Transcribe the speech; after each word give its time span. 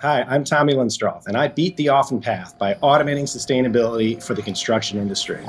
Hi, 0.00 0.24
I'm 0.24 0.44
Tommy 0.44 0.74
Linstroth, 0.74 1.26
and 1.26 1.38
I 1.38 1.48
beat 1.48 1.74
the 1.78 1.88
often 1.88 2.20
path 2.20 2.58
by 2.58 2.74
automating 2.82 3.22
sustainability 3.22 4.22
for 4.22 4.34
the 4.34 4.42
construction 4.42 4.98
industry. 4.98 5.42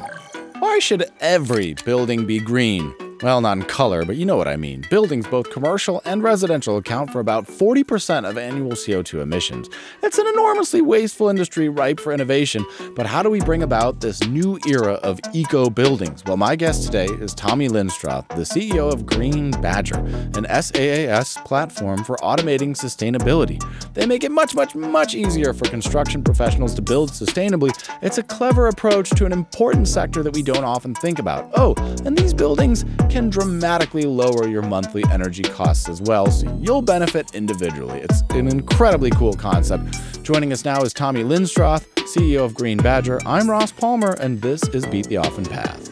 Why 0.60 0.80
should 0.80 1.12
every 1.20 1.74
building 1.84 2.26
be 2.26 2.40
green? 2.40 2.96
Well, 3.24 3.42
not 3.42 3.58
in 3.58 3.64
color, 3.64 4.06
but 4.06 4.16
you 4.16 4.28
know 4.28 4.38
what 4.38 4.48
I 4.48 4.58
mean. 4.58 4.86
Buildings, 4.92 5.26
both 5.26 5.50
commercial 5.50 6.04
and 6.06 6.22
residential, 6.22 6.78
account 6.78 7.10
for 7.10 7.20
about 7.20 7.48
40% 7.48 8.30
of 8.30 8.38
annual 8.38 8.74
CO2 8.74 9.22
emissions. 9.22 9.70
It's 10.04 10.20
an 10.20 10.28
enormously 10.28 10.82
wasteful 10.82 11.28
industry 11.28 11.68
ripe 11.68 12.00
for 12.00 12.14
innovation, 12.14 12.64
but 12.96 13.08
how 13.08 13.24
do 13.24 13.32
we 13.32 13.40
bring 13.42 13.64
about 13.64 14.02
this 14.02 14.24
new 14.28 14.60
era 14.68 14.94
of 14.94 15.20
eco 15.34 15.68
buildings? 15.72 16.24
Well, 16.26 16.38
my 16.38 16.56
guest 16.56 16.84
today 16.84 17.06
is 17.06 17.34
Tommy 17.34 17.68
Linstroth, 17.68 18.28
the 18.30 18.44
CEO 18.44 18.94
of 18.94 19.08
Green 19.08 19.50
Badger, 19.62 19.98
an 20.36 20.46
SaaS 20.46 21.38
platform 21.44 22.04
for 22.04 22.18
automating 22.18 22.76
sustainability. 22.76 23.60
They 23.96 24.06
make 24.06 24.26
it 24.26 24.32
much, 24.32 24.54
much, 24.54 24.76
much 24.76 25.16
easier 25.16 25.56
for 25.56 25.68
construction 25.68 26.24
professionals 26.24 26.76
to 26.76 26.84
build 26.84 27.10
sustainably. 27.10 27.72
It's 28.04 28.20
a 28.20 28.24
clever 28.24 28.68
approach 28.68 29.10
to 29.12 29.26
an 29.26 29.32
important 29.32 29.88
sector 29.88 30.22
that 30.22 30.36
we 30.36 30.44
don't 30.44 30.64
often 30.64 30.94
think 30.94 31.18
about. 31.18 31.50
Oh, 31.56 31.74
and 32.06 32.16
these 32.16 32.36
buildings 32.36 32.86
can 33.10 33.30
dramatically 33.30 34.04
lower 34.04 34.48
your 34.48 34.62
monthly 34.62 35.04
energy 35.12 35.44
costs 35.44 35.88
as 35.88 36.02
well, 36.02 36.30
so 36.30 36.54
you'll 36.60 36.82
benefit 36.82 37.34
individually. 37.34 38.00
It's 38.00 38.22
an 38.32 38.48
incredibly 38.48 39.12
cool 39.12 39.34
concept. 39.34 40.24
Joining 40.24 40.52
us 40.52 40.66
now 40.66 40.82
is 40.82 40.94
Tommy 40.94 41.24
Linstroth, 41.24 41.86
CEO 42.14 42.44
of 42.44 42.54
Green 42.54 42.78
Badger. 42.78 43.20
I'm 43.26 43.50
Ross 43.50 43.72
Palmer, 43.72 44.12
and 44.20 44.42
this 44.42 44.62
is 44.70 44.86
Beat 44.86 45.08
the 45.08 45.18
Often 45.18 45.46
Path. 45.46 45.90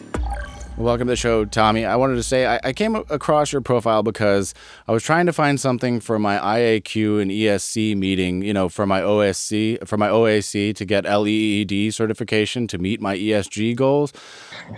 Welcome 0.76 1.06
to 1.06 1.12
the 1.12 1.16
show, 1.16 1.46
Tommy. 1.46 1.86
I 1.86 1.96
wanted 1.96 2.16
to 2.16 2.22
say 2.22 2.44
I, 2.44 2.60
I, 2.62 2.74
came 2.74 2.96
across 2.96 3.50
your 3.50 3.62
profile 3.62 4.02
because 4.02 4.52
I 4.86 4.92
was 4.92 5.02
trying 5.02 5.24
to 5.24 5.32
find 5.32 5.58
something 5.58 6.00
for 6.00 6.18
my 6.18 6.36
IAQ 6.36 7.22
and 7.22 7.30
ESC 7.30 7.96
meeting, 7.96 8.42
you 8.42 8.52
know, 8.52 8.68
for 8.68 8.84
my 8.84 9.00
OSC, 9.00 9.88
for 9.88 9.96
my 9.96 10.08
OAC 10.08 10.74
to 10.74 10.84
get 10.84 11.06
LEED 11.06 11.94
certification 11.94 12.66
to 12.66 12.76
meet 12.76 13.00
my 13.00 13.16
ESG 13.16 13.74
goals. 13.74 14.12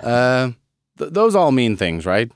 Uh, 0.00 0.52
th- 0.98 1.12
those 1.12 1.34
all 1.34 1.52
mean 1.52 1.76
things, 1.76 2.06
right? 2.06 2.30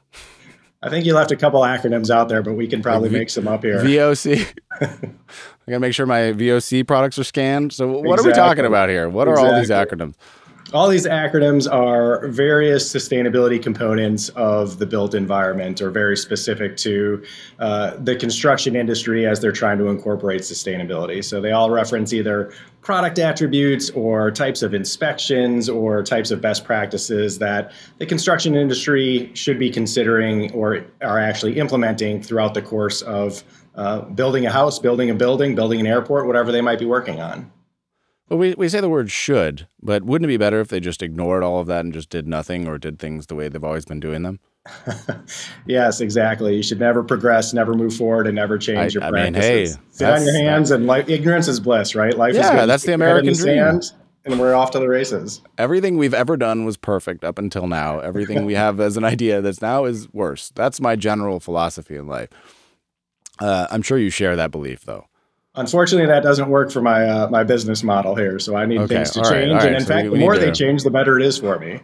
I 0.83 0.91
think 0.91 1.05
you 1.05 1.15
left 1.15 1.31
a 1.31 1.37
couple 1.37 1.61
acronyms 1.61 2.11
out 2.11 2.29
there, 2.29 2.43
but 2.43 2.55
we 2.55 2.67
can 2.67 2.83
probably 2.83 3.09
like 3.09 3.13
v- 3.13 3.19
make 3.21 3.31
some 3.31 3.47
up 3.47 3.63
here. 3.63 3.79
VOC. 3.79 4.53
I 4.81 5.71
gotta 5.71 5.81
make 5.81 5.95
sure 5.95 6.07
my 6.07 6.33
VOC 6.33 6.87
products 6.87 7.19
are 7.19 7.25
scanned. 7.25 7.73
So, 7.73 7.87
what 7.87 8.19
exactly. 8.19 8.25
are 8.25 8.27
we 8.27 8.33
talking 8.33 8.67
about 8.67 8.89
here? 8.89 9.09
What 9.09 9.29
are 9.29 9.33
exactly. 9.33 9.53
all 9.53 9.61
these 9.61 9.71
acronyms? 9.71 10.15
all 10.73 10.89
these 10.89 11.07
acronyms 11.07 11.71
are 11.71 12.27
various 12.29 12.91
sustainability 12.91 13.63
components 13.63 14.31
of 14.31 14.79
the 14.79 14.87
built 14.87 15.15
environment 15.15 15.81
or 15.83 15.91
very 15.91 16.17
specific 16.17 16.77
to 16.79 17.23
uh, 17.59 17.97
the 17.99 18.17
construction 18.17 18.75
industry 18.75 19.27
as 19.27 19.41
they're 19.41 19.53
trying 19.53 19.79
to 19.79 19.89
incorporate 19.89 20.41
sustainability. 20.41 21.23
So 21.23 21.41
they 21.41 21.53
all 21.53 21.71
reference 21.71 22.13
either 22.13 22.53
product 22.83 23.19
attributes 23.21 23.91
or 23.91 24.31
types 24.31 24.61
of 24.61 24.75
inspections 24.75 25.69
or 25.69 26.03
types 26.03 26.33
of 26.33 26.41
best 26.41 26.65
practices 26.65 27.39
that 27.39 27.73
the 27.99 28.07
construction 28.07 28.57
industry 28.57 29.31
should 29.35 29.59
be 29.59 29.71
considering 29.71 30.53
or 30.53 30.85
are 31.01 31.19
actually 31.19 31.59
implementing 31.59 32.21
throughout 32.21 32.55
the 32.55 32.63
course 32.63 33.01
of 33.03 33.45
uh, 33.77 34.01
building 34.01 34.45
a 34.47 34.51
house, 34.51 34.81
building 34.81 35.09
a 35.11 35.15
building, 35.15 35.55
building 35.55 35.79
an 35.81 35.87
airport, 35.87 36.27
whatever 36.27 36.51
they 36.51 36.61
might 36.61 36.79
be 36.79 36.85
working 36.85 37.21
on. 37.21 37.51
Well, 38.29 38.39
we, 38.39 38.55
we 38.55 38.69
say 38.69 38.81
the 38.81 38.89
word 38.89 39.11
should, 39.11 39.69
but 39.81 40.05
wouldn't 40.05 40.27
it 40.27 40.35
be 40.35 40.37
better 40.37 40.61
if 40.61 40.69
they 40.69 40.81
just 40.81 41.03
ignored 41.03 41.45
all 41.45 41.61
of 41.61 41.69
that 41.69 41.85
and 41.85 41.95
just 41.95 42.11
did 42.11 42.27
nothing 42.27 42.67
or 42.67 42.79
did 42.79 42.99
things 42.99 43.27
the 43.27 43.35
way 43.35 43.49
they've 43.49 43.63
always 43.63 43.85
been 43.85 44.01
doing 44.01 44.23
them? 44.23 44.41
yes, 45.67 46.01
exactly. 46.01 46.57
You 46.57 46.63
should 46.63 46.79
never 46.79 47.03
progress, 47.03 47.53
never 47.53 47.75
move 47.75 47.95
forward, 47.95 48.27
and 48.27 48.37
never 48.37 48.59
change 48.59 48.79
I, 48.79 49.01
your 49.01 49.05
I 49.05 49.11
practices. 49.11 49.77
Mean, 49.77 49.85
hey, 49.85 49.89
Sit 49.91 50.09
on 50.09 50.25
your 50.25 50.35
hands, 50.35 50.71
and 50.71 50.87
life, 50.87 51.09
ignorance 51.09 51.49
is 51.49 51.61
bliss, 51.61 51.95
right? 51.95 52.17
Life 52.17 52.35
yeah, 52.35 52.45
is 52.45 52.61
good. 52.61 52.69
that's 52.69 52.85
the 52.85 52.95
American 52.95 53.35
dream. 53.35 53.81
And 54.25 54.39
we're 54.39 54.55
off 54.55 54.71
to 54.73 54.79
the 54.79 54.89
races. 54.89 55.43
Everything 55.59 55.99
we've 55.99 56.15
ever 56.15 56.37
done 56.37 56.65
was 56.65 56.77
perfect 56.77 57.25
up 57.25 57.41
until 57.41 57.67
now. 57.67 57.99
Everything 57.99 58.45
we 58.45 58.55
have 58.55 58.79
as 58.79 58.97
an 58.97 59.03
idea 59.03 59.41
that's 59.41 59.61
now 59.61 59.85
is 59.85 60.13
worse. 60.13 60.53
That's 60.55 60.81
my 60.81 60.95
general 60.95 61.41
philosophy 61.41 61.97
in 61.97 62.07
life. 62.07 62.29
Uh, 63.41 63.67
I'm 63.69 63.83
sure 63.83 63.99
you 63.99 64.11
share 64.11 64.37
that 64.37 64.53
belief, 64.53 64.85
though. 64.85 65.07
Unfortunately, 65.57 66.07
that 66.07 66.23
doesn't 66.23 66.49
work 66.49 66.71
for 66.71 66.81
my 66.81 67.05
uh, 67.05 67.29
my 67.31 67.43
business 67.43 67.83
model 67.83 68.15
here. 68.15 68.39
So 68.39 68.55
I 68.55 68.65
need 68.65 68.79
okay. 68.83 68.95
things 68.95 69.11
to 69.11 69.23
change, 69.23 69.53
right, 69.53 69.67
and 69.67 69.75
in 69.75 69.81
so 69.81 69.87
fact, 69.87 70.11
the 70.11 70.17
more 70.17 70.39
they 70.39 70.53
change, 70.53 70.85
the 70.85 70.91
better 70.91 71.19
it 71.19 71.27
is 71.27 71.39
for 71.39 71.59
me. 71.59 71.81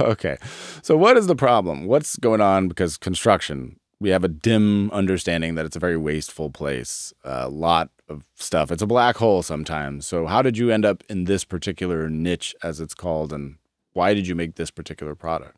Okay, 0.00 0.36
so 0.82 0.96
what 0.96 1.16
is 1.16 1.26
the 1.26 1.36
problem? 1.36 1.86
What's 1.86 2.16
going 2.16 2.40
on? 2.40 2.68
Because 2.68 2.96
construction, 2.96 3.78
we 4.00 4.10
have 4.10 4.24
a 4.24 4.28
dim 4.28 4.90
understanding 4.90 5.54
that 5.56 5.66
it's 5.66 5.76
a 5.76 5.80
very 5.80 5.96
wasteful 5.96 6.50
place. 6.50 7.12
A 7.24 7.48
lot 7.48 7.90
of 8.08 8.24
stuff. 8.34 8.70
It's 8.70 8.82
a 8.82 8.86
black 8.86 9.16
hole 9.16 9.42
sometimes. 9.42 10.06
So 10.06 10.26
how 10.26 10.42
did 10.42 10.56
you 10.56 10.70
end 10.70 10.84
up 10.84 11.02
in 11.08 11.24
this 11.24 11.44
particular 11.44 12.08
niche, 12.08 12.54
as 12.62 12.80
it's 12.80 12.94
called, 12.94 13.32
and 13.32 13.56
why 13.92 14.14
did 14.14 14.26
you 14.26 14.34
make 14.34 14.54
this 14.54 14.70
particular 14.70 15.14
product? 15.14 15.56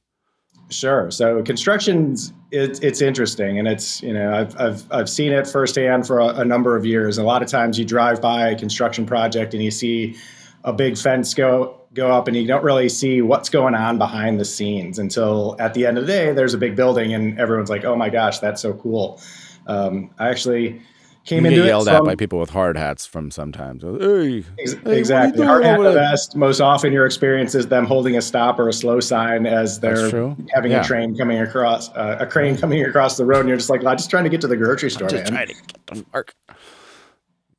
Sure. 0.71 1.11
So 1.11 1.43
construction's 1.43 2.33
it's 2.53 2.79
it's 2.81 3.01
interesting, 3.01 3.59
and 3.59 3.67
it's 3.67 4.03
you 4.03 4.13
know 4.13 4.33
I've 4.33 4.59
I've 4.61 4.93
I've 4.93 5.09
seen 5.09 5.33
it 5.33 5.47
firsthand 5.47 6.07
for 6.07 6.21
a, 6.21 6.29
a, 6.29 6.45
number 6.45 6.77
of 6.77 6.87
years. 6.87 7.19
A 7.19 7.25
lot 7.25 7.43
of 7.43 7.49
times 7.49 7.79
you 7.79 7.85
drive 7.85 8.21
by 8.21 8.49
a 8.49 8.57
construction 8.57 9.05
project 9.05 9.53
and 9.53 9.63
you 9.63 9.73
see 9.73 10.17
a 10.65 10.73
big 10.73 10.97
fence 10.97 11.35
go 11.35 11.77
go 11.93 12.13
up, 12.13 12.29
and 12.29 12.37
you 12.37 12.47
don't 12.47 12.63
really 12.63 12.89
see 12.89 13.21
what's 13.21 13.49
going 13.49 13.75
on 13.75 13.99
behind 13.99 14.39
the 14.39 14.45
scenes 14.45 14.99
until 14.99 15.57
at 15.59 15.75
the 15.75 15.87
end 15.87 15.99
of 15.99 16.07
the 16.07 16.13
day 16.13 16.33
there's 16.33 16.55
a 16.55 16.59
big 16.59 16.77
building, 16.77 17.15
and 17.15 17.39
everyone's 17.39 17.71
like, 17.71 17.85
"Oh 17.85 17.97
my 17.97 18.11
gosh, 18.11 18.39
that's 18.39 18.63
so 18.63 18.73
cool." 18.75 19.21
Um, 19.67 20.11
I 20.19 20.29
actually 20.29 20.81
came 21.25 21.45
you 21.45 21.51
into 21.51 21.63
get 21.63 21.69
yelled 21.69 21.89
at 21.89 22.03
by 22.05 22.15
people 22.15 22.39
with 22.39 22.51
hard 22.51 22.77
hats 22.77 23.07
from 23.07 23.31
sometimes. 23.31 23.83
Hey, 23.83 24.45
exactly. 24.87 25.45
Hard 25.45 25.65
hat 25.65 25.81
vest. 25.81 26.37
Most 26.37 26.61
often, 26.61 26.93
your 26.93 27.07
experience 27.07 27.55
is 27.55 27.69
them 27.69 27.87
holding 27.87 28.17
a 28.17 28.23
stop 28.23 28.59
or 28.59 28.69
a 28.69 28.73
slow 28.73 29.01
sign 29.01 29.47
as 29.47 29.81
they're 29.81 30.11
having 30.53 30.73
yeah. 30.73 30.81
a 30.81 30.85
train 30.85 31.17
coming 31.17 31.41
across 31.41 31.91
uh, 31.91 32.17
a 32.21 32.27
crane 32.27 32.57
coming 32.57 32.85
across 32.85 33.17
the 33.17 33.25
road, 33.25 33.41
and 33.41 33.49
you're 33.49 33.59
just 33.59 33.71
like, 33.71 33.85
I'm 33.85 33.97
just 33.97 34.11
trying 34.11 34.25
to 34.25 34.31
get 34.31 34.41
to 34.43 34.49
the 34.49 34.57
grocery 34.57 34.91
store, 34.91 35.09
I'm 35.09 35.11
just 35.11 35.33
man. 35.33 35.47
Trying 35.47 35.49
to 35.49 35.55
get 35.55 35.87
to 35.89 36.07
work. 36.13 36.35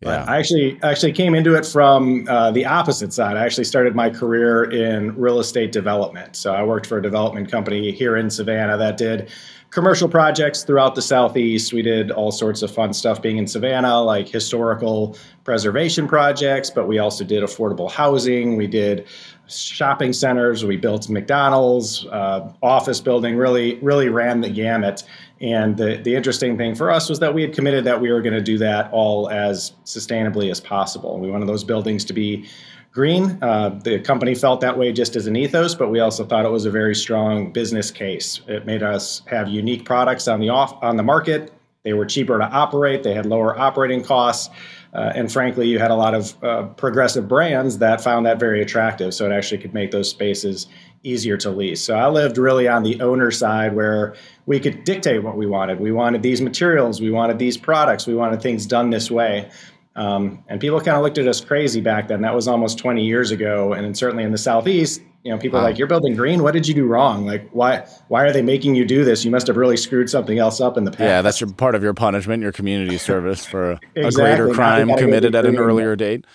Yeah. 0.01 0.25
I 0.27 0.37
actually 0.37 0.79
actually 0.81 1.11
came 1.11 1.35
into 1.35 1.55
it 1.55 1.63
from 1.63 2.27
uh, 2.27 2.49
the 2.51 2.65
opposite 2.65 3.13
side. 3.13 3.37
I 3.37 3.45
actually 3.45 3.65
started 3.65 3.95
my 3.95 4.09
career 4.09 4.63
in 4.63 5.15
real 5.15 5.39
estate 5.39 5.71
development. 5.71 6.35
So 6.35 6.53
I 6.53 6.63
worked 6.63 6.87
for 6.87 6.97
a 6.97 7.01
development 7.03 7.51
company 7.51 7.91
here 7.91 8.17
in 8.17 8.29
Savannah 8.31 8.77
that 8.77 8.97
did 8.97 9.29
commercial 9.71 10.09
projects 10.09 10.63
throughout 10.63 10.95
the 10.95 11.01
southeast. 11.01 11.71
We 11.71 11.81
did 11.81 12.11
all 12.11 12.31
sorts 12.31 12.61
of 12.61 12.69
fun 12.69 12.93
stuff 12.93 13.21
being 13.21 13.37
in 13.37 13.47
Savannah, 13.47 14.01
like 14.01 14.27
historical 14.27 15.17
preservation 15.45 16.07
projects, 16.07 16.69
but 16.69 16.87
we 16.87 16.99
also 16.99 17.23
did 17.23 17.41
affordable 17.41 17.89
housing. 17.89 18.57
We 18.57 18.67
did 18.67 19.07
shopping 19.47 20.11
centers. 20.13 20.65
We 20.65 20.75
built 20.75 21.09
McDonald's, 21.09 22.05
uh, 22.07 22.51
office 22.61 22.99
building. 22.99 23.37
Really, 23.37 23.75
really 23.79 24.09
ran 24.09 24.41
the 24.41 24.49
gamut. 24.49 25.03
And 25.39 25.77
the, 25.77 25.97
the 26.03 26.15
interesting 26.15 26.57
thing 26.57 26.75
for 26.75 26.91
us 26.91 27.09
was 27.09 27.19
that 27.19 27.33
we 27.33 27.41
had 27.41 27.53
committed 27.53 27.85
that 27.85 27.99
we 27.99 28.11
were 28.11 28.21
going 28.21 28.35
to 28.35 28.41
do 28.41 28.57
that 28.59 28.91
all 28.91 29.29
as 29.29 29.71
sustainably 29.85 30.51
as 30.51 30.59
possible. 30.59 31.17
We 31.17 31.31
wanted 31.31 31.47
those 31.47 31.63
buildings 31.63 32.05
to 32.05 32.13
be 32.13 32.47
green. 32.91 33.37
Uh, 33.41 33.79
the 33.83 33.99
company 33.99 34.35
felt 34.35 34.61
that 34.61 34.77
way 34.77 34.91
just 34.91 35.15
as 35.15 35.27
an 35.27 35.35
ethos, 35.35 35.75
but 35.75 35.89
we 35.89 35.99
also 35.99 36.25
thought 36.25 36.45
it 36.45 36.51
was 36.51 36.65
a 36.65 36.71
very 36.71 36.95
strong 36.95 37.51
business 37.51 37.91
case. 37.91 38.41
It 38.47 38.65
made 38.65 38.83
us 38.83 39.21
have 39.27 39.47
unique 39.47 39.85
products 39.85 40.27
on 40.27 40.39
the 40.39 40.49
off 40.49 40.81
on 40.83 40.97
the 40.97 41.03
market. 41.03 41.53
They 41.83 41.93
were 41.93 42.05
cheaper 42.05 42.37
to 42.37 42.45
operate. 42.45 43.03
They 43.03 43.13
had 43.13 43.25
lower 43.25 43.57
operating 43.57 44.03
costs. 44.03 44.53
Uh, 44.93 45.13
and 45.15 45.31
frankly, 45.31 45.67
you 45.67 45.79
had 45.79 45.89
a 45.89 45.95
lot 45.95 46.13
of 46.13 46.43
uh, 46.43 46.63
progressive 46.63 47.27
brands 47.27 47.77
that 47.77 48.01
found 48.01 48.25
that 48.25 48.39
very 48.39 48.61
attractive. 48.61 49.13
So 49.13 49.25
it 49.25 49.31
actually 49.31 49.59
could 49.59 49.73
make 49.73 49.91
those 49.91 50.09
spaces 50.09 50.67
easier 51.03 51.37
to 51.37 51.49
lease. 51.49 51.81
So 51.81 51.95
I 51.95 52.07
lived 52.09 52.37
really 52.37 52.67
on 52.67 52.83
the 52.83 53.01
owner 53.01 53.31
side 53.31 53.75
where 53.75 54.15
we 54.45 54.59
could 54.59 54.83
dictate 54.83 55.23
what 55.23 55.37
we 55.37 55.47
wanted. 55.47 55.79
We 55.79 55.91
wanted 55.91 56.21
these 56.21 56.41
materials, 56.41 57.01
we 57.01 57.09
wanted 57.09 57.39
these 57.39 57.57
products, 57.57 58.05
we 58.05 58.13
wanted 58.13 58.41
things 58.41 58.65
done 58.65 58.91
this 58.91 59.09
way. 59.09 59.49
Um, 59.95 60.43
and 60.47 60.59
people 60.61 60.79
kind 60.79 60.95
of 60.95 61.03
looked 61.03 61.17
at 61.17 61.27
us 61.27 61.41
crazy 61.41 61.81
back 61.81 62.07
then. 62.07 62.21
That 62.21 62.33
was 62.33 62.47
almost 62.47 62.77
20 62.77 63.03
years 63.03 63.31
ago. 63.31 63.73
And 63.73 63.97
certainly 63.97 64.23
in 64.23 64.31
the 64.31 64.37
Southeast, 64.37 65.01
you 65.23 65.31
know, 65.31 65.37
people 65.37 65.59
wow. 65.59 65.65
like, 65.65 65.77
you're 65.77 65.87
building 65.87 66.15
green. 66.15 66.43
What 66.43 66.53
did 66.53 66.67
you 66.67 66.73
do 66.73 66.85
wrong? 66.85 67.25
Like, 67.25 67.49
why, 67.51 67.85
why 68.07 68.23
are 68.23 68.31
they 68.31 68.41
making 68.41 68.75
you 68.75 68.85
do 68.85 69.03
this? 69.03 69.25
You 69.25 69.31
must 69.31 69.47
have 69.47 69.57
really 69.57 69.77
screwed 69.77 70.09
something 70.09 70.39
else 70.39 70.61
up 70.61 70.77
in 70.77 70.85
the 70.85 70.91
past. 70.91 71.01
Yeah. 71.01 71.21
That's 71.21 71.41
your 71.41 71.51
part 71.51 71.75
of 71.75 71.83
your 71.83 71.93
punishment, 71.93 72.41
your 72.41 72.53
community 72.53 72.97
service 72.97 73.45
for 73.45 73.79
exactly. 73.95 74.31
a 74.31 74.35
greater 74.35 74.53
crime 74.53 74.95
committed 74.95 75.35
at 75.35 75.45
an 75.45 75.57
earlier 75.57 75.95
date 75.95 76.25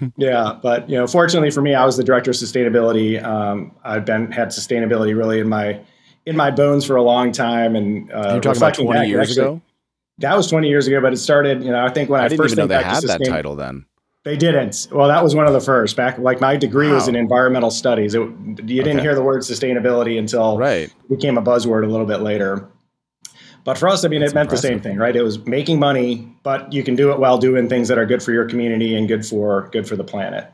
yeah, 0.16 0.58
but 0.62 0.88
you 0.88 0.96
know, 0.96 1.06
fortunately 1.06 1.50
for 1.50 1.60
me, 1.60 1.74
I 1.74 1.84
was 1.84 1.96
the 1.96 2.04
director 2.04 2.30
of 2.30 2.36
sustainability. 2.36 3.22
Um, 3.22 3.72
I've 3.84 4.04
been 4.04 4.30
had 4.30 4.48
sustainability 4.48 5.16
really 5.16 5.40
in 5.40 5.48
my 5.48 5.80
in 6.26 6.36
my 6.36 6.50
bones 6.50 6.84
for 6.84 6.96
a 6.96 7.02
long 7.02 7.32
time. 7.32 7.76
And 7.76 8.10
uh, 8.12 8.30
you're 8.32 8.40
talking 8.40 8.58
about 8.58 8.74
20 8.74 9.08
years 9.08 9.30
actually, 9.30 9.42
ago. 9.42 9.62
That 10.18 10.36
was 10.36 10.48
20 10.48 10.68
years 10.68 10.86
ago, 10.86 11.00
but 11.00 11.12
it 11.12 11.16
started. 11.16 11.64
You 11.64 11.70
know, 11.70 11.84
I 11.84 11.90
think 11.90 12.10
when 12.10 12.20
I, 12.20 12.24
I 12.24 12.28
didn't 12.28 12.42
first 12.42 12.52
even 12.52 12.68
know 12.68 12.76
they 12.78 12.82
had 12.82 13.02
that 13.04 13.24
title 13.24 13.56
then. 13.56 13.86
They 14.24 14.36
didn't. 14.36 14.86
Well, 14.92 15.08
that 15.08 15.24
was 15.24 15.34
one 15.34 15.46
of 15.46 15.52
the 15.52 15.60
first. 15.60 15.96
Back 15.96 16.18
like 16.18 16.40
my 16.40 16.56
degree 16.56 16.88
wow. 16.88 16.94
was 16.94 17.08
in 17.08 17.16
environmental 17.16 17.70
studies. 17.70 18.14
It, 18.14 18.20
you 18.20 18.56
didn't 18.56 18.98
okay. 18.98 19.00
hear 19.00 19.14
the 19.14 19.22
word 19.22 19.42
sustainability 19.42 20.18
until 20.18 20.58
right. 20.58 20.88
it 20.88 21.08
became 21.08 21.36
a 21.36 21.42
buzzword 21.42 21.84
a 21.84 21.88
little 21.88 22.06
bit 22.06 22.20
later. 22.20 22.68
But 23.64 23.78
for 23.78 23.88
us, 23.88 24.04
I 24.04 24.08
mean, 24.08 24.20
That's 24.20 24.32
it 24.32 24.34
meant 24.34 24.46
impressive. 24.46 24.62
the 24.62 24.68
same 24.68 24.80
thing, 24.80 24.98
right? 24.98 25.14
It 25.14 25.22
was 25.22 25.44
making 25.46 25.78
money, 25.78 26.28
but 26.42 26.72
you 26.72 26.82
can 26.82 26.96
do 26.96 27.12
it 27.12 27.18
while 27.18 27.38
doing 27.38 27.68
things 27.68 27.88
that 27.88 27.98
are 27.98 28.06
good 28.06 28.22
for 28.22 28.32
your 28.32 28.44
community 28.44 28.96
and 28.96 29.06
good 29.06 29.24
for 29.24 29.68
good 29.72 29.88
for 29.88 29.96
the 29.96 30.04
planet. 30.04 30.52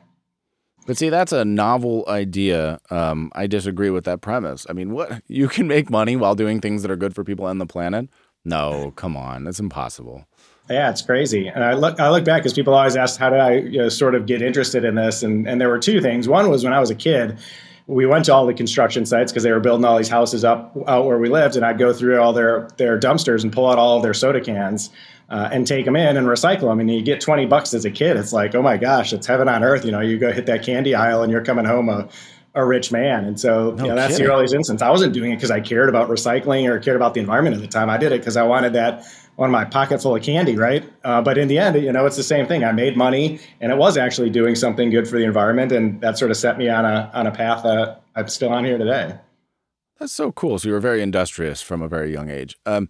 But 0.86 0.96
see, 0.96 1.10
that's 1.10 1.32
a 1.32 1.44
novel 1.44 2.04
idea. 2.08 2.80
Um, 2.90 3.30
I 3.34 3.46
disagree 3.46 3.90
with 3.90 4.04
that 4.04 4.22
premise. 4.22 4.66
I 4.70 4.72
mean, 4.72 4.92
what 4.92 5.22
you 5.28 5.48
can 5.48 5.68
make 5.68 5.90
money 5.90 6.16
while 6.16 6.34
doing 6.34 6.60
things 6.60 6.80
that 6.82 6.90
are 6.90 6.96
good 6.96 7.14
for 7.14 7.24
people 7.24 7.46
and 7.46 7.60
the 7.60 7.66
planet? 7.66 8.08
No, 8.48 8.92
come 8.96 9.16
on, 9.16 9.44
that's 9.44 9.60
impossible. 9.60 10.26
Yeah, 10.70 10.90
it's 10.90 11.02
crazy. 11.02 11.48
And 11.48 11.64
I 11.64 11.74
look, 11.74 12.00
I 12.00 12.10
look 12.10 12.24
back 12.24 12.42
because 12.42 12.52
people 12.52 12.74
always 12.74 12.96
ask, 12.96 13.18
how 13.18 13.30
did 13.30 13.40
I 13.40 13.56
you 13.56 13.78
know, 13.78 13.88
sort 13.88 14.14
of 14.14 14.26
get 14.26 14.42
interested 14.42 14.84
in 14.84 14.94
this? 14.94 15.22
And 15.22 15.46
and 15.46 15.60
there 15.60 15.68
were 15.68 15.78
two 15.78 16.00
things. 16.00 16.28
One 16.28 16.50
was 16.50 16.64
when 16.64 16.72
I 16.72 16.80
was 16.80 16.90
a 16.90 16.94
kid, 16.94 17.38
we 17.86 18.04
went 18.06 18.26
to 18.26 18.34
all 18.34 18.46
the 18.46 18.54
construction 18.54 19.06
sites 19.06 19.32
because 19.32 19.42
they 19.42 19.52
were 19.52 19.60
building 19.60 19.84
all 19.84 19.96
these 19.96 20.08
houses 20.08 20.44
up 20.44 20.76
out 20.86 21.06
where 21.06 21.18
we 21.18 21.28
lived, 21.28 21.56
and 21.56 21.64
I'd 21.64 21.78
go 21.78 21.92
through 21.92 22.20
all 22.20 22.32
their 22.32 22.68
their 22.76 22.98
dumpsters 22.98 23.44
and 23.44 23.52
pull 23.52 23.68
out 23.68 23.78
all 23.78 23.96
of 23.96 24.02
their 24.02 24.14
soda 24.14 24.40
cans. 24.40 24.90
Uh, 25.30 25.46
and 25.52 25.66
take 25.66 25.84
them 25.84 25.94
in 25.94 26.16
and 26.16 26.26
recycle 26.26 26.70
them. 26.70 26.80
And 26.80 26.90
you 26.90 27.02
get 27.02 27.20
20 27.20 27.44
bucks 27.44 27.74
as 27.74 27.84
a 27.84 27.90
kid. 27.90 28.16
It's 28.16 28.32
like, 28.32 28.54
oh 28.54 28.62
my 28.62 28.78
gosh, 28.78 29.12
it's 29.12 29.26
heaven 29.26 29.46
on 29.46 29.62
earth. 29.62 29.84
You 29.84 29.92
know, 29.92 30.00
you 30.00 30.18
go 30.18 30.32
hit 30.32 30.46
that 30.46 30.62
candy 30.62 30.94
aisle 30.94 31.22
and 31.22 31.30
you're 31.30 31.44
coming 31.44 31.66
home 31.66 31.90
a, 31.90 32.08
a 32.54 32.64
rich 32.64 32.90
man. 32.90 33.24
And 33.24 33.38
so, 33.38 33.72
no 33.72 33.84
you 33.84 33.88
know, 33.90 33.94
that's 33.94 34.14
kidding. 34.14 34.26
the 34.26 34.32
earliest 34.32 34.54
instance. 34.54 34.82
I 34.82 34.90
wasn't 34.90 35.12
doing 35.12 35.32
it 35.32 35.36
because 35.36 35.50
I 35.50 35.60
cared 35.60 35.88
about 35.88 36.08
recycling 36.08 36.68
or 36.68 36.78
cared 36.78 36.96
about 36.96 37.14
the 37.14 37.20
environment 37.20 37.56
at 37.56 37.62
the 37.62 37.68
time. 37.68 37.90
I 37.90 37.96
did 37.96 38.12
it 38.12 38.20
because 38.20 38.36
I 38.36 38.42
wanted 38.42 38.72
that 38.72 39.04
on 39.38 39.50
my 39.50 39.64
pocket 39.64 40.02
full 40.02 40.16
of 40.16 40.22
candy, 40.22 40.56
right? 40.56 40.84
Uh, 41.04 41.22
but 41.22 41.38
in 41.38 41.48
the 41.48 41.58
end, 41.58 41.80
you 41.80 41.92
know, 41.92 42.06
it's 42.06 42.16
the 42.16 42.22
same 42.22 42.46
thing. 42.46 42.64
I 42.64 42.72
made 42.72 42.96
money, 42.96 43.38
and 43.60 43.70
it 43.70 43.78
was 43.78 43.96
actually 43.96 44.30
doing 44.30 44.56
something 44.56 44.90
good 44.90 45.06
for 45.06 45.16
the 45.16 45.24
environment, 45.24 45.70
and 45.70 46.00
that 46.00 46.18
sort 46.18 46.30
of 46.30 46.36
set 46.36 46.58
me 46.58 46.68
on 46.68 46.84
a 46.84 47.10
on 47.14 47.26
a 47.26 47.30
path 47.30 47.62
that 47.62 48.02
I'm 48.16 48.28
still 48.28 48.50
on 48.50 48.64
here 48.64 48.78
today. 48.78 49.16
That's 50.00 50.12
so 50.12 50.32
cool. 50.32 50.58
So 50.58 50.68
you 50.68 50.74
were 50.74 50.80
very 50.80 51.02
industrious 51.02 51.62
from 51.62 51.82
a 51.82 51.88
very 51.88 52.12
young 52.12 52.30
age. 52.30 52.56
Um, 52.66 52.88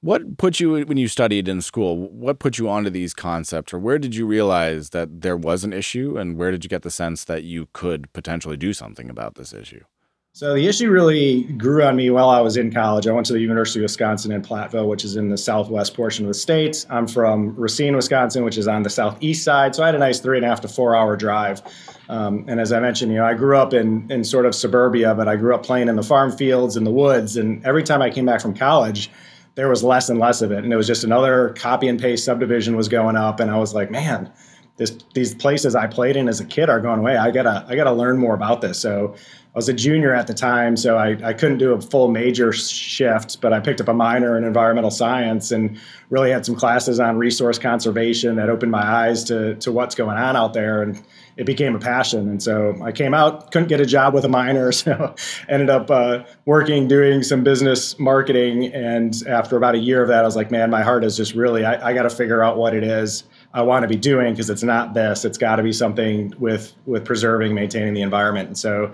what 0.00 0.38
put 0.38 0.60
you 0.60 0.84
when 0.84 0.96
you 0.96 1.08
studied 1.08 1.48
in 1.48 1.60
school? 1.60 1.96
What 1.96 2.38
put 2.38 2.58
you 2.58 2.68
onto 2.68 2.90
these 2.90 3.14
concepts, 3.14 3.72
or 3.72 3.78
where 3.78 3.98
did 3.98 4.14
you 4.14 4.26
realize 4.26 4.90
that 4.90 5.20
there 5.20 5.36
was 5.36 5.64
an 5.64 5.72
issue, 5.72 6.16
and 6.16 6.36
where 6.36 6.50
did 6.50 6.64
you 6.64 6.70
get 6.70 6.82
the 6.82 6.90
sense 6.90 7.24
that 7.24 7.44
you 7.44 7.68
could 7.72 8.12
potentially 8.12 8.56
do 8.56 8.72
something 8.72 9.10
about 9.10 9.34
this 9.34 9.52
issue? 9.52 9.84
So 10.32 10.54
the 10.54 10.68
issue 10.68 10.90
really 10.90 11.42
grew 11.42 11.82
on 11.82 11.96
me 11.96 12.08
while 12.08 12.30
I 12.30 12.40
was 12.40 12.56
in 12.56 12.72
college. 12.72 13.08
I 13.08 13.12
went 13.12 13.26
to 13.26 13.32
the 13.32 13.40
University 13.40 13.80
of 13.80 13.82
Wisconsin 13.82 14.30
in 14.30 14.42
Platteville, 14.42 14.86
which 14.86 15.04
is 15.04 15.16
in 15.16 15.28
the 15.28 15.36
southwest 15.36 15.94
portion 15.94 16.24
of 16.24 16.28
the 16.28 16.34
state. 16.34 16.86
I'm 16.88 17.08
from 17.08 17.56
Racine, 17.56 17.96
Wisconsin, 17.96 18.44
which 18.44 18.56
is 18.56 18.68
on 18.68 18.84
the 18.84 18.90
southeast 18.90 19.42
side. 19.42 19.74
So 19.74 19.82
I 19.82 19.86
had 19.86 19.96
a 19.96 19.98
nice 19.98 20.20
three 20.20 20.36
and 20.36 20.46
a 20.46 20.48
half 20.48 20.60
to 20.60 20.68
four 20.68 20.94
hour 20.94 21.16
drive. 21.16 21.62
Um, 22.08 22.44
and 22.46 22.60
as 22.60 22.72
I 22.72 22.78
mentioned, 22.78 23.10
you 23.10 23.18
know, 23.18 23.26
I 23.26 23.34
grew 23.34 23.56
up 23.56 23.74
in 23.74 24.08
in 24.08 24.22
sort 24.22 24.46
of 24.46 24.54
suburbia, 24.54 25.16
but 25.16 25.26
I 25.26 25.34
grew 25.34 25.52
up 25.52 25.64
playing 25.64 25.88
in 25.88 25.96
the 25.96 26.02
farm 26.04 26.30
fields 26.30 26.76
in 26.76 26.84
the 26.84 26.92
woods. 26.92 27.36
And 27.36 27.66
every 27.66 27.82
time 27.82 28.00
I 28.00 28.08
came 28.08 28.24
back 28.24 28.40
from 28.40 28.54
college, 28.54 29.10
there 29.54 29.68
was 29.68 29.82
less 29.82 30.08
and 30.08 30.18
less 30.18 30.42
of 30.42 30.52
it. 30.52 30.64
And 30.64 30.72
it 30.72 30.76
was 30.76 30.86
just 30.86 31.04
another 31.04 31.50
copy 31.56 31.88
and 31.88 32.00
paste 32.00 32.24
subdivision 32.24 32.76
was 32.76 32.88
going 32.88 33.16
up. 33.16 33.40
And 33.40 33.50
I 33.50 33.58
was 33.58 33.74
like, 33.74 33.90
man, 33.90 34.32
this, 34.76 34.96
these 35.14 35.34
places 35.34 35.74
I 35.74 35.86
played 35.86 36.16
in 36.16 36.28
as 36.28 36.40
a 36.40 36.44
kid 36.44 36.70
are 36.70 36.80
going 36.80 37.00
away. 37.00 37.16
I 37.16 37.30
gotta 37.30 37.66
I 37.68 37.76
gotta 37.76 37.92
learn 37.92 38.16
more 38.16 38.34
about 38.34 38.62
this. 38.62 38.78
So 38.80 39.14
I 39.52 39.58
was 39.58 39.68
a 39.68 39.74
junior 39.74 40.14
at 40.14 40.28
the 40.28 40.32
time, 40.32 40.76
so 40.76 40.96
I, 40.96 41.18
I 41.24 41.32
couldn't 41.32 41.58
do 41.58 41.72
a 41.72 41.80
full 41.80 42.08
major 42.08 42.52
shift, 42.52 43.40
but 43.40 43.52
I 43.52 43.58
picked 43.58 43.80
up 43.80 43.88
a 43.88 43.92
minor 43.92 44.38
in 44.38 44.44
environmental 44.44 44.92
science 44.92 45.50
and 45.50 45.76
really 46.08 46.30
had 46.30 46.46
some 46.46 46.54
classes 46.54 47.00
on 47.00 47.18
resource 47.18 47.58
conservation 47.58 48.36
that 48.36 48.48
opened 48.48 48.70
my 48.70 48.82
eyes 48.82 49.24
to, 49.24 49.56
to 49.56 49.72
what's 49.72 49.96
going 49.96 50.16
on 50.16 50.36
out 50.36 50.54
there. 50.54 50.82
And 50.82 51.02
it 51.36 51.46
became 51.46 51.74
a 51.74 51.78
passion. 51.78 52.28
And 52.28 52.42
so 52.42 52.76
I 52.82 52.92
came 52.92 53.14
out, 53.14 53.50
couldn't 53.52 53.68
get 53.68 53.80
a 53.80 53.86
job 53.86 54.14
with 54.14 54.24
a 54.24 54.28
minor, 54.28 54.72
so 54.72 55.14
ended 55.48 55.70
up 55.70 55.90
uh, 55.90 56.24
working, 56.44 56.88
doing 56.88 57.22
some 57.22 57.42
business 57.42 57.98
marketing. 57.98 58.66
And 58.72 59.14
after 59.26 59.56
about 59.56 59.74
a 59.74 59.78
year 59.78 60.02
of 60.02 60.08
that, 60.08 60.22
I 60.22 60.26
was 60.26 60.36
like, 60.36 60.50
man, 60.50 60.70
my 60.70 60.82
heart 60.82 61.04
is 61.04 61.16
just 61.16 61.34
really, 61.34 61.64
I, 61.64 61.90
I 61.90 61.94
got 61.94 62.02
to 62.02 62.10
figure 62.10 62.42
out 62.42 62.56
what 62.56 62.74
it 62.74 62.84
is 62.84 63.24
I 63.52 63.62
want 63.62 63.82
to 63.82 63.88
be 63.88 63.96
doing 63.96 64.32
because 64.32 64.48
it's 64.48 64.62
not 64.62 64.94
this. 64.94 65.24
It's 65.24 65.38
got 65.38 65.56
to 65.56 65.62
be 65.62 65.72
something 65.72 66.32
with 66.38 66.74
with 66.86 67.04
preserving, 67.04 67.54
maintaining 67.54 67.94
the 67.94 68.02
environment. 68.02 68.48
And 68.48 68.58
so 68.58 68.92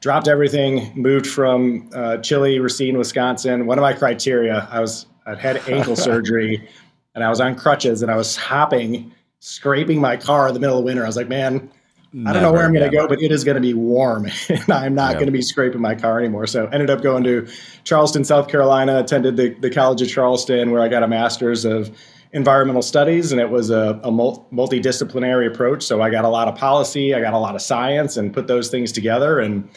dropped 0.00 0.28
everything, 0.28 0.92
moved 0.94 1.26
from 1.26 1.88
uh, 1.94 2.18
chilly, 2.18 2.58
Racine, 2.58 2.98
Wisconsin. 2.98 3.66
One 3.66 3.78
of 3.78 3.82
my 3.82 3.94
criteria, 3.94 4.68
I 4.70 4.80
was 4.80 5.06
I'd 5.26 5.38
had 5.38 5.56
ankle 5.68 5.96
surgery, 6.10 6.68
and 7.14 7.24
I 7.24 7.30
was 7.30 7.40
on 7.40 7.54
crutches, 7.54 8.02
and 8.02 8.10
I 8.10 8.16
was 8.16 8.36
hopping, 8.36 9.12
scraping 9.44 10.00
my 10.00 10.16
car 10.16 10.48
in 10.48 10.54
the 10.54 10.60
middle 10.60 10.78
of 10.78 10.84
winter. 10.84 11.04
I 11.04 11.06
was 11.06 11.16
like, 11.16 11.28
man. 11.28 11.70
Never, 12.14 12.28
I 12.28 12.32
don't 12.32 12.42
know 12.42 12.52
where 12.52 12.64
I'm 12.64 12.72
going 12.72 12.88
to 12.88 12.96
go, 12.96 13.08
but 13.08 13.20
it 13.20 13.32
is 13.32 13.42
going 13.42 13.56
to 13.56 13.60
be 13.60 13.74
warm, 13.74 14.26
and 14.48 14.70
I'm 14.70 14.94
not 14.94 15.10
yep. 15.10 15.14
going 15.14 15.26
to 15.26 15.32
be 15.32 15.42
scraping 15.42 15.80
my 15.80 15.96
car 15.96 16.20
anymore. 16.20 16.46
So, 16.46 16.66
ended 16.68 16.88
up 16.88 17.02
going 17.02 17.24
to 17.24 17.48
Charleston, 17.82 18.24
South 18.24 18.48
Carolina. 18.48 19.00
Attended 19.00 19.36
the, 19.36 19.48
the 19.54 19.68
College 19.68 20.00
of 20.00 20.08
Charleston, 20.08 20.70
where 20.70 20.80
I 20.80 20.86
got 20.86 21.02
a 21.02 21.08
master's 21.08 21.64
of 21.64 21.90
environmental 22.32 22.82
studies, 22.82 23.32
and 23.32 23.40
it 23.40 23.50
was 23.50 23.70
a, 23.70 24.00
a 24.04 24.12
multidisciplinary 24.12 25.52
approach. 25.52 25.82
So 25.82 26.02
I 26.02 26.08
got 26.08 26.24
a 26.24 26.28
lot 26.28 26.46
of 26.46 26.54
policy, 26.54 27.14
I 27.14 27.20
got 27.20 27.34
a 27.34 27.38
lot 27.38 27.56
of 27.56 27.62
science, 27.62 28.16
and 28.16 28.32
put 28.32 28.46
those 28.46 28.68
things 28.70 28.92
together, 28.92 29.40
and 29.40 29.68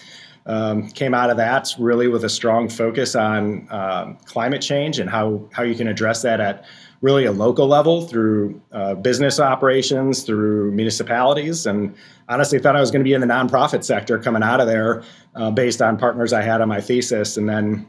um, 0.46 0.90
came 0.90 1.16
out 1.16 1.32
of 1.32 1.38
that 1.38 1.74
really 1.80 2.08
with 2.08 2.24
a 2.24 2.30
strong 2.30 2.70
focus 2.70 3.16
on 3.16 3.68
um, 3.72 4.18
climate 4.26 4.62
change 4.62 5.00
and 5.00 5.10
how 5.10 5.50
how 5.52 5.64
you 5.64 5.76
can 5.76 5.88
address 5.88 6.22
that 6.22 6.40
at 6.40 6.66
really 7.02 7.26
a 7.26 7.32
local 7.32 7.68
level 7.68 8.02
through 8.02 8.62
uh, 8.72 8.96
business 8.96 9.40
operations, 9.40 10.24
through 10.24 10.72
municipalities, 10.72 11.66
and 11.66 11.96
honestly 12.28 12.60
thought 12.60 12.76
I 12.76 12.80
was 12.80 12.92
going 12.92 13.02
to 13.02 13.04
be 13.04 13.14
in 13.14 13.22
the 13.22 13.28
nonprofit 13.28 13.84
sector 13.84 14.18
coming 14.20 14.44
out 14.44 14.60
of 14.60 14.68
there 14.68 15.04
uh, 15.36 15.52
based 15.52 15.82
on 15.82 15.98
partners 15.98 16.34
I 16.34 16.42
had 16.42 16.62
on 16.62 16.68
my 16.68 16.82
thesis, 16.82 17.38
and 17.38 17.48
then 17.48 17.88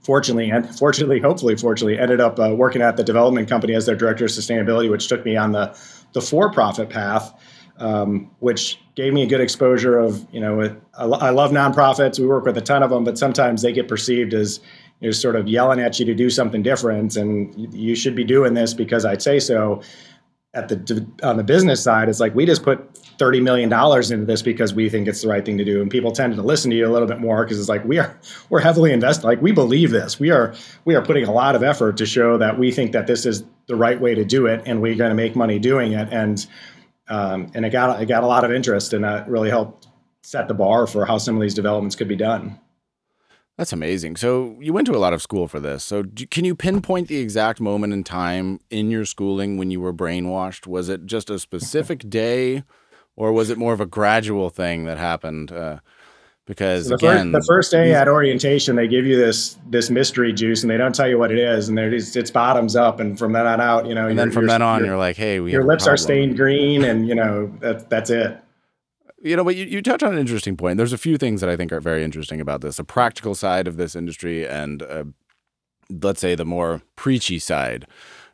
fortunately 0.00 0.50
and 0.50 0.78
fortunately 0.78 1.20
hopefully 1.20 1.56
fortunately 1.56 1.98
ended 1.98 2.20
up 2.20 2.38
uh, 2.38 2.54
working 2.54 2.82
at 2.82 2.96
the 2.96 3.04
development 3.04 3.48
company 3.48 3.74
as 3.74 3.84
their 3.84 3.94
director 3.94 4.24
of 4.24 4.30
sustainability 4.30 4.90
which 4.90 5.08
took 5.08 5.24
me 5.26 5.36
on 5.36 5.52
the 5.52 5.78
the 6.14 6.22
for-profit 6.22 6.88
path 6.88 7.34
um, 7.78 8.30
which 8.38 8.78
gave 8.94 9.12
me 9.12 9.22
a 9.22 9.26
good 9.26 9.40
exposure 9.40 9.98
of 9.98 10.26
you 10.32 10.40
know 10.40 10.76
I, 10.96 11.04
love 11.04 11.50
nonprofits. 11.50 12.20
We 12.20 12.26
work 12.26 12.44
with 12.44 12.56
a 12.56 12.60
ton 12.60 12.82
of 12.82 12.90
them 12.90 13.04
but 13.04 13.18
sometimes 13.18 13.62
they 13.62 13.72
get 13.72 13.88
perceived 13.88 14.32
as 14.32 14.60
know, 15.04 15.12
sort 15.12 15.36
of 15.36 15.48
yelling 15.48 15.80
at 15.80 15.98
you 15.98 16.04
to 16.06 16.14
do 16.14 16.30
something 16.30 16.62
different 16.62 17.16
and 17.16 17.74
you 17.74 17.94
should 17.94 18.14
be 18.14 18.24
doing 18.24 18.54
this 18.54 18.74
because 18.74 19.04
i'd 19.04 19.22
say 19.22 19.38
so. 19.38 19.82
At 20.56 20.68
the 20.68 21.04
on 21.24 21.36
the 21.36 21.42
business 21.42 21.82
side 21.82 22.08
it's 22.08 22.20
like 22.20 22.32
we 22.32 22.46
just 22.46 22.62
put 22.62 22.96
30 23.18 23.40
million 23.40 23.68
dollars 23.68 24.10
into 24.10 24.24
this 24.24 24.42
because 24.42 24.74
we 24.74 24.88
think 24.88 25.06
it's 25.06 25.22
the 25.22 25.28
right 25.28 25.44
thing 25.44 25.58
to 25.58 25.64
do 25.64 25.80
and 25.80 25.90
people 25.90 26.12
tend 26.12 26.34
to 26.34 26.42
listen 26.42 26.70
to 26.70 26.76
you 26.76 26.86
a 26.86 26.92
little 26.92 27.08
bit 27.08 27.20
more 27.20 27.44
because 27.44 27.58
it's 27.58 27.68
like 27.68 27.84
we 27.84 27.98
are 27.98 28.18
we're 28.50 28.60
heavily 28.60 28.92
invested 28.92 29.24
like 29.24 29.40
we 29.40 29.52
believe 29.52 29.90
this. 29.90 30.18
We 30.18 30.30
are 30.30 30.54
we 30.84 30.94
are 30.94 31.02
putting 31.02 31.24
a 31.24 31.32
lot 31.32 31.54
of 31.54 31.62
effort 31.62 31.96
to 31.98 32.06
show 32.06 32.38
that 32.38 32.58
we 32.58 32.70
think 32.70 32.92
that 32.92 33.06
this 33.06 33.26
is 33.26 33.44
the 33.66 33.76
right 33.76 34.00
way 34.00 34.14
to 34.14 34.24
do 34.24 34.46
it 34.46 34.62
and 34.66 34.80
we're 34.80 34.94
going 34.94 35.10
to 35.10 35.14
make 35.14 35.36
money 35.36 35.58
doing 35.58 35.92
it 35.92 36.08
and 36.12 36.46
um, 37.08 37.50
and 37.54 37.64
it 37.64 37.70
got 37.70 38.00
it 38.02 38.06
got 38.06 38.24
a 38.24 38.26
lot 38.26 38.44
of 38.44 38.52
interest 38.52 38.92
and 38.92 39.04
that 39.04 39.28
really 39.28 39.50
helped 39.50 39.86
set 40.22 40.48
the 40.48 40.54
bar 40.54 40.86
for 40.86 41.04
how 41.04 41.18
some 41.18 41.36
of 41.36 41.42
these 41.42 41.54
developments 41.54 41.94
could 41.94 42.08
be 42.08 42.16
done 42.16 42.58
that's 43.56 43.72
amazing. 43.72 44.16
So 44.16 44.56
you 44.60 44.72
went 44.72 44.86
to 44.88 44.96
a 44.96 44.98
lot 44.98 45.12
of 45.12 45.22
school 45.22 45.46
for 45.46 45.60
this. 45.60 45.84
So 45.84 46.02
do, 46.02 46.26
can 46.26 46.44
you 46.44 46.56
pinpoint 46.56 47.08
the 47.08 47.18
exact 47.18 47.60
moment 47.60 47.92
in 47.92 48.02
time 48.02 48.60
in 48.70 48.90
your 48.90 49.04
schooling 49.04 49.56
when 49.58 49.70
you 49.70 49.80
were 49.80 49.92
brainwashed? 49.92 50.66
Was 50.66 50.88
it 50.88 51.06
just 51.06 51.30
a 51.30 51.38
specific 51.38 52.00
day, 52.08 52.64
or 53.16 53.32
was 53.32 53.50
it 53.50 53.58
more 53.58 53.72
of 53.72 53.80
a 53.80 53.86
gradual 53.86 54.50
thing 54.50 54.84
that 54.84 54.98
happened? 54.98 55.52
Uh, 55.52 55.78
because 56.46 56.88
so 56.88 56.90
the 56.90 56.94
again, 56.96 57.32
first, 57.32 57.46
the 57.46 57.54
first 57.54 57.70
day 57.70 57.94
at 57.94 58.06
orientation, 58.06 58.76
they 58.76 58.86
give 58.88 59.06
you 59.06 59.16
this 59.16 59.56
this 59.70 59.88
mystery 59.88 60.32
juice, 60.32 60.62
and 60.62 60.70
they 60.70 60.76
don't 60.76 60.94
tell 60.94 61.08
you 61.08 61.18
what 61.18 61.30
it 61.30 61.38
is, 61.38 61.70
and 61.70 61.78
just, 61.90 62.16
it's 62.16 62.30
bottoms 62.30 62.76
up, 62.76 63.00
and 63.00 63.18
from 63.18 63.32
then 63.32 63.46
on 63.46 63.62
out, 63.62 63.86
you 63.86 63.94
know, 63.94 64.08
and 64.08 64.18
then 64.18 64.30
from 64.30 64.46
then 64.46 64.60
on, 64.60 64.84
you're 64.84 64.98
like, 64.98 65.16
hey, 65.16 65.36
your 65.36 65.64
lips 65.64 65.86
are 65.86 65.96
stained 65.96 66.36
green, 66.36 66.84
and 66.84 67.08
you 67.08 67.14
know 67.14 67.46
that 67.60 67.88
that's 67.88 68.10
it 68.10 68.43
you 69.24 69.36
know, 69.36 69.42
but 69.42 69.56
you, 69.56 69.64
you 69.64 69.82
touch 69.82 70.02
on 70.02 70.12
an 70.12 70.18
interesting 70.18 70.56
point. 70.56 70.76
There's 70.76 70.92
a 70.92 70.98
few 70.98 71.16
things 71.16 71.40
that 71.40 71.48
I 71.48 71.56
think 71.56 71.72
are 71.72 71.80
very 71.80 72.04
interesting 72.04 72.40
about 72.40 72.60
this 72.60 72.78
a 72.78 72.84
practical 72.84 73.34
side 73.34 73.66
of 73.66 73.76
this 73.76 73.96
industry 73.96 74.46
and, 74.46 74.82
uh, 74.82 75.04
let's 75.90 76.20
say, 76.20 76.34
the 76.34 76.44
more 76.44 76.82
preachy 76.94 77.38
side. 77.38 77.86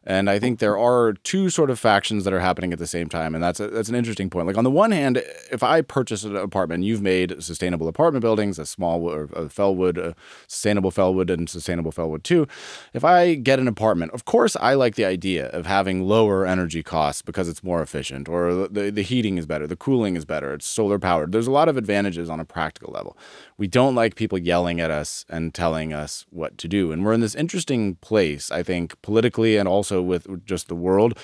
And 0.04 0.30
I 0.30 0.38
think 0.38 0.60
there 0.60 0.78
are 0.78 1.12
two 1.12 1.50
sort 1.50 1.68
of 1.68 1.78
factions 1.78 2.24
that 2.24 2.32
are 2.32 2.40
happening 2.40 2.72
at 2.72 2.78
the 2.78 2.86
same 2.86 3.08
time, 3.08 3.34
and 3.34 3.44
that's 3.44 3.60
a, 3.60 3.68
that's 3.68 3.90
an 3.90 3.94
interesting 3.94 4.30
point. 4.30 4.46
Like 4.46 4.56
on 4.56 4.64
the 4.64 4.70
one 4.70 4.92
hand, 4.92 5.22
if 5.52 5.62
I 5.62 5.82
purchase 5.82 6.24
an 6.24 6.36
apartment, 6.36 6.84
you've 6.84 7.02
made 7.02 7.42
sustainable 7.42 7.86
apartment 7.86 8.22
buildings, 8.22 8.58
a 8.58 8.64
small 8.64 9.06
or 9.06 9.24
a 9.24 9.48
Fellwood, 9.50 9.98
a 9.98 10.14
sustainable 10.46 10.90
Fellwood, 10.90 11.28
and 11.28 11.50
sustainable 11.50 11.92
Fellwood 11.92 12.24
too. 12.24 12.46
If 12.94 13.04
I 13.04 13.34
get 13.34 13.58
an 13.58 13.68
apartment, 13.68 14.12
of 14.12 14.24
course, 14.24 14.56
I 14.56 14.72
like 14.72 14.94
the 14.94 15.04
idea 15.04 15.48
of 15.48 15.66
having 15.66 16.02
lower 16.08 16.46
energy 16.46 16.82
costs 16.82 17.20
because 17.20 17.46
it's 17.48 17.62
more 17.62 17.82
efficient, 17.82 18.28
or 18.28 18.66
the 18.68 18.90
the 18.90 19.02
heating 19.02 19.36
is 19.36 19.44
better, 19.46 19.66
the 19.66 19.76
cooling 19.76 20.16
is 20.16 20.24
better, 20.24 20.54
it's 20.54 20.66
solar 20.66 20.98
powered. 20.98 21.32
There's 21.32 21.46
a 21.46 21.52
lot 21.52 21.68
of 21.68 21.76
advantages 21.76 22.30
on 22.30 22.40
a 22.40 22.44
practical 22.46 22.92
level. 22.92 23.18
We 23.60 23.68
don't 23.68 23.94
like 23.94 24.14
people 24.14 24.38
yelling 24.38 24.80
at 24.80 24.90
us 24.90 25.26
and 25.28 25.52
telling 25.52 25.92
us 25.92 26.24
what 26.30 26.56
to 26.56 26.66
do, 26.66 26.92
and 26.92 27.04
we're 27.04 27.12
in 27.12 27.20
this 27.20 27.34
interesting 27.34 27.96
place, 27.96 28.50
I 28.50 28.62
think, 28.62 28.94
politically 29.02 29.58
and 29.58 29.68
also 29.68 30.00
with 30.00 30.46
just 30.46 30.68
the 30.68 30.74
world, 30.74 31.18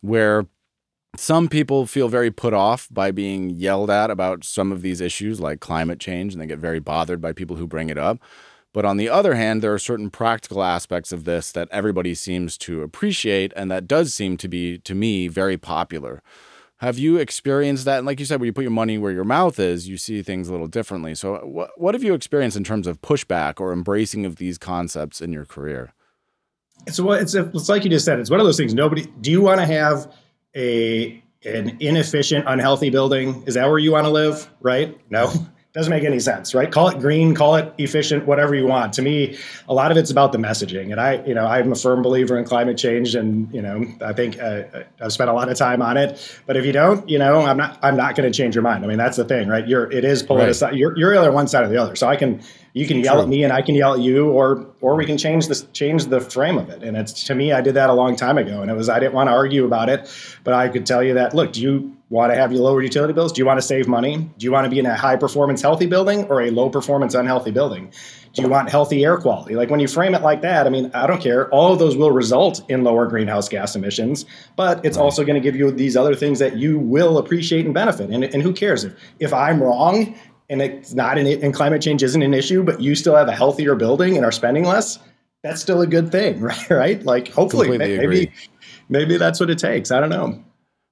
where 0.00 0.46
some 1.16 1.48
people 1.48 1.86
feel 1.86 2.06
very 2.06 2.30
put 2.30 2.54
off 2.54 2.86
by 2.92 3.10
being 3.10 3.50
yelled 3.50 3.90
at 3.90 4.08
about 4.08 4.44
some 4.44 4.70
of 4.70 4.82
these 4.82 5.00
issues 5.00 5.40
like 5.40 5.58
climate 5.58 5.98
change 5.98 6.32
and 6.32 6.40
they 6.40 6.46
get 6.46 6.60
very 6.60 6.78
bothered 6.78 7.20
by 7.20 7.32
people 7.32 7.56
who 7.56 7.66
bring 7.66 7.90
it 7.90 7.98
up. 7.98 8.20
But 8.72 8.84
on 8.84 8.96
the 8.96 9.08
other 9.08 9.34
hand, 9.34 9.60
there 9.60 9.74
are 9.74 9.78
certain 9.80 10.10
practical 10.10 10.62
aspects 10.62 11.10
of 11.10 11.24
this 11.24 11.50
that 11.50 11.66
everybody 11.72 12.14
seems 12.14 12.56
to 12.58 12.82
appreciate, 12.82 13.52
and 13.56 13.68
that 13.72 13.88
does 13.88 14.14
seem 14.14 14.36
to 14.36 14.46
be, 14.46 14.78
to 14.78 14.94
me, 14.94 15.26
very 15.26 15.56
popular. 15.56 16.22
Have 16.80 16.98
you 16.98 17.18
experienced 17.18 17.84
that? 17.84 17.98
And 17.98 18.06
like 18.06 18.18
you 18.18 18.24
said, 18.24 18.40
when 18.40 18.46
you 18.46 18.54
put 18.54 18.62
your 18.62 18.70
money 18.70 18.96
where 18.96 19.12
your 19.12 19.24
mouth 19.24 19.58
is, 19.58 19.86
you 19.86 19.98
see 19.98 20.22
things 20.22 20.48
a 20.48 20.52
little 20.52 20.66
differently. 20.66 21.14
So, 21.14 21.36
uh, 21.36 21.40
what, 21.40 21.78
what 21.78 21.94
have 21.94 22.02
you 22.02 22.14
experienced 22.14 22.56
in 22.56 22.64
terms 22.64 22.86
of 22.86 23.02
pushback 23.02 23.60
or 23.60 23.72
embracing 23.72 24.24
of 24.24 24.36
these 24.36 24.56
concepts 24.56 25.20
in 25.20 25.30
your 25.30 25.44
career? 25.44 25.92
So, 26.90 27.12
it's, 27.12 27.34
it's 27.34 27.68
like 27.68 27.84
you 27.84 27.90
just 27.90 28.06
said, 28.06 28.18
it's 28.18 28.30
one 28.30 28.40
of 28.40 28.46
those 28.46 28.56
things. 28.56 28.72
Nobody, 28.72 29.06
do 29.20 29.30
you 29.30 29.42
want 29.42 29.60
to 29.60 29.66
have 29.66 30.10
a 30.56 31.22
an 31.44 31.76
inefficient, 31.80 32.46
unhealthy 32.48 32.90
building? 32.90 33.44
Is 33.46 33.54
that 33.54 33.68
where 33.68 33.78
you 33.78 33.92
want 33.92 34.06
to 34.06 34.10
live? 34.10 34.50
Right? 34.60 34.98
No 35.10 35.32
doesn't 35.72 35.90
make 35.90 36.02
any 36.02 36.18
sense, 36.18 36.52
right? 36.52 36.70
Call 36.70 36.88
it 36.88 36.98
green, 36.98 37.32
call 37.32 37.54
it 37.54 37.72
efficient, 37.78 38.26
whatever 38.26 38.56
you 38.56 38.66
want. 38.66 38.92
To 38.94 39.02
me, 39.02 39.38
a 39.68 39.74
lot 39.74 39.92
of 39.92 39.96
it's 39.96 40.10
about 40.10 40.32
the 40.32 40.38
messaging, 40.38 40.90
and 40.90 41.00
I, 41.00 41.24
you 41.24 41.32
know, 41.32 41.46
I'm 41.46 41.70
a 41.70 41.76
firm 41.76 42.02
believer 42.02 42.36
in 42.36 42.44
climate 42.44 42.76
change, 42.76 43.14
and 43.14 43.52
you 43.54 43.62
know, 43.62 43.84
I 44.00 44.12
think 44.12 44.40
uh, 44.40 44.64
I've 45.00 45.12
spent 45.12 45.30
a 45.30 45.32
lot 45.32 45.48
of 45.48 45.56
time 45.56 45.80
on 45.80 45.96
it. 45.96 46.40
But 46.46 46.56
if 46.56 46.66
you 46.66 46.72
don't, 46.72 47.08
you 47.08 47.18
know, 47.18 47.42
I'm 47.42 47.56
not, 47.56 47.78
I'm 47.82 47.96
not 47.96 48.16
going 48.16 48.30
to 48.30 48.36
change 48.36 48.56
your 48.56 48.62
mind. 48.62 48.84
I 48.84 48.88
mean, 48.88 48.98
that's 48.98 49.16
the 49.16 49.24
thing, 49.24 49.48
right? 49.48 49.66
You're, 49.66 49.90
it 49.92 50.04
is 50.04 50.24
politicized. 50.24 50.62
Right. 50.62 50.74
You're, 50.74 50.98
you're 50.98 51.16
either 51.16 51.30
one 51.30 51.46
side 51.46 51.64
or 51.64 51.68
the 51.68 51.76
other. 51.76 51.94
So 51.94 52.08
I 52.08 52.16
can, 52.16 52.42
you 52.72 52.86
can 52.88 52.98
yell 52.98 53.14
True. 53.14 53.22
at 53.22 53.28
me, 53.28 53.44
and 53.44 53.52
I 53.52 53.62
can 53.62 53.76
yell 53.76 53.94
at 53.94 54.00
you, 54.00 54.28
or, 54.28 54.66
or 54.80 54.96
we 54.96 55.06
can 55.06 55.18
change 55.18 55.46
this, 55.46 55.62
change 55.72 56.06
the 56.06 56.20
frame 56.20 56.58
of 56.58 56.68
it. 56.68 56.82
And 56.82 56.96
it's 56.96 57.24
to 57.24 57.34
me, 57.36 57.52
I 57.52 57.60
did 57.60 57.74
that 57.74 57.90
a 57.90 57.94
long 57.94 58.16
time 58.16 58.38
ago, 58.38 58.60
and 58.60 58.72
it 58.72 58.74
was 58.74 58.88
I 58.88 58.98
didn't 58.98 59.14
want 59.14 59.28
to 59.28 59.32
argue 59.32 59.64
about 59.64 59.88
it, 59.88 60.12
but 60.42 60.52
I 60.52 60.68
could 60.68 60.84
tell 60.84 61.02
you 61.02 61.14
that, 61.14 61.32
look, 61.32 61.52
do 61.52 61.62
you 61.62 61.96
want 62.10 62.32
to 62.32 62.36
have 62.36 62.52
your 62.52 62.62
lower 62.62 62.82
utility 62.82 63.12
bills? 63.12 63.32
Do 63.32 63.40
you 63.40 63.46
want 63.46 63.58
to 63.58 63.62
save 63.62 63.88
money? 63.88 64.28
Do 64.36 64.44
you 64.44 64.52
want 64.52 64.64
to 64.64 64.70
be 64.70 64.78
in 64.78 64.86
a 64.86 64.96
high 64.96 65.16
performance 65.16 65.62
healthy 65.62 65.86
building 65.86 66.24
or 66.24 66.42
a 66.42 66.50
low 66.50 66.68
performance 66.68 67.14
unhealthy 67.14 67.52
building? 67.52 67.92
Do 68.32 68.42
you 68.42 68.48
want 68.48 68.68
healthy 68.68 69.04
air 69.04 69.16
quality? 69.16 69.54
Like 69.54 69.70
when 69.70 69.80
you 69.80 69.88
frame 69.88 70.14
it 70.14 70.22
like 70.22 70.42
that, 70.42 70.66
I 70.66 70.70
mean, 70.70 70.90
I 70.92 71.06
don't 71.06 71.20
care. 71.20 71.48
All 71.48 71.72
of 71.72 71.78
those 71.78 71.96
will 71.96 72.10
result 72.10 72.62
in 72.68 72.84
lower 72.84 73.06
greenhouse 73.06 73.48
gas 73.48 73.74
emissions, 73.74 74.24
but 74.56 74.84
it's 74.84 74.96
right. 74.96 75.02
also 75.02 75.24
going 75.24 75.34
to 75.34 75.40
give 75.40 75.56
you 75.56 75.70
these 75.70 75.96
other 75.96 76.14
things 76.14 76.38
that 76.40 76.56
you 76.56 76.78
will 76.78 77.18
appreciate 77.18 77.64
and 77.64 77.74
benefit. 77.74 78.10
And, 78.10 78.22
and 78.24 78.42
who 78.42 78.52
cares 78.52 78.84
if, 78.84 78.94
if 79.20 79.32
I'm 79.32 79.62
wrong 79.62 80.14
and 80.48 80.62
it's 80.62 80.94
not 80.94 81.16
an, 81.16 81.26
and 81.26 81.54
climate 81.54 81.80
change 81.80 82.02
isn't 82.02 82.22
an 82.22 82.34
issue, 82.34 82.62
but 82.62 82.80
you 82.80 82.94
still 82.94 83.14
have 83.16 83.28
a 83.28 83.34
healthier 83.34 83.74
building 83.74 84.16
and 84.16 84.24
are 84.24 84.32
spending 84.32 84.64
less? 84.64 84.98
That's 85.42 85.60
still 85.60 85.80
a 85.80 85.86
good 85.86 86.12
thing, 86.12 86.40
right? 86.40 86.70
Right? 86.70 87.02
Like 87.04 87.28
hopefully, 87.28 87.78
maybe, 87.78 88.32
maybe 88.88 89.16
that's 89.16 89.40
what 89.40 89.48
it 89.48 89.58
takes. 89.58 89.90
I 89.90 90.00
don't 90.00 90.10
know. 90.10 90.44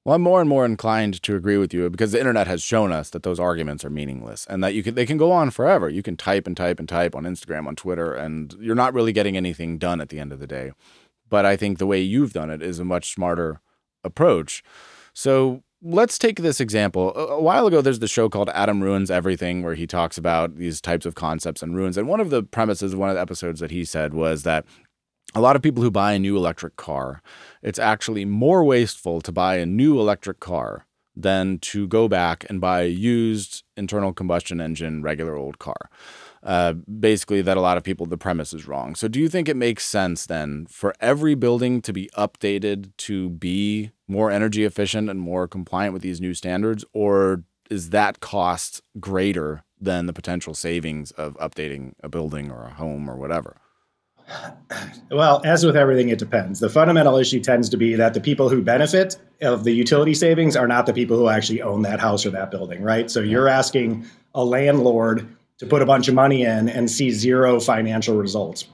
Well, 0.09 0.15
I'm 0.15 0.23
more 0.23 0.41
and 0.41 0.49
more 0.49 0.65
inclined 0.65 1.23
to 1.25 1.37
agree 1.37 1.59
with 1.59 1.75
you 1.75 1.91
because 1.91 2.12
the 2.12 2.19
internet 2.19 2.47
has 2.47 2.62
shown 2.62 2.93
us 2.93 3.11
that 3.11 3.25
those 3.25 3.38
arguments 3.38 3.85
are 3.85 3.91
meaningless 3.91 4.47
and 4.49 4.65
that 4.65 4.73
you 4.73 4.83
can 4.83 4.95
they 4.95 5.05
can 5.05 5.19
go 5.19 5.31
on 5.31 5.50
forever. 5.50 5.87
You 5.91 6.03
can 6.03 6.17
type 6.17 6.47
and 6.47 6.57
type 6.57 6.79
and 6.79 6.88
type 6.88 7.15
on 7.15 7.25
Instagram, 7.25 7.67
on 7.67 7.77
Twitter, 7.77 8.15
and 8.15 8.57
you're 8.59 8.75
not 8.75 8.95
really 8.95 9.12
getting 9.12 9.37
anything 9.37 9.77
done 9.77 10.00
at 10.00 10.09
the 10.09 10.19
end 10.19 10.33
of 10.33 10.38
the 10.38 10.47
day. 10.47 10.73
But 11.29 11.45
I 11.45 11.59
think 11.59 11.77
the 11.77 11.87
way 11.87 12.00
you've 12.00 12.33
done 12.33 12.49
it 12.49 12.62
is 12.62 12.79
a 12.79 12.87
much 12.87 13.12
smarter 13.12 13.61
approach. 14.03 14.62
So 15.12 15.62
let's 15.83 16.17
take 16.17 16.41
this 16.41 16.59
example. 16.59 17.15
A 17.15 17.43
while 17.43 17.67
ago, 17.67 17.83
there's 17.83 17.99
the 17.99 18.09
show 18.09 18.31
called 18.31 18.49
Adam 18.55 18.83
Ruins 18.83 19.11
Everything, 19.11 19.62
where 19.62 19.75
he 19.75 19.87
talks 19.87 20.17
about 20.17 20.57
these 20.57 20.81
types 20.81 21.05
of 21.05 21.17
concepts 21.17 21.62
and 21.62 21.77
ruins. 21.77 21.99
And 21.99 22.09
one 22.09 22.21
of 22.21 22.31
the 22.31 22.43
premises, 22.43 22.95
of 22.95 22.99
one 22.99 23.11
of 23.11 23.15
the 23.15 23.21
episodes 23.21 23.61
that 23.61 23.73
he 23.73 23.85
said 23.85 24.15
was 24.15 24.43
that 24.45 24.65
a 25.35 25.41
lot 25.41 25.57
of 25.57 25.63
people 25.63 25.83
who 25.83 25.91
buy 25.91 26.13
a 26.13 26.19
new 26.19 26.37
electric 26.37 26.77
car, 26.77 27.23
it's 27.63 27.79
actually 27.79 28.25
more 28.25 28.65
wasteful 28.65 29.21
to 29.21 29.33
buy 29.33 29.57
a 29.57 29.67
new 29.67 29.99
electric 30.01 30.41
car 30.41 30.87
than 31.15 31.59
to 31.59 31.87
go 31.89 32.09
back 32.09 32.47
and 32.49 32.61
buy 32.61 32.83
a 32.83 32.89
used 32.89 33.65
internal 33.77 34.13
combustion 34.13 34.61
engine 34.61 35.03
regular 35.03 35.37
old 35.37 35.59
car. 35.59 35.91
Uh, 36.43 36.73
basically, 36.73 37.43
that 37.43 37.57
a 37.57 37.61
lot 37.61 37.77
of 37.77 37.83
people, 37.83 38.07
the 38.07 38.17
premise 38.17 38.53
is 38.53 38.69
wrong. 38.69 38.95
So, 38.95 39.09
do 39.09 39.19
you 39.19 39.29
think 39.29 39.49
it 39.49 39.57
makes 39.57 39.85
sense 39.85 40.27
then 40.27 40.67
for 40.67 40.95
every 41.01 41.35
building 41.35 41.83
to 41.83 41.93
be 41.93 42.09
updated 42.17 42.97
to 42.99 43.31
be 43.31 43.91
more 44.07 44.31
energy 44.31 44.65
efficient 44.65 45.11
and 45.11 45.21
more 45.21 45.49
compliant 45.49 45.93
with 45.93 46.03
these 46.03 46.21
new 46.21 46.35
standards? 46.35 46.85
Or 46.93 47.43
is 47.69 47.91
that 47.91 48.21
cost 48.21 48.81
greater 49.01 49.65
than 49.81 50.07
the 50.07 50.13
potential 50.13 50.55
savings 50.55 51.11
of 51.13 51.35
updating 51.39 51.93
a 52.03 52.09
building 52.09 52.51
or 52.53 52.65
a 52.65 52.75
home 52.75 53.11
or 53.11 53.17
whatever? 53.17 53.57
Well, 55.11 55.41
as 55.45 55.65
with 55.65 55.77
everything, 55.77 56.11
it 56.11 56.19
depends. 56.19 56.61
The 56.61 56.69
fundamental 56.69 57.17
issue 57.17 57.41
tends 57.41 57.69
to 57.71 57.77
be 57.77 57.95
that 57.95 58.13
the 58.15 58.21
people 58.21 58.49
who 58.49 58.63
benefit 58.63 59.17
of 59.41 59.65
the 59.65 59.73
utility 59.73 60.15
savings 60.15 60.55
are 60.55 60.69
not 60.69 60.87
the 60.87 60.93
people 60.93 61.17
who 61.17 61.29
actually 61.29 61.63
own 61.63 61.83
that 61.83 61.99
house 61.99 62.27
or 62.27 62.31
that 62.31 62.51
building, 62.51 62.83
right? 62.83 63.11
So 63.11 63.21
you're 63.21 63.49
asking 63.49 64.05
a 64.35 64.45
landlord 64.45 65.27
to 65.59 65.67
put 65.67 65.83
a 65.83 65.87
bunch 65.87 66.09
of 66.09 66.15
money 66.15 66.45
in 66.45 66.69
and 66.69 66.91
see 66.91 67.11
zero 67.11 67.59
financial 67.59 68.17
results. 68.17 68.67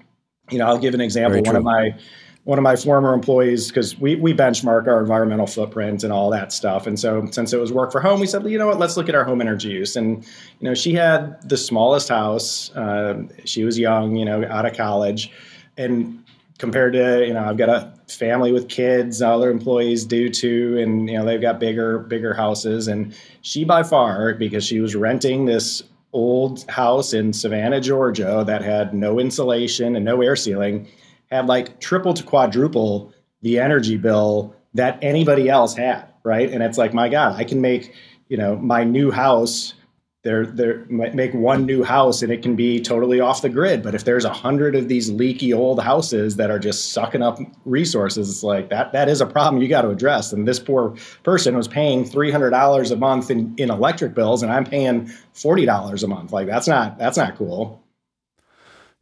You 0.50 0.58
know, 0.58 0.66
I'll 0.66 0.78
give 0.78 0.94
an 0.94 1.00
example. 1.00 1.40
One 1.42 1.56
of 1.56 1.62
my 1.62 1.96
one 2.44 2.58
of 2.58 2.62
my 2.62 2.76
former 2.76 3.14
employees, 3.14 3.68
because 3.68 3.98
we 3.98 4.16
we 4.16 4.34
benchmark 4.34 4.86
our 4.86 5.00
environmental 5.00 5.46
footprint 5.46 6.04
and 6.04 6.12
all 6.12 6.30
that 6.30 6.52
stuff. 6.52 6.86
And 6.86 7.00
so 7.00 7.26
since 7.30 7.52
it 7.52 7.58
was 7.58 7.72
work 7.72 7.90
for 7.90 8.00
home, 8.00 8.20
we 8.20 8.26
said, 8.26 8.42
well, 8.42 8.52
you 8.52 8.58
know 8.58 8.66
what, 8.66 8.78
let's 8.78 8.96
look 8.96 9.08
at 9.08 9.14
our 9.14 9.24
home 9.24 9.40
energy 9.40 9.70
use. 9.70 9.96
And 9.96 10.22
you 10.60 10.68
know, 10.68 10.74
she 10.74 10.92
had 10.92 11.40
the 11.48 11.56
smallest 11.56 12.10
house. 12.10 12.70
Uh, 12.76 13.22
she 13.44 13.64
was 13.64 13.78
young, 13.78 14.16
you 14.16 14.26
know, 14.26 14.44
out 14.44 14.66
of 14.66 14.76
college, 14.76 15.32
and 15.78 16.22
compared 16.58 16.92
to 16.92 17.26
you 17.26 17.32
know, 17.32 17.44
I've 17.44 17.56
got 17.56 17.70
a 17.70 17.92
family 18.08 18.52
with 18.52 18.68
kids, 18.68 19.22
other 19.22 19.50
employees 19.50 20.04
do 20.04 20.28
too, 20.28 20.78
and 20.78 21.08
you 21.08 21.18
know, 21.18 21.24
they've 21.24 21.40
got 21.40 21.58
bigger 21.58 22.00
bigger 22.00 22.34
houses. 22.34 22.88
And 22.88 23.16
she 23.40 23.64
by 23.64 23.82
far, 23.82 24.34
because 24.34 24.64
she 24.64 24.80
was 24.80 24.94
renting 24.94 25.46
this 25.46 25.82
old 26.12 26.68
house 26.70 27.14
in 27.14 27.32
Savannah, 27.32 27.80
Georgia, 27.80 28.44
that 28.46 28.62
had 28.62 28.92
no 28.92 29.18
insulation 29.18 29.96
and 29.96 30.04
no 30.04 30.20
air 30.20 30.36
sealing 30.36 30.86
had 31.34 31.46
like 31.46 31.80
triple 31.80 32.14
to 32.14 32.22
quadruple 32.22 33.12
the 33.42 33.58
energy 33.58 33.96
bill 33.96 34.54
that 34.74 34.98
anybody 35.02 35.48
else 35.48 35.74
had, 35.74 36.04
right? 36.22 36.50
And 36.50 36.62
it's 36.62 36.78
like, 36.78 36.94
my 36.94 37.08
God, 37.08 37.36
I 37.36 37.44
can 37.44 37.60
make, 37.60 37.94
you 38.28 38.36
know, 38.36 38.56
my 38.56 38.84
new 38.84 39.10
house. 39.10 39.74
There, 40.22 40.46
there 40.46 40.86
make 40.88 41.34
one 41.34 41.66
new 41.66 41.82
house 41.82 42.22
and 42.22 42.32
it 42.32 42.40
can 42.42 42.56
be 42.56 42.80
totally 42.80 43.20
off 43.20 43.42
the 43.42 43.50
grid. 43.50 43.82
But 43.82 43.94
if 43.94 44.04
there's 44.04 44.24
a 44.24 44.32
hundred 44.32 44.74
of 44.74 44.88
these 44.88 45.10
leaky 45.10 45.52
old 45.52 45.82
houses 45.82 46.36
that 46.36 46.50
are 46.50 46.58
just 46.58 46.92
sucking 46.92 47.20
up 47.20 47.38
resources, 47.66 48.30
it's 48.30 48.42
like 48.42 48.70
that. 48.70 48.92
That 48.92 49.10
is 49.10 49.20
a 49.20 49.26
problem 49.26 49.60
you 49.60 49.68
got 49.68 49.82
to 49.82 49.90
address. 49.90 50.32
And 50.32 50.48
this 50.48 50.58
poor 50.58 50.96
person 51.24 51.54
was 51.54 51.68
paying 51.68 52.06
three 52.06 52.30
hundred 52.30 52.50
dollars 52.50 52.90
a 52.90 52.96
month 52.96 53.30
in, 53.30 53.54
in 53.58 53.70
electric 53.70 54.14
bills, 54.14 54.42
and 54.42 54.50
I'm 54.50 54.64
paying 54.64 55.08
forty 55.34 55.66
dollars 55.66 56.02
a 56.02 56.08
month. 56.08 56.32
Like 56.32 56.46
that's 56.46 56.66
not 56.66 56.96
that's 56.96 57.18
not 57.18 57.36
cool. 57.36 57.83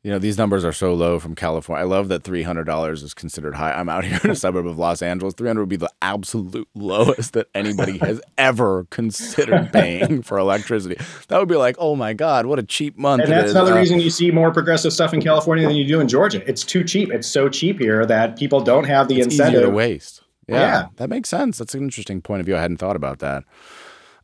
You 0.03 0.11
know, 0.11 0.19
these 0.19 0.37
numbers 0.37 0.65
are 0.65 0.73
so 0.73 0.95
low 0.95 1.21
from 1.21 1.37
California. 1.37 1.81
I 1.81 1.87
love 1.87 2.09
that 2.09 2.25
$300 2.25 2.93
is 2.93 3.15
considered 3.15 3.55
high. 3.55 3.73
I'm 3.73 3.89
out 3.89 4.05
here 4.05 4.19
in 4.25 4.31
a 4.31 4.35
suburb 4.35 4.67
of 4.67 4.77
Los 4.77 5.01
Angeles. 5.01 5.35
300 5.35 5.61
would 5.61 5.69
be 5.69 5.77
the 5.77 5.93
absolute 6.03 6.69
lowest 6.75 7.35
that 7.35 7.47
anybody 7.55 7.99
has 7.99 8.21
ever 8.37 8.85
considered 8.91 9.73
paying 9.73 10.23
for 10.23 10.39
electricity. 10.39 10.97
That 11.29 11.39
would 11.39 11.49
be 11.49 11.55
like, 11.55 11.77
oh 11.79 11.95
my 11.95 12.15
God, 12.15 12.47
what 12.47 12.59
a 12.59 12.65
cheap 12.65 12.99
month. 12.99 13.23
And 13.23 13.33
that's 13.33 13.53
another 13.53 13.75
uh, 13.75 13.79
reason 13.79 14.01
you 14.01 14.11
see 14.11 14.33
more 14.33 14.53
progressive 14.53 14.93
stuff 14.93 15.15
in 15.15 15.23
California 15.23 15.67
than 15.69 15.77
you 15.77 15.87
do 15.87 16.01
in 16.01 16.09
Georgia. 16.09 16.43
It's 16.49 16.65
too 16.65 16.83
cheap. 16.83 17.13
It's 17.13 17.29
so 17.29 17.49
cheap 17.49 17.79
here 17.79 18.05
that 18.05 18.37
people 18.37 18.61
don't 18.61 18.85
have 18.85 19.07
the 19.07 19.21
incentive 19.21 19.63
to 19.63 19.71
waste. 19.71 20.23
Yeah, 20.49 20.61
yeah, 20.61 20.87
that 20.97 21.09
makes 21.09 21.29
sense. 21.29 21.59
That's 21.59 21.75
an 21.75 21.83
interesting 21.83 22.21
point 22.21 22.41
of 22.41 22.47
view. 22.47 22.57
I 22.57 22.61
hadn't 22.61 22.79
thought 22.79 22.97
about 22.97 23.21
that. 23.21 23.45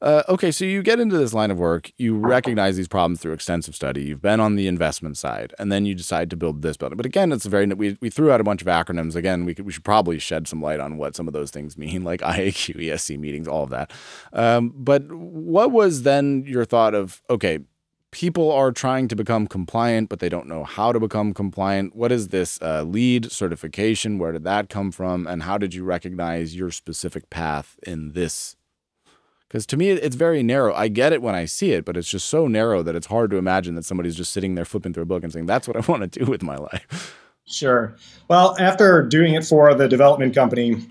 Uh, 0.01 0.23
okay, 0.29 0.51
so 0.51 0.65
you 0.65 0.83
get 0.83 1.01
into 1.01 1.19
this 1.19 1.35
line 1.35 1.51
of 1.51 1.59
work, 1.59 1.91
you 1.97 2.17
recognize 2.17 2.77
these 2.77 2.89
problems 2.89 3.21
through 3.21 3.33
extensive 3.33 3.75
study, 3.75 4.03
you've 4.03 4.23
been 4.23 4.41
on 4.41 4.55
the 4.55 4.69
investment 4.69 5.17
side, 5.19 5.53
and 5.59 5.73
then 5.73 5.85
you 5.85 5.95
decide 5.95 6.31
to 6.31 6.37
build 6.37 6.63
this 6.63 6.77
building. 6.77 6.97
But 6.97 7.07
again, 7.07 7.33
it's 7.33 7.47
a 7.47 7.49
very 7.49 7.67
we, 7.67 7.99
we 8.01 8.11
threw 8.11 8.31
out 8.31 8.41
a 8.41 8.45
bunch 8.45 8.63
of 8.63 8.69
acronyms. 8.69 9.17
Again, 9.17 9.45
we 9.45 9.55
could, 9.55 9.67
we 9.67 9.73
should 9.73 9.85
probably 9.85 10.19
shed 10.19 10.47
some 10.47 10.63
light 10.63 10.81
on 10.81 10.97
what 10.97 11.17
some 11.17 11.27
of 11.27 11.33
those 11.33 11.51
things 11.51 11.77
mean, 11.79 12.05
like 12.05 12.21
IAQ, 12.21 12.77
ESC 12.77 13.19
meetings, 13.19 13.49
all 13.49 13.65
of 13.65 13.71
that. 13.71 13.93
Um, 14.33 14.73
but 14.77 15.11
what 15.11 15.73
was 15.73 16.03
then 16.03 16.45
your 16.47 16.65
thought 16.65 16.95
of 16.95 17.23
okay? 17.29 17.61
People 18.11 18.51
are 18.51 18.73
trying 18.73 19.07
to 19.09 19.15
become 19.15 19.47
compliant, 19.47 20.09
but 20.09 20.19
they 20.19 20.31
don't 20.31 20.47
know 20.47 20.65
how 20.65 20.93
to 20.93 20.99
become 20.99 21.35
compliant. 21.35 21.95
What 21.95 22.11
is 22.11 22.29
this 22.29 22.59
uh, 22.63 22.83
LEED 22.83 23.31
certification? 23.31 24.19
Where 24.19 24.33
did 24.33 24.45
that 24.45 24.71
come 24.71 24.91
from? 24.93 25.27
And 25.27 25.43
how 25.43 25.59
did 25.59 25.75
you 25.75 25.85
recognize 25.85 26.57
your 26.57 26.71
specific 26.71 27.29
path 27.29 27.79
in 27.87 28.13
this 28.13 28.57
because 29.49 29.65
to 29.67 29.77
me, 29.77 29.91
it's 29.91 30.17
very 30.17 30.43
narrow. 30.43 30.75
I 30.75 30.89
get 30.89 31.13
it 31.13 31.23
when 31.23 31.35
I 31.35 31.47
see 31.47 31.73
it, 31.73 31.85
but 31.85 31.97
it's 31.97 32.09
just 32.09 32.27
so 32.27 32.47
narrow 32.47 32.83
that 32.83 32.95
it's 32.95 33.07
hard 33.07 33.31
to 33.31 33.37
imagine 33.37 33.75
that 33.77 33.85
somebody's 33.85 34.17
just 34.17 34.33
sitting 34.33 34.55
there 34.55 34.65
flipping 34.65 34.93
through 34.93 35.05
a 35.05 35.07
book 35.07 35.25
and 35.25 35.33
saying, 35.33 35.47
that's 35.47 35.67
what 35.67 35.77
I 35.77 35.81
want 35.91 36.11
to 36.11 36.25
do 36.25 36.31
with 36.31 36.43
my 36.43 36.57
life. 36.57 37.17
Sure. 37.47 37.97
Well, 38.29 38.57
after 38.59 39.03
doing 39.03 39.35
it 39.35 39.45
for 39.45 39.75
the 39.75 39.89
development 39.89 40.35
company, 40.35 40.87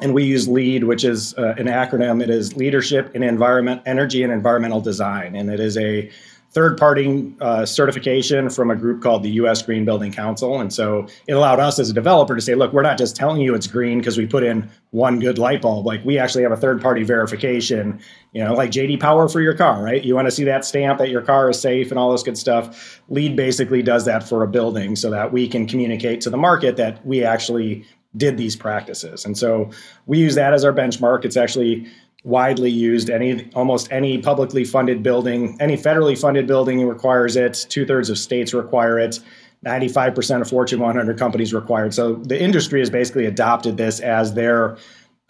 and 0.00 0.14
we 0.14 0.24
use 0.24 0.48
LEED, 0.48 0.84
which 0.84 1.04
is 1.04 1.32
uh, 1.38 1.54
an 1.58 1.66
acronym. 1.66 2.20
It 2.20 2.28
is 2.28 2.56
Leadership 2.56 3.14
in 3.14 3.22
Environment, 3.22 3.82
Energy 3.86 4.24
and 4.24 4.32
Environmental 4.32 4.80
Design, 4.80 5.36
and 5.36 5.48
it 5.48 5.60
is 5.60 5.78
a 5.78 6.10
third 6.52 6.76
party 6.76 7.34
uh, 7.40 7.64
certification 7.64 8.50
from 8.50 8.70
a 8.70 8.76
group 8.76 9.02
called 9.02 9.22
the 9.22 9.30
US 9.30 9.62
Green 9.62 9.86
Building 9.86 10.12
Council. 10.12 10.60
And 10.60 10.72
so 10.72 11.06
it 11.26 11.32
allowed 11.32 11.60
us 11.60 11.78
as 11.78 11.88
a 11.88 11.94
developer 11.94 12.34
to 12.34 12.42
say, 12.42 12.54
look, 12.54 12.74
we're 12.74 12.82
not 12.82 12.98
just 12.98 13.16
telling 13.16 13.40
you 13.40 13.54
it's 13.54 13.66
green 13.66 13.98
because 13.98 14.18
we 14.18 14.26
put 14.26 14.44
in 14.44 14.70
one 14.90 15.18
good 15.18 15.38
light 15.38 15.62
bulb. 15.62 15.86
Like 15.86 16.04
we 16.04 16.18
actually 16.18 16.42
have 16.42 16.52
a 16.52 16.56
third 16.56 16.82
party 16.82 17.04
verification, 17.04 18.00
you 18.32 18.44
know, 18.44 18.52
like 18.52 18.70
JD 18.70 19.00
Power 19.00 19.28
for 19.28 19.40
your 19.40 19.54
car, 19.54 19.82
right? 19.82 20.04
You 20.04 20.14
want 20.14 20.26
to 20.26 20.30
see 20.30 20.44
that 20.44 20.66
stamp 20.66 20.98
that 20.98 21.08
your 21.08 21.22
car 21.22 21.48
is 21.48 21.58
safe 21.58 21.90
and 21.90 21.98
all 21.98 22.12
this 22.12 22.22
good 22.22 22.36
stuff. 22.36 23.00
LEED 23.08 23.34
basically 23.34 23.82
does 23.82 24.04
that 24.04 24.22
for 24.22 24.42
a 24.42 24.48
building 24.48 24.94
so 24.94 25.10
that 25.10 25.32
we 25.32 25.48
can 25.48 25.66
communicate 25.66 26.20
to 26.22 26.30
the 26.30 26.36
market 26.36 26.76
that 26.76 27.04
we 27.06 27.24
actually 27.24 27.86
did 28.14 28.36
these 28.36 28.56
practices. 28.56 29.24
And 29.24 29.38
so 29.38 29.70
we 30.04 30.18
use 30.18 30.34
that 30.34 30.52
as 30.52 30.66
our 30.66 30.72
benchmark. 30.72 31.24
It's 31.24 31.38
actually 31.38 31.86
widely 32.24 32.70
used. 32.70 33.10
Any 33.10 33.50
almost 33.54 33.90
any 33.90 34.18
publicly 34.18 34.64
funded 34.64 35.02
building, 35.02 35.56
any 35.60 35.76
federally 35.76 36.18
funded 36.18 36.46
building 36.46 36.86
requires 36.86 37.36
it. 37.36 37.66
Two 37.68 37.84
thirds 37.86 38.10
of 38.10 38.18
states 38.18 38.54
require 38.54 38.98
it. 38.98 39.18
95% 39.64 40.40
of 40.40 40.48
Fortune 40.48 40.80
100 40.80 41.18
companies 41.18 41.54
require 41.54 41.86
it. 41.86 41.94
So 41.94 42.14
the 42.14 42.40
industry 42.40 42.80
has 42.80 42.90
basically 42.90 43.26
adopted 43.26 43.76
this 43.76 44.00
as 44.00 44.34
their 44.34 44.76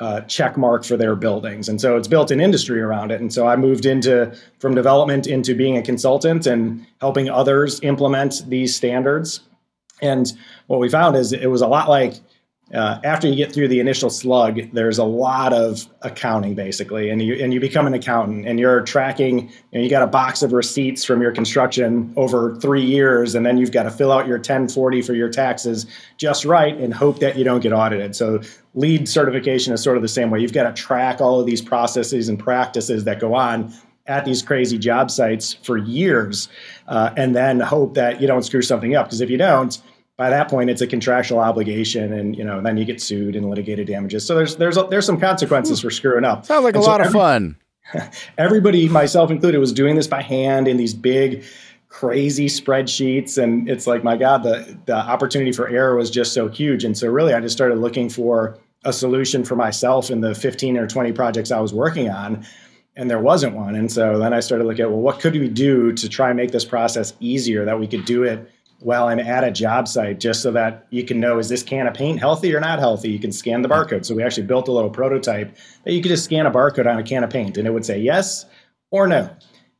uh, 0.00 0.22
check 0.22 0.56
mark 0.56 0.84
for 0.84 0.96
their 0.96 1.14
buildings, 1.14 1.68
and 1.68 1.80
so 1.80 1.96
it's 1.96 2.08
built 2.08 2.30
an 2.32 2.40
industry 2.40 2.80
around 2.80 3.12
it. 3.12 3.20
And 3.20 3.32
so 3.32 3.46
I 3.46 3.54
moved 3.56 3.86
into 3.86 4.36
from 4.58 4.74
development 4.74 5.26
into 5.26 5.54
being 5.54 5.76
a 5.76 5.82
consultant 5.82 6.46
and 6.46 6.84
helping 7.00 7.28
others 7.30 7.78
implement 7.82 8.42
these 8.48 8.74
standards. 8.74 9.40
And 10.00 10.32
what 10.66 10.80
we 10.80 10.88
found 10.88 11.14
is 11.16 11.32
it 11.32 11.46
was 11.46 11.62
a 11.62 11.68
lot 11.68 11.88
like 11.88 12.14
uh, 12.72 12.98
after 13.04 13.28
you 13.28 13.34
get 13.34 13.52
through 13.52 13.68
the 13.68 13.80
initial 13.80 14.08
slug, 14.08 14.58
there's 14.72 14.96
a 14.96 15.04
lot 15.04 15.52
of 15.52 15.86
accounting 16.00 16.54
basically, 16.54 17.10
and 17.10 17.20
you 17.20 17.34
and 17.34 17.52
you 17.52 17.60
become 17.60 17.86
an 17.86 17.92
accountant, 17.92 18.46
and 18.46 18.58
you're 18.58 18.80
tracking. 18.80 19.50
You, 19.72 19.78
know, 19.78 19.80
you 19.80 19.90
got 19.90 20.02
a 20.02 20.06
box 20.06 20.42
of 20.42 20.54
receipts 20.54 21.04
from 21.04 21.20
your 21.20 21.32
construction 21.32 22.14
over 22.16 22.56
three 22.56 22.84
years, 22.84 23.34
and 23.34 23.44
then 23.44 23.58
you've 23.58 23.72
got 23.72 23.82
to 23.82 23.90
fill 23.90 24.10
out 24.10 24.26
your 24.26 24.38
1040 24.38 25.02
for 25.02 25.12
your 25.12 25.28
taxes 25.28 25.86
just 26.16 26.46
right, 26.46 26.74
and 26.76 26.94
hope 26.94 27.18
that 27.18 27.36
you 27.36 27.44
don't 27.44 27.60
get 27.60 27.74
audited. 27.74 28.16
So 28.16 28.40
LEED 28.74 29.06
certification 29.06 29.74
is 29.74 29.82
sort 29.82 29.98
of 29.98 30.02
the 30.02 30.08
same 30.08 30.30
way. 30.30 30.40
You've 30.40 30.54
got 30.54 30.74
to 30.74 30.82
track 30.82 31.20
all 31.20 31.40
of 31.40 31.46
these 31.46 31.60
processes 31.60 32.30
and 32.30 32.38
practices 32.38 33.04
that 33.04 33.20
go 33.20 33.34
on 33.34 33.74
at 34.06 34.24
these 34.24 34.42
crazy 34.42 34.78
job 34.78 35.10
sites 35.10 35.52
for 35.62 35.76
years, 35.76 36.48
uh, 36.88 37.10
and 37.18 37.36
then 37.36 37.60
hope 37.60 37.94
that 37.94 38.20
you 38.20 38.26
don't 38.26 38.42
screw 38.44 38.62
something 38.62 38.96
up. 38.96 39.06
Because 39.06 39.20
if 39.20 39.28
you 39.28 39.36
don't, 39.36 39.80
by 40.22 40.30
that 40.30 40.48
point 40.48 40.70
it's 40.70 40.80
a 40.80 40.86
contractual 40.86 41.40
obligation 41.40 42.12
and 42.12 42.36
you 42.36 42.44
know 42.44 42.60
then 42.60 42.76
you 42.76 42.84
get 42.84 43.02
sued 43.02 43.34
and 43.34 43.50
litigated 43.50 43.88
damages. 43.88 44.24
So 44.24 44.36
there's 44.36 44.54
there's 44.54 44.78
there's 44.88 45.04
some 45.04 45.18
consequences 45.18 45.80
for 45.80 45.90
screwing 45.90 46.24
up. 46.24 46.46
Sounds 46.46 46.62
like 46.62 46.76
and 46.76 46.82
a 46.82 46.84
so 46.84 46.90
lot 46.92 47.00
of 47.00 47.08
every, 47.08 47.18
fun. 47.18 47.56
everybody 48.38 48.88
myself 48.88 49.32
included 49.32 49.58
was 49.58 49.72
doing 49.72 49.96
this 49.96 50.06
by 50.06 50.22
hand 50.22 50.68
in 50.68 50.76
these 50.76 50.94
big 50.94 51.42
crazy 51.88 52.46
spreadsheets. 52.46 53.36
And 53.36 53.68
it's 53.68 53.88
like 53.88 54.04
my 54.04 54.16
god 54.16 54.44
the 54.44 54.78
the 54.86 54.94
opportunity 54.94 55.50
for 55.50 55.66
error 55.66 55.96
was 55.96 56.08
just 56.08 56.34
so 56.34 56.46
huge. 56.46 56.84
And 56.84 56.96
so 56.96 57.08
really 57.08 57.34
i 57.34 57.40
just 57.40 57.56
started 57.56 57.78
looking 57.78 58.08
for 58.08 58.56
a 58.84 58.92
solution 58.92 59.42
for 59.42 59.56
myself 59.56 60.08
in 60.08 60.20
the 60.20 60.36
15 60.36 60.76
or 60.76 60.86
20 60.86 61.12
projects 61.12 61.50
i 61.50 61.58
was 61.58 61.74
working 61.74 62.08
on 62.08 62.46
and 62.94 63.10
there 63.10 63.18
wasn't 63.18 63.56
one. 63.56 63.74
And 63.74 63.90
so 63.90 64.20
then 64.20 64.32
i 64.32 64.38
started 64.38 64.68
looking 64.68 64.84
at 64.84 64.90
well 64.92 65.00
what 65.00 65.18
could 65.18 65.34
we 65.34 65.48
do 65.48 65.92
to 65.94 66.08
try 66.08 66.28
and 66.28 66.36
make 66.36 66.52
this 66.52 66.64
process 66.64 67.12
easier 67.18 67.64
that 67.64 67.80
we 67.80 67.88
could 67.88 68.04
do 68.04 68.22
it 68.22 68.48
well 68.84 69.08
and 69.08 69.20
at 69.20 69.44
a 69.44 69.50
job 69.50 69.88
site 69.88 70.20
just 70.20 70.42
so 70.42 70.50
that 70.52 70.86
you 70.90 71.04
can 71.04 71.20
know 71.20 71.38
is 71.38 71.48
this 71.48 71.62
can 71.62 71.86
of 71.86 71.94
paint 71.94 72.18
healthy 72.18 72.54
or 72.54 72.60
not 72.60 72.78
healthy? 72.78 73.10
You 73.10 73.18
can 73.18 73.32
scan 73.32 73.62
the 73.62 73.68
barcode. 73.68 74.04
So 74.04 74.14
we 74.14 74.22
actually 74.22 74.46
built 74.46 74.68
a 74.68 74.72
little 74.72 74.90
prototype 74.90 75.56
that 75.84 75.92
you 75.92 76.02
could 76.02 76.08
just 76.08 76.24
scan 76.24 76.46
a 76.46 76.50
barcode 76.50 76.90
on 76.90 76.98
a 76.98 77.02
can 77.02 77.24
of 77.24 77.30
paint 77.30 77.56
and 77.56 77.66
it 77.66 77.70
would 77.70 77.84
say 77.84 77.98
yes 77.98 78.44
or 78.90 79.06
no. 79.06 79.30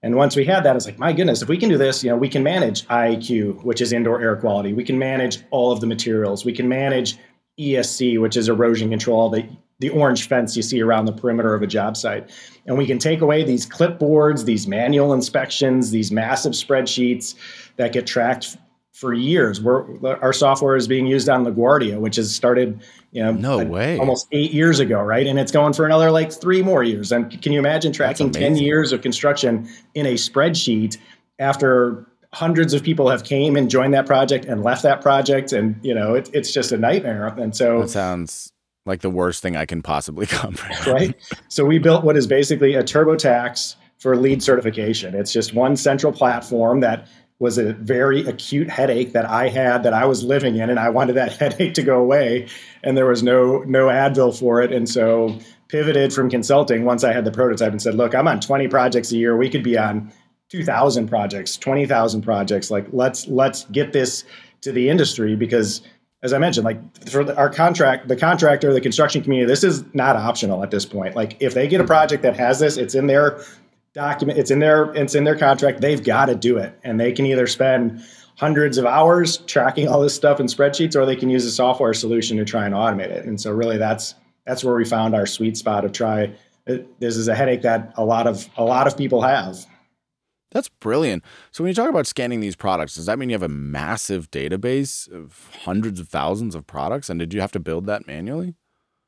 And 0.02 0.16
once 0.16 0.35
we 0.35 0.44
had 0.44 0.64
that 0.64 0.76
it's 0.76 0.87
like 0.87 0.99
my 0.99 1.12
goodness 1.12 1.42
if 1.42 1.49
we 1.49 1.59
can 1.59 1.68
do 1.68 1.78
this 1.78 2.02
you 2.02 2.11
know 2.11 2.16
we 2.16 2.28
can 2.28 2.42
manage 2.42 2.87
IAQ 2.88 3.62
which 3.64 3.80
is 3.80 3.92
indoor 3.92 4.21
air 4.21 4.37
quality. 4.37 4.73
We 4.73 4.85
can 4.85 4.99
manage 4.99 5.40
all 5.50 5.73
of 5.73 5.80
the 5.80 5.87
materials. 5.87 6.44
We 6.44 6.52
can 6.52 6.68
manage 6.68 7.16
ESC 7.59 8.21
which 8.21 8.37
is 8.37 8.49
erosion 8.49 8.90
control 8.90 9.30
the 9.30 9.47
the 9.78 9.90
orange 9.90 10.28
fence 10.28 10.56
you 10.56 10.62
see 10.62 10.80
around 10.80 11.06
the 11.06 11.12
perimeter 11.12 11.54
of 11.54 11.62
a 11.62 11.66
job 11.66 11.97
site. 11.97 12.30
And 12.66 12.78
we 12.78 12.87
can 12.87 13.00
take 13.00 13.21
away 13.21 13.42
these 13.42 13.66
clipboards 13.66 14.44
these 14.44 14.66
manual 14.66 15.12
inspections 15.12 15.90
these 15.90 16.12
massive 16.12 16.52
spreadsheets 16.52 17.35
that 17.76 17.92
get 17.92 18.06
tracked 18.06 18.56
for 18.92 19.14
years. 19.14 19.61
We're, 19.61 20.16
our 20.20 20.32
software 20.32 20.76
is 20.76 20.87
being 20.87 21.06
used 21.06 21.28
on 21.28 21.44
LaGuardia, 21.44 21.99
which 21.99 22.16
has 22.16 22.34
started, 22.34 22.82
you 23.11 23.22
know, 23.22 23.32
no 23.32 23.64
way, 23.64 23.99
almost 23.99 24.28
eight 24.32 24.52
years 24.52 24.80
ago, 24.80 25.00
right? 25.00 25.26
And 25.26 25.38
it's 25.38 25.50
going 25.50 25.72
for 25.72 25.87
another 25.87 26.11
like 26.11 26.32
three 26.32 26.62
more 26.62 26.82
years. 26.82 27.11
And 27.11 27.40
can 27.42 27.52
you 27.52 27.58
imagine 27.58 27.92
tracking 27.92 28.30
ten 28.30 28.56
years 28.56 28.92
of 28.92 29.00
construction 29.00 29.68
in 29.94 30.06
a 30.06 30.14
spreadsheet 30.14 30.99
after 31.38 32.06
hundreds 32.34 32.73
of 32.73 32.82
people 32.82 33.10
have 33.10 33.25
came 33.25 33.56
and 33.56 33.71
joined 33.71 33.93
that 33.95 34.06
project 34.06 34.45
and 34.45 34.62
left 34.62 34.82
that 34.82 35.00
project, 35.00 35.52
and 35.52 35.78
you 35.82 35.95
know, 35.95 36.14
it, 36.14 36.30
it's 36.32 36.52
just 36.52 36.71
a 36.73 36.76
nightmare. 36.76 37.26
And 37.26 37.56
so 37.56 37.82
that 37.82 37.90
sounds 37.90 38.52
like 38.84 39.00
the 39.00 39.10
worst 39.10 39.43
thing 39.43 39.56
I 39.56 39.64
can 39.64 39.82
possibly 39.82 40.26
comprehend. 40.28 40.86
right. 40.86 41.17
So 41.49 41.64
we 41.64 41.78
built 41.78 42.04
what 42.04 42.17
is 42.17 42.26
basically 42.26 42.75
a 42.75 42.82
TurboTax 42.82 43.76
for 43.99 44.17
LEED 44.17 44.43
certification. 44.43 45.14
It's 45.14 45.32
just 45.32 45.54
one 45.54 45.76
central 45.76 46.12
platform 46.12 46.80
that 46.80 47.06
was 47.43 47.59
a 47.59 47.73
very 47.73 48.25
acute 48.25 48.71
headache 48.71 49.15
that 49.15 49.28
I 49.28 49.49
had 49.49 49.83
that 49.83 49.93
I 49.93 50.05
was 50.05 50.23
living 50.23 50.55
in, 50.57 50.71
and 50.71 50.78
I 50.78 50.91
wanted 50.91 51.15
that 51.15 51.33
headache 51.39 51.75
to 51.75 51.83
go 51.83 51.99
away, 51.99 52.47
and 52.85 52.97
there 52.97 53.07
was 53.07 53.25
no 53.25 53.59
no 53.67 53.89
Advil 53.89 54.39
for 54.39 54.63
it, 54.63 54.73
and 54.73 54.89
so 54.89 55.37
pivoted 55.67 56.13
from 56.13 56.31
consulting 56.31 56.85
once 56.85 57.02
I 57.02 57.13
had 57.13 57.25
the 57.25 57.33
prototype 57.33 57.73
and 57.73 57.83
said, 57.83 57.97
look, 57.97 58.15
I'm 58.15 58.28
on 58.28 58.41
20 58.41 58.69
projects 58.69 59.11
a 59.11 59.17
year. 59.17 59.37
We 59.37 59.50
could 59.50 59.65
be 59.65 59.76
on 59.76 60.13
2,000 60.50 61.09
projects, 61.09 61.57
20,000 61.57 62.23
projects. 62.23 62.71
Like 62.71 62.87
let's 62.93 63.26
let's 63.26 63.65
get 63.67 63.93
this 63.93 64.23
to 64.61 64.71
the 64.71 64.89
industry 64.89 65.35
because 65.35 65.83
as 66.23 66.33
I 66.33 66.39
mentioned, 66.39 66.65
like 66.65 67.09
for 67.09 67.35
our 67.37 67.50
contract, 67.50 68.07
the 68.07 68.15
contractor, 68.15 68.73
the 68.73 68.81
construction 68.81 69.21
community, 69.21 69.49
this 69.49 69.65
is 69.65 69.83
not 69.95 70.15
optional 70.15 70.63
at 70.63 70.71
this 70.71 70.87
point. 70.87 71.17
Like 71.17 71.37
if 71.41 71.55
they 71.55 71.67
get 71.67 71.81
a 71.81 71.85
project 71.85 72.23
that 72.23 72.37
has 72.37 72.61
this, 72.61 72.76
it's 72.76 72.95
in 72.95 73.09
their 73.09 73.43
document 73.95 74.39
it's 74.39 74.50
in 74.50 74.59
their 74.59 74.93
it's 74.95 75.15
in 75.15 75.25
their 75.25 75.37
contract 75.37 75.81
they've 75.81 76.02
got 76.02 76.26
to 76.26 76.35
do 76.35 76.57
it. 76.57 76.78
And 76.83 76.99
they 76.99 77.13
can 77.13 77.26
either 77.26 77.47
spend 77.47 78.02
hundreds 78.37 78.78
of 78.78 78.87
hours 78.87 79.39
tracking 79.39 79.89
all 79.89 80.00
this 80.00 80.15
stuff 80.15 80.41
in 80.41 80.47
spreadsheets 80.47 80.97
or 80.97 81.05
they 81.05 81.17
can 81.17 81.28
use 81.28 81.45
a 81.45 81.50
software 81.50 81.95
solution 81.95 82.37
to 82.39 82.45
try 82.45 82.65
and 82.65 82.75
automate 82.75 83.11
it. 83.11 83.26
And 83.26 83.41
so 83.41 83.50
really 83.50 83.78
that's 83.78 84.15
that's 84.47 84.65
where 84.65 84.75
we 84.75 84.85
found 84.85 85.15
our 85.15 85.26
sweet 85.26 85.57
spot 85.57 85.85
of 85.85 85.93
try 85.93 86.33
uh, 86.69 86.76
this 87.00 87.17
is 87.17 87.28
a 87.28 87.35
headache 87.35 87.63
that 87.63 87.93
a 87.97 88.05
lot 88.05 88.26
of 88.26 88.49
a 88.57 88.65
lot 88.65 88.87
of 88.87 88.97
people 88.97 89.23
have. 89.23 89.67
That's 90.52 90.69
brilliant. 90.69 91.25
So 91.50 91.65
when 91.65 91.69
you 91.69 91.75
talk 91.75 91.89
about 91.89 92.07
scanning 92.07 92.41
these 92.41 92.57
products 92.57 92.95
does 92.95 93.07
that 93.07 93.19
mean 93.19 93.28
you 93.28 93.35
have 93.35 93.43
a 93.43 93.49
massive 93.49 94.31
database 94.31 95.11
of 95.11 95.50
hundreds 95.65 96.00
of 96.00 96.09
thousands 96.09 96.55
of 96.55 96.67
products? 96.67 97.11
And 97.11 97.21
did 97.21 97.35
you 97.35 97.41
have 97.41 97.52
to 97.52 97.61
build 97.61 97.87
that 97.87 98.07
manually 98.07 98.55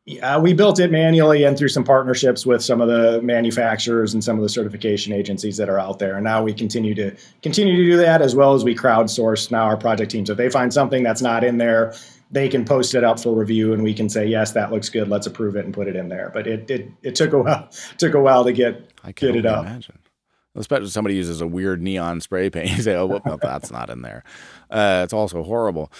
yeah, 0.06 0.36
we 0.36 0.52
built 0.52 0.78
it 0.78 0.90
manually 0.90 1.44
and 1.44 1.56
through 1.56 1.68
some 1.68 1.82
partnerships 1.82 2.44
with 2.44 2.62
some 2.62 2.82
of 2.82 2.88
the 2.88 3.22
manufacturers 3.22 4.12
and 4.12 4.22
some 4.22 4.36
of 4.36 4.42
the 4.42 4.50
certification 4.50 5.14
agencies 5.14 5.56
that 5.56 5.70
are 5.70 5.78
out 5.78 5.98
there. 5.98 6.16
And 6.16 6.24
now 6.24 6.42
we 6.42 6.52
continue 6.52 6.94
to 6.96 7.16
continue 7.42 7.74
to 7.76 7.82
do 7.82 7.96
that 7.96 8.20
as 8.20 8.34
well 8.34 8.52
as 8.52 8.64
we 8.64 8.74
crowdsource 8.74 9.50
now 9.50 9.64
our 9.64 9.78
project 9.78 10.10
teams. 10.10 10.28
If 10.28 10.36
they 10.36 10.50
find 10.50 10.74
something 10.74 11.02
that's 11.02 11.22
not 11.22 11.42
in 11.42 11.56
there, 11.56 11.94
they 12.30 12.50
can 12.50 12.66
post 12.66 12.94
it 12.94 13.02
up 13.02 13.18
for 13.18 13.34
review 13.34 13.72
and 13.72 13.82
we 13.82 13.94
can 13.94 14.10
say, 14.10 14.26
yes, 14.26 14.52
that 14.52 14.70
looks 14.70 14.90
good. 14.90 15.08
Let's 15.08 15.26
approve 15.26 15.56
it 15.56 15.64
and 15.64 15.72
put 15.72 15.88
it 15.88 15.96
in 15.96 16.10
there. 16.10 16.30
But 16.34 16.46
it 16.46 16.70
it, 16.70 16.90
it 17.02 17.14
took 17.14 17.32
a 17.32 17.38
while 17.38 17.70
took 17.96 18.12
a 18.12 18.20
while 18.20 18.44
to 18.44 18.52
get 18.52 18.90
I 19.02 19.12
can 19.12 19.28
get 19.28 19.36
it 19.36 19.46
up. 19.46 19.60
I 19.60 19.62
can't 19.62 19.68
imagine. 19.68 19.98
Especially 20.54 20.86
if 20.86 20.92
somebody 20.92 21.16
uses 21.16 21.40
a 21.40 21.46
weird 21.46 21.80
neon 21.80 22.20
spray 22.20 22.50
paint. 22.50 22.70
You 22.76 22.82
say, 22.82 22.94
oh, 22.94 23.06
whoop, 23.06 23.24
no, 23.24 23.38
that's 23.40 23.72
not 23.72 23.88
in 23.88 24.02
there. 24.02 24.22
Uh, 24.70 25.00
it's 25.02 25.14
also 25.14 25.42
horrible. 25.42 25.90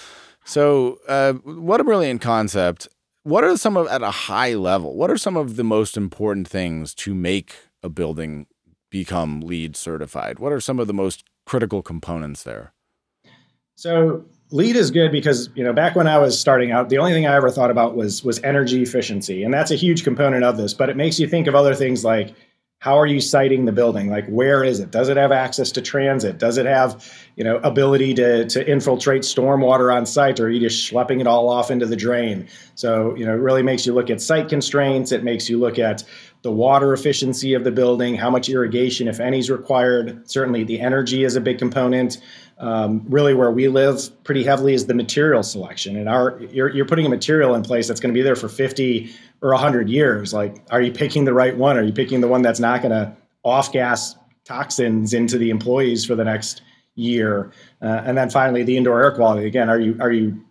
So, 0.45 0.99
uh, 1.09 1.33
what 1.33 1.81
a 1.81 1.85
brilliant 1.85 2.21
concept 2.21 2.87
what 3.25 3.43
are 3.45 3.57
some 3.57 3.77
of 3.77 3.89
at 3.89 4.03
a 4.03 4.11
high 4.11 4.55
level 4.55 4.97
what 4.97 5.11
are 5.11 5.19
some 5.19 5.37
of 5.37 5.57
the 5.57 5.65
most 5.65 5.97
important 5.97 6.47
things 6.47 6.95
to 6.95 7.15
make 7.15 7.57
a 7.83 7.89
building 7.89 8.47
become 8.95 9.41
LEED 9.41 9.75
certified? 9.75 10.39
What 10.39 10.53
are 10.53 10.61
some 10.61 10.79
of 10.79 10.87
the 10.87 10.95
most 10.95 11.25
critical 11.47 11.83
components 11.83 12.45
there? 12.45 12.73
So 13.75 14.25
LEED 14.53 14.77
is 14.77 14.93
good 14.93 15.11
because 15.11 15.51
you 15.57 15.65
know 15.65 15.73
back 15.73 15.97
when 15.97 16.07
i 16.07 16.17
was 16.17 16.39
starting 16.39 16.71
out 16.71 16.91
the 16.91 16.99
only 16.99 17.13
thing 17.13 17.27
i 17.27 17.35
ever 17.35 17.51
thought 17.51 17.73
about 17.73 17.97
was 17.97 18.23
was 18.23 18.41
energy 18.45 18.83
efficiency 18.83 19.43
and 19.43 19.53
that's 19.53 19.73
a 19.73 19.75
huge 19.75 20.05
component 20.05 20.45
of 20.45 20.57
this 20.57 20.75
but 20.75 20.89
it 20.89 20.97
makes 20.97 21.19
you 21.19 21.27
think 21.27 21.49
of 21.49 21.57
other 21.57 21.75
things 21.75 22.05
like 22.05 22.35
how 22.85 22.99
are 22.99 23.07
you 23.07 23.19
siting 23.19 23.65
the 23.65 23.73
building? 23.73 24.11
Like 24.11 24.27
where 24.27 24.63
is 24.63 24.79
it? 24.79 24.91
Does 24.91 25.09
it 25.09 25.17
have 25.17 25.33
access 25.33 25.73
to 25.73 25.81
transit? 25.81 26.37
Does 26.37 26.59
it 26.59 26.67
have 26.67 27.11
you 27.35 27.43
know 27.43 27.57
ability 27.65 28.13
to, 28.13 28.45
to 28.45 28.71
infiltrate 28.71 29.23
stormwater 29.23 29.91
on 29.91 30.05
site 30.05 30.39
or 30.39 30.49
are 30.49 30.51
you 30.51 30.61
just 30.61 30.93
schlepping 30.93 31.19
it 31.19 31.27
all 31.27 31.49
off 31.49 31.71
into 31.71 31.87
the 31.87 31.97
drain? 31.97 32.47
So 32.75 33.15
you 33.17 33.25
know 33.25 33.33
it 33.33 33.41
really 33.41 33.63
makes 33.63 33.87
you 33.87 33.95
look 33.95 34.11
at 34.11 34.21
site 34.21 34.51
constraints. 34.51 35.13
It 35.13 35.25
makes 35.25 35.49
you 35.49 35.59
look 35.59 35.79
at 35.79 36.05
the 36.43 36.53
water 36.53 36.93
efficiency 36.93 37.55
of 37.55 37.65
the 37.65 37.73
building 37.73 38.17
how 38.17 38.29
much 38.29 38.51
irrigation 38.51 39.09
if 39.09 39.19
any 39.19 39.39
is 39.39 39.51
required. 39.51 40.29
Certainly 40.29 40.65
the 40.65 40.79
energy 40.79 41.25
is 41.25 41.37
a 41.37 41.41
big 41.41 41.57
component 41.57 42.19
um, 42.59 43.05
really 43.09 43.35
where 43.35 43.51
we 43.51 43.69
live 43.69 44.11
pretty 44.25 44.45
heavily 44.45 44.75
is 44.75 44.87
the 44.87 44.95
material 44.95 45.43
selection 45.43 45.97
and 45.97 46.09
our 46.09 46.41
you're, 46.51 46.71
you're 46.71 46.87
putting 46.87 47.05
a 47.05 47.09
material 47.09 47.55
in 47.55 47.63
place 47.63 47.89
that's 47.89 48.01
going 48.01 48.13
to 48.13 48.19
be 48.19 48.23
there 48.23 48.37
for 48.37 48.49
50 48.49 49.11
or 49.43 49.51
100 49.51 49.89
years 49.89 50.33
like 50.33 50.65
are 50.71 50.81
you 50.81 50.93
picking 50.93 51.25
the 51.25 51.35
right 51.35 51.57
one 51.57 51.77
are 51.77 51.83
you 51.83 51.93
picking 51.93 52.21
the 52.21 52.29
one 52.29 52.43
that's 52.43 52.61
not 52.61 52.81
going 52.81 52.93
to 52.93 53.15
off 53.45 53.73
gas 53.73 54.17
toxins 54.45 55.15
into 55.15 55.39
the 55.39 55.51
employees 55.51 56.05
for 56.05 56.15
the 56.15 56.25
next 56.25 56.63
year? 56.95 57.53
Uh, 57.81 58.03
and 58.05 58.17
then 58.17 58.31
finally, 58.31 58.63
the 58.63 58.77
indoor 58.77 59.03
air 59.03 59.13
quality. 59.13 59.47
Again, 59.47 59.69
are 59.69 59.79
you 59.79 59.97
are 60.01 60.13
you 60.13 60.45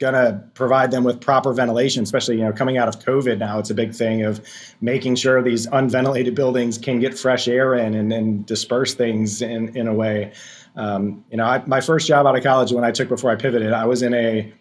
going 0.00 0.14
to 0.14 0.42
provide 0.54 0.90
them 0.90 1.04
with 1.04 1.20
proper 1.20 1.52
ventilation, 1.52 2.02
especially 2.02 2.36
you 2.36 2.42
know 2.42 2.52
coming 2.52 2.76
out 2.76 2.88
of 2.88 2.98
COVID 2.98 3.38
now. 3.38 3.58
It's 3.58 3.70
a 3.70 3.74
big 3.74 3.94
thing 3.94 4.22
of 4.22 4.40
making 4.80 5.14
sure 5.14 5.42
these 5.42 5.66
unventilated 5.66 6.34
buildings 6.34 6.76
can 6.76 6.98
get 6.98 7.16
fresh 7.16 7.46
air 7.46 7.74
in 7.74 7.94
and, 7.94 8.12
and 8.12 8.44
disperse 8.46 8.94
things 8.94 9.42
in 9.42 9.76
in 9.76 9.86
a 9.86 9.94
way. 9.94 10.32
Um, 10.76 11.24
you 11.30 11.36
know, 11.36 11.44
I, 11.44 11.62
my 11.66 11.80
first 11.80 12.06
job 12.06 12.26
out 12.26 12.36
of 12.36 12.42
college 12.42 12.72
when 12.72 12.84
I 12.84 12.90
took 12.90 13.08
before 13.08 13.30
I 13.30 13.36
pivoted, 13.36 13.72
I 13.72 13.84
was 13.84 14.02
in 14.02 14.14
a 14.14 14.52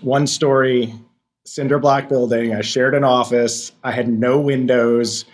one 0.00 0.26
story 0.26 0.94
cinder 1.44 1.78
block 1.78 2.08
building. 2.08 2.54
I 2.54 2.60
shared 2.60 2.94
an 2.94 3.04
office. 3.04 3.72
I 3.82 3.92
had 3.92 4.08
no 4.08 4.40
windows. 4.40 5.24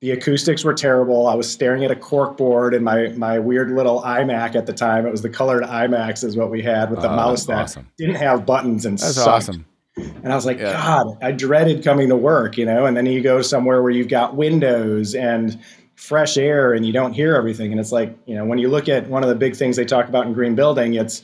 The 0.00 0.10
acoustics 0.10 0.64
were 0.64 0.74
terrible. 0.74 1.26
I 1.26 1.34
was 1.34 1.50
staring 1.50 1.84
at 1.84 1.90
a 1.90 1.96
cork 1.96 2.36
board 2.36 2.74
and 2.74 2.84
my 2.84 3.08
my 3.08 3.38
weird 3.38 3.70
little 3.70 4.02
iMac 4.02 4.54
at 4.54 4.66
the 4.66 4.72
time. 4.72 5.06
It 5.06 5.10
was 5.10 5.22
the 5.22 5.30
colored 5.30 5.64
iMacs 5.64 6.22
is 6.24 6.36
what 6.36 6.50
we 6.50 6.62
had 6.62 6.90
with 6.90 7.00
the 7.00 7.10
oh, 7.10 7.16
mouse 7.16 7.46
that 7.46 7.62
awesome. 7.62 7.88
didn't 7.96 8.16
have 8.16 8.44
buttons 8.44 8.84
and 8.84 8.98
that's 8.98 9.14
sucked. 9.14 9.28
awesome. 9.28 9.66
And 9.96 10.32
I 10.32 10.34
was 10.34 10.44
like, 10.44 10.58
yeah. 10.58 10.72
God, 10.72 11.18
I 11.22 11.30
dreaded 11.30 11.84
coming 11.84 12.08
to 12.08 12.16
work, 12.16 12.58
you 12.58 12.66
know. 12.66 12.84
And 12.84 12.96
then 12.96 13.06
you 13.06 13.20
go 13.22 13.42
somewhere 13.42 13.80
where 13.80 13.92
you've 13.92 14.08
got 14.08 14.34
windows 14.34 15.14
and 15.14 15.58
fresh 16.04 16.36
air, 16.36 16.74
and 16.74 16.84
you 16.84 16.92
don't 16.92 17.14
hear 17.14 17.34
everything. 17.34 17.72
And 17.72 17.80
it's 17.80 17.92
like, 17.92 18.14
you 18.26 18.34
know, 18.34 18.44
when 18.44 18.58
you 18.58 18.68
look 18.68 18.90
at 18.90 19.08
one 19.08 19.22
of 19.22 19.30
the 19.30 19.34
big 19.34 19.56
things 19.56 19.76
they 19.76 19.86
talk 19.86 20.06
about 20.06 20.26
in 20.26 20.34
green 20.34 20.54
building, 20.54 20.94
it's 20.94 21.22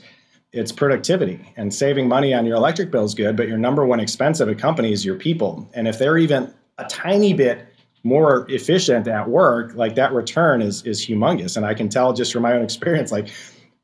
it's 0.52 0.72
productivity 0.72 1.52
and 1.56 1.72
saving 1.72 2.08
money 2.08 2.34
on 2.34 2.44
your 2.44 2.56
electric 2.56 2.90
bill 2.90 3.04
is 3.04 3.14
good, 3.14 3.36
but 3.36 3.46
your 3.46 3.58
number 3.58 3.86
one 3.86 4.00
expense 4.00 4.40
of 4.40 4.48
a 4.48 4.54
company 4.54 4.92
is 4.92 5.04
your 5.04 5.14
people. 5.14 5.68
And 5.74 5.86
if 5.86 5.98
they're 5.98 6.18
even 6.18 6.52
a 6.78 6.84
tiny 6.86 7.34
bit 7.34 7.68
more 8.02 8.46
efficient 8.48 9.06
at 9.06 9.28
work, 9.28 9.74
like 9.74 9.94
that 9.96 10.12
return 10.12 10.62
is 10.62 10.82
is 10.84 11.06
humongous. 11.06 11.56
And 11.58 11.66
I 11.66 11.74
can 11.74 11.88
tell 11.88 12.14
just 12.14 12.32
from 12.32 12.42
my 12.42 12.54
own 12.54 12.62
experience, 12.62 13.12
like 13.12 13.28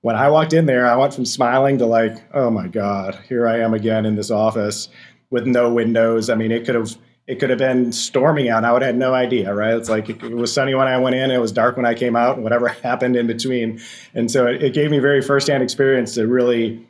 when 0.01 0.17
I 0.17 0.31
walked 0.31 0.55
in 0.55 0.65
there, 0.65 0.87
I 0.87 0.97
went 0.97 1.13
from 1.13 1.27
smiling 1.27 1.77
to 1.79 1.87
like, 1.87 2.17
oh 2.33 2.51
my 2.51 2.69
God, 2.69 3.19
here 3.29 3.47
I 3.47 3.61
am 3.61 3.75
again 3.75 4.07
in 4.07 4.15
this 4.15 4.31
office 4.31 4.89
with 5.29 5.47
no 5.47 5.71
windows. 5.71 6.31
I 6.31 6.37
mean, 6.37 6.53
it 6.53 6.65
could 6.65 6.75
have 6.75 6.97
it 7.27 7.41
could 7.41 7.51
have 7.51 7.59
been 7.59 7.93
storming 7.93 8.49
out. 8.49 8.65
I 8.65 8.73
would 8.73 8.83
have 8.83 8.91
had 8.91 8.99
no 8.99 9.13
idea, 9.13 9.53
right? 9.53 9.75
It's 9.75 9.89
like 9.89 10.09
it, 10.09 10.23
was 10.23 10.53
sunny 10.53 10.75
when 10.75 10.87
I 10.87 10.97
went 10.99 11.17
in, 11.17 11.31
it 11.31 11.39
was 11.39 11.53
dark 11.53 11.77
when 11.77 11.87
I 11.87 11.95
came 11.95 12.15
out, 12.15 12.37
and 12.37 12.45
whatever 12.45 12.69
happened 12.83 13.17
in 13.17 13.27
between. 13.27 13.81
And 14.15 14.31
so 14.31 14.47
it, 14.47 14.63
it 14.63 14.75
gave 14.75 14.91
me 14.91 14.99
very 14.99 15.23
firsthand 15.23 15.63
experience 15.63 16.15
to 16.15 16.27
really 16.27 16.87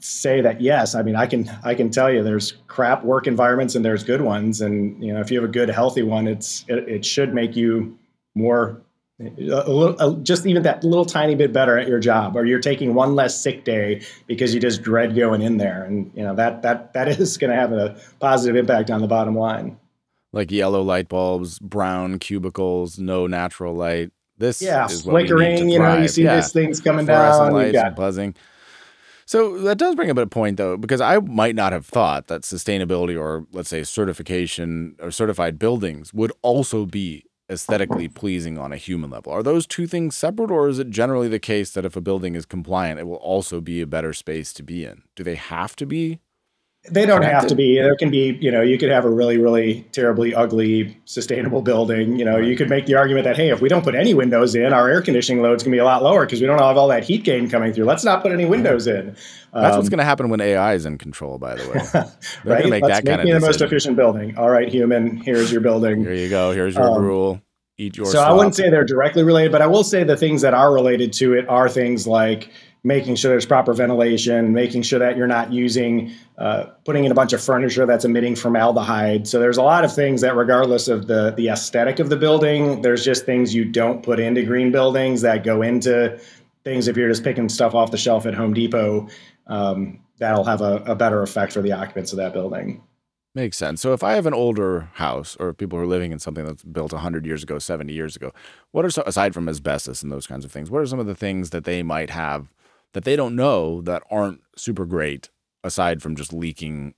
say 0.00 0.40
that 0.40 0.60
yes 0.60 0.94
i 0.94 1.02
mean 1.02 1.16
i 1.16 1.24
can 1.24 1.48
i 1.62 1.72
can 1.72 1.88
tell 1.88 2.12
you 2.12 2.22
there's 2.22 2.54
crap 2.66 3.04
work 3.04 3.26
environments 3.26 3.74
and 3.74 3.84
there's 3.84 4.02
good 4.02 4.20
ones 4.20 4.60
and 4.60 5.02
you 5.02 5.12
know 5.12 5.20
if 5.20 5.30
you 5.30 5.40
have 5.40 5.48
a 5.48 5.52
good 5.52 5.70
healthy 5.70 6.02
one 6.02 6.26
it's 6.26 6.64
it, 6.68 6.86
it 6.88 7.06
should 7.06 7.32
make 7.32 7.54
you 7.56 7.96
more 8.34 8.82
a 9.20 9.24
little, 9.70 9.96
a, 10.00 10.16
just 10.22 10.44
even 10.44 10.62
that 10.64 10.82
little 10.82 11.04
tiny 11.04 11.34
bit 11.34 11.52
better 11.52 11.78
at 11.78 11.86
your 11.86 12.00
job 12.00 12.36
or 12.36 12.44
you're 12.44 12.60
taking 12.60 12.94
one 12.94 13.14
less 13.14 13.40
sick 13.40 13.64
day 13.64 14.02
because 14.26 14.52
you 14.52 14.60
just 14.60 14.82
dread 14.82 15.14
going 15.14 15.40
in 15.40 15.56
there. 15.56 15.84
And 15.84 16.10
you 16.14 16.22
know 16.22 16.34
that 16.34 16.62
that 16.62 16.92
that 16.94 17.08
is 17.20 17.36
going 17.36 17.50
to 17.50 17.56
have 17.56 17.72
a 17.72 17.98
positive 18.18 18.56
impact 18.56 18.90
on 18.90 19.00
the 19.00 19.06
bottom 19.06 19.36
line. 19.36 19.78
Like 20.32 20.50
yellow 20.50 20.82
light 20.82 21.08
bulbs 21.08 21.58
brown 21.60 22.18
cubicles 22.18 22.98
no 22.98 23.26
natural 23.26 23.74
light. 23.74 24.10
This 24.36 24.60
is 24.60 24.66
yeah 24.66 24.88
flickering 24.88 25.68
you 25.68 25.78
know 25.78 25.96
you 25.96 26.08
see 26.08 26.24
yeah. 26.24 26.36
these 26.36 26.52
things 26.52 26.80
coming 26.80 27.06
down 27.06 27.52
lights 27.52 27.72
got, 27.72 27.94
buzzing. 27.94 28.34
So 29.26 29.58
that 29.60 29.78
does 29.78 29.94
bring 29.94 30.10
up 30.10 30.18
a 30.18 30.26
point, 30.26 30.58
though, 30.58 30.76
because 30.76 31.00
I 31.00 31.18
might 31.18 31.54
not 31.54 31.72
have 31.72 31.86
thought 31.86 32.26
that 32.26 32.42
sustainability 32.42 33.18
or, 33.18 33.46
let's 33.52 33.70
say, 33.70 33.82
certification 33.82 34.96
or 35.00 35.10
certified 35.10 35.58
buildings 35.58 36.12
would 36.12 36.30
also 36.42 36.84
be 36.84 37.24
aesthetically 37.50 38.08
pleasing 38.08 38.58
on 38.58 38.72
a 38.72 38.76
human 38.76 39.10
level. 39.10 39.32
Are 39.32 39.42
those 39.42 39.66
two 39.66 39.86
things 39.86 40.16
separate, 40.16 40.50
or 40.50 40.68
is 40.68 40.78
it 40.78 40.90
generally 40.90 41.28
the 41.28 41.38
case 41.38 41.70
that 41.72 41.84
if 41.84 41.96
a 41.96 42.00
building 42.00 42.34
is 42.34 42.46
compliant, 42.46 43.00
it 43.00 43.06
will 43.06 43.16
also 43.16 43.60
be 43.60 43.80
a 43.80 43.86
better 43.86 44.12
space 44.12 44.52
to 44.54 44.62
be 44.62 44.84
in? 44.84 45.02
Do 45.14 45.22
they 45.22 45.34
have 45.34 45.76
to 45.76 45.86
be 45.86 46.20
they 46.90 47.06
don't 47.06 47.22
have 47.22 47.46
to 47.46 47.54
be. 47.54 47.76
There 47.76 47.96
can 47.96 48.10
be, 48.10 48.36
you 48.40 48.50
know, 48.50 48.60
you 48.60 48.76
could 48.76 48.90
have 48.90 49.06
a 49.06 49.10
really, 49.10 49.38
really 49.38 49.86
terribly 49.92 50.34
ugly 50.34 51.00
sustainable 51.06 51.62
building. 51.62 52.18
You 52.18 52.26
know, 52.26 52.36
you 52.36 52.56
could 52.56 52.68
make 52.68 52.84
the 52.84 52.94
argument 52.94 53.24
that, 53.24 53.36
hey, 53.36 53.48
if 53.48 53.62
we 53.62 53.70
don't 53.70 53.82
put 53.82 53.94
any 53.94 54.12
windows 54.12 54.54
in, 54.54 54.72
our 54.72 54.90
air 54.90 55.00
conditioning 55.00 55.42
load's 55.42 55.62
gonna 55.62 55.74
be 55.74 55.78
a 55.78 55.84
lot 55.84 56.02
lower 56.02 56.26
because 56.26 56.42
we 56.42 56.46
don't 56.46 56.58
have 56.58 56.76
all 56.76 56.88
that 56.88 57.04
heat 57.04 57.24
gain 57.24 57.48
coming 57.48 57.72
through. 57.72 57.86
Let's 57.86 58.04
not 58.04 58.22
put 58.22 58.32
any 58.32 58.44
windows 58.44 58.86
in. 58.86 59.16
That's 59.52 59.72
um, 59.72 59.76
what's 59.76 59.88
gonna 59.88 60.04
happen 60.04 60.28
when 60.28 60.42
AI 60.42 60.74
is 60.74 60.84
in 60.84 60.98
control, 60.98 61.38
by 61.38 61.54
the 61.54 61.68
way. 61.70 61.80
They're 62.44 62.54
right? 62.54 62.68
make 62.68 62.82
Let's 62.82 62.98
that 62.98 63.04
make 63.04 63.16
kind 63.16 63.30
of 63.30 63.40
the 63.40 63.46
most 63.46 63.62
efficient 63.62 63.96
building. 63.96 64.36
All 64.36 64.50
right, 64.50 64.68
human, 64.68 65.16
here's 65.18 65.50
your 65.50 65.62
building. 65.62 66.02
Here 66.02 66.12
you 66.12 66.28
go. 66.28 66.52
Here's 66.52 66.74
your 66.74 66.90
um, 66.90 67.02
rule. 67.02 67.40
Eat 67.78 67.96
your. 67.96 68.06
So 68.06 68.20
I 68.20 68.32
wouldn't 68.32 68.54
say 68.54 68.68
they're 68.68 68.84
directly 68.84 69.22
related, 69.22 69.52
but 69.52 69.62
I 69.62 69.66
will 69.66 69.84
say 69.84 70.04
the 70.04 70.16
things 70.16 70.42
that 70.42 70.52
are 70.52 70.72
related 70.72 71.14
to 71.14 71.32
it 71.32 71.48
are 71.48 71.68
things 71.68 72.06
like 72.06 72.50
making 72.84 73.16
sure 73.16 73.30
there's 73.30 73.46
proper 73.46 73.72
ventilation, 73.72 74.52
making 74.52 74.82
sure 74.82 74.98
that 74.98 75.16
you're 75.16 75.26
not 75.26 75.50
using, 75.50 76.12
uh, 76.36 76.66
putting 76.84 77.04
in 77.04 77.10
a 77.10 77.14
bunch 77.14 77.32
of 77.32 77.42
furniture 77.42 77.86
that's 77.86 78.04
emitting 78.04 78.36
formaldehyde. 78.36 79.26
So 79.26 79.40
there's 79.40 79.56
a 79.56 79.62
lot 79.62 79.84
of 79.84 79.94
things 79.94 80.20
that, 80.20 80.36
regardless 80.36 80.86
of 80.86 81.06
the 81.06 81.32
the 81.36 81.48
aesthetic 81.48 81.98
of 81.98 82.10
the 82.10 82.16
building, 82.16 82.82
there's 82.82 83.04
just 83.04 83.24
things 83.24 83.54
you 83.54 83.64
don't 83.64 84.02
put 84.02 84.20
into 84.20 84.42
green 84.42 84.70
buildings 84.70 85.22
that 85.22 85.42
go 85.42 85.62
into 85.62 86.20
things. 86.62 86.86
If 86.86 86.96
you're 86.96 87.08
just 87.08 87.24
picking 87.24 87.48
stuff 87.48 87.74
off 87.74 87.90
the 87.90 87.98
shelf 87.98 88.26
at 88.26 88.34
Home 88.34 88.52
Depot, 88.52 89.08
um, 89.46 90.00
that'll 90.18 90.44
have 90.44 90.60
a, 90.60 90.76
a 90.86 90.94
better 90.94 91.22
effect 91.22 91.54
for 91.54 91.62
the 91.62 91.72
occupants 91.72 92.12
of 92.12 92.18
that 92.18 92.34
building. 92.34 92.82
Makes 93.34 93.56
sense. 93.56 93.80
So 93.80 93.92
if 93.92 94.04
I 94.04 94.12
have 94.12 94.26
an 94.26 94.34
older 94.34 94.90
house 94.94 95.36
or 95.40 95.52
people 95.52 95.76
who 95.76 95.84
are 95.84 95.88
living 95.88 96.12
in 96.12 96.20
something 96.20 96.44
that's 96.44 96.62
built 96.62 96.92
100 96.92 97.26
years 97.26 97.42
ago, 97.42 97.58
70 97.58 97.92
years 97.92 98.14
ago, 98.14 98.30
what 98.70 98.84
are 98.84 98.90
some, 98.90 99.02
aside 99.08 99.34
from 99.34 99.48
asbestos 99.48 100.04
and 100.04 100.12
those 100.12 100.28
kinds 100.28 100.44
of 100.44 100.52
things, 100.52 100.70
what 100.70 100.80
are 100.80 100.86
some 100.86 101.00
of 101.00 101.06
the 101.06 101.16
things 101.16 101.50
that 101.50 101.64
they 101.64 101.82
might 101.82 102.10
have 102.10 102.52
that 102.94 103.04
they 103.04 103.14
don't 103.16 103.36
know 103.36 103.82
that 103.82 104.02
aren't 104.10 104.40
super 104.56 104.86
great 104.86 105.30
aside 105.62 106.02
from 106.02 106.16
just 106.16 106.32
leaking 106.32 106.94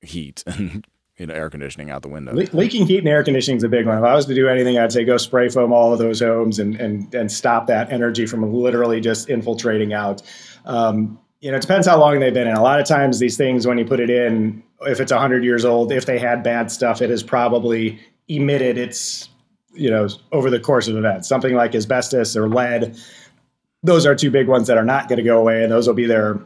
heat 0.00 0.44
and 0.46 0.86
you 1.18 1.26
know 1.26 1.34
air 1.34 1.50
conditioning 1.50 1.90
out 1.90 2.02
the 2.02 2.08
window. 2.08 2.32
Le- 2.32 2.46
leaking 2.52 2.86
heat 2.86 2.98
and 2.98 3.08
air 3.08 3.24
conditioning 3.24 3.56
is 3.56 3.64
a 3.64 3.68
big 3.68 3.86
one. 3.86 3.98
If 3.98 4.04
I 4.04 4.14
was 4.14 4.26
to 4.26 4.34
do 4.34 4.48
anything, 4.48 4.78
I'd 4.78 4.92
say 4.92 5.04
go 5.04 5.16
spray 5.16 5.48
foam 5.48 5.72
all 5.72 5.92
of 5.92 5.98
those 5.98 6.20
homes 6.20 6.58
and 6.58 6.76
and 6.76 7.12
and 7.14 7.30
stop 7.30 7.66
that 7.66 7.92
energy 7.92 8.26
from 8.26 8.52
literally 8.52 9.00
just 9.00 9.28
infiltrating 9.28 9.92
out. 9.92 10.22
Um, 10.64 11.18
you 11.40 11.50
know, 11.50 11.56
it 11.56 11.62
depends 11.62 11.86
how 11.86 11.98
long 11.98 12.20
they've 12.20 12.34
been 12.34 12.46
in. 12.46 12.54
A 12.54 12.62
lot 12.62 12.80
of 12.80 12.86
times, 12.86 13.18
these 13.18 13.36
things, 13.36 13.66
when 13.66 13.78
you 13.78 13.84
put 13.86 13.98
it 13.98 14.10
in, 14.10 14.62
if 14.82 15.00
it's 15.00 15.10
100 15.10 15.42
years 15.42 15.64
old, 15.64 15.90
if 15.90 16.04
they 16.04 16.18
had 16.18 16.42
bad 16.42 16.70
stuff, 16.70 17.00
it 17.00 17.08
has 17.08 17.22
probably 17.22 17.98
emitted 18.28 18.76
its, 18.76 19.30
you 19.72 19.90
know, 19.90 20.06
over 20.32 20.50
the 20.50 20.60
course 20.60 20.86
of 20.86 20.98
events. 20.98 21.26
Something 21.28 21.54
like 21.54 21.74
asbestos 21.74 22.36
or 22.36 22.46
lead 22.46 22.94
those 23.82 24.06
are 24.06 24.14
two 24.14 24.30
big 24.30 24.48
ones 24.48 24.66
that 24.68 24.76
are 24.76 24.84
not 24.84 25.08
going 25.08 25.18
to 25.18 25.22
go 25.22 25.38
away, 25.38 25.62
and 25.62 25.72
those 25.72 25.86
will 25.86 25.94
be 25.94 26.06
there 26.06 26.40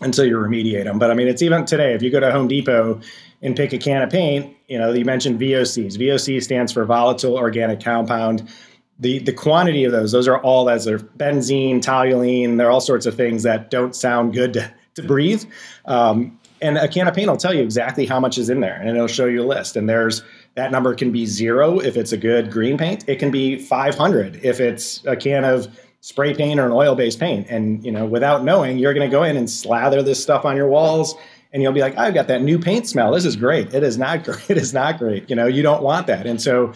until 0.00 0.26
you 0.26 0.36
remediate 0.36 0.84
them. 0.84 0.98
But 0.98 1.10
I 1.10 1.14
mean, 1.14 1.28
it's 1.28 1.42
even 1.42 1.64
today. 1.64 1.94
If 1.94 2.02
you 2.02 2.10
go 2.10 2.20
to 2.20 2.30
Home 2.30 2.48
Depot 2.48 3.00
and 3.42 3.56
pick 3.56 3.72
a 3.72 3.78
can 3.78 4.02
of 4.02 4.10
paint, 4.10 4.54
you 4.68 4.78
know, 4.78 4.92
you 4.92 5.04
mentioned 5.04 5.40
VOCs. 5.40 5.96
VOC 5.96 6.42
stands 6.42 6.72
for 6.72 6.84
volatile 6.84 7.36
organic 7.36 7.82
compound. 7.82 8.48
The 8.98 9.18
the 9.18 9.32
quantity 9.32 9.84
of 9.84 9.92
those, 9.92 10.12
those 10.12 10.28
are 10.28 10.40
all 10.40 10.70
as 10.70 10.84
they're 10.84 10.98
benzene, 10.98 11.80
toluene. 11.82 12.56
They're 12.56 12.70
all 12.70 12.80
sorts 12.80 13.06
of 13.06 13.14
things 13.14 13.42
that 13.42 13.70
don't 13.70 13.94
sound 13.94 14.32
good 14.32 14.54
to, 14.54 14.72
to 14.94 15.02
breathe. 15.02 15.44
Um, 15.84 16.38
and 16.62 16.78
a 16.78 16.88
can 16.88 17.06
of 17.06 17.14
paint 17.14 17.28
will 17.28 17.36
tell 17.36 17.52
you 17.52 17.62
exactly 17.62 18.06
how 18.06 18.18
much 18.18 18.38
is 18.38 18.48
in 18.48 18.60
there, 18.60 18.74
and 18.74 18.88
it'll 18.88 19.06
show 19.06 19.26
you 19.26 19.42
a 19.42 19.44
list. 19.44 19.76
And 19.76 19.88
there's 19.88 20.22
that 20.54 20.72
number 20.72 20.94
can 20.94 21.12
be 21.12 21.26
zero 21.26 21.78
if 21.78 21.98
it's 21.98 22.12
a 22.12 22.16
good 22.16 22.50
green 22.50 22.78
paint. 22.78 23.06
It 23.06 23.18
can 23.18 23.30
be 23.30 23.58
500 23.58 24.40
if 24.42 24.58
it's 24.58 25.04
a 25.04 25.14
can 25.14 25.44
of 25.44 25.68
spray 26.00 26.34
paint 26.34 26.60
or 26.60 26.66
an 26.66 26.72
oil-based 26.72 27.18
paint. 27.18 27.48
And 27.48 27.84
you 27.84 27.92
know, 27.92 28.06
without 28.06 28.44
knowing, 28.44 28.78
you're 28.78 28.94
going 28.94 29.08
to 29.08 29.14
go 29.14 29.22
in 29.22 29.36
and 29.36 29.48
slather 29.50 30.02
this 30.02 30.22
stuff 30.22 30.44
on 30.44 30.56
your 30.56 30.68
walls, 30.68 31.14
and 31.52 31.62
you'll 31.62 31.72
be 31.72 31.80
like, 31.80 31.96
"I've 31.96 32.14
got 32.14 32.28
that 32.28 32.42
new 32.42 32.58
paint 32.58 32.88
smell. 32.88 33.12
This 33.12 33.24
is 33.24 33.36
great." 33.36 33.74
It 33.74 33.82
is 33.82 33.98
not 33.98 34.24
great. 34.24 34.50
It 34.50 34.56
is 34.56 34.72
not 34.72 34.98
great. 34.98 35.28
You 35.28 35.36
know, 35.36 35.46
you 35.46 35.62
don't 35.62 35.82
want 35.82 36.06
that. 36.06 36.26
And 36.26 36.40
so, 36.40 36.72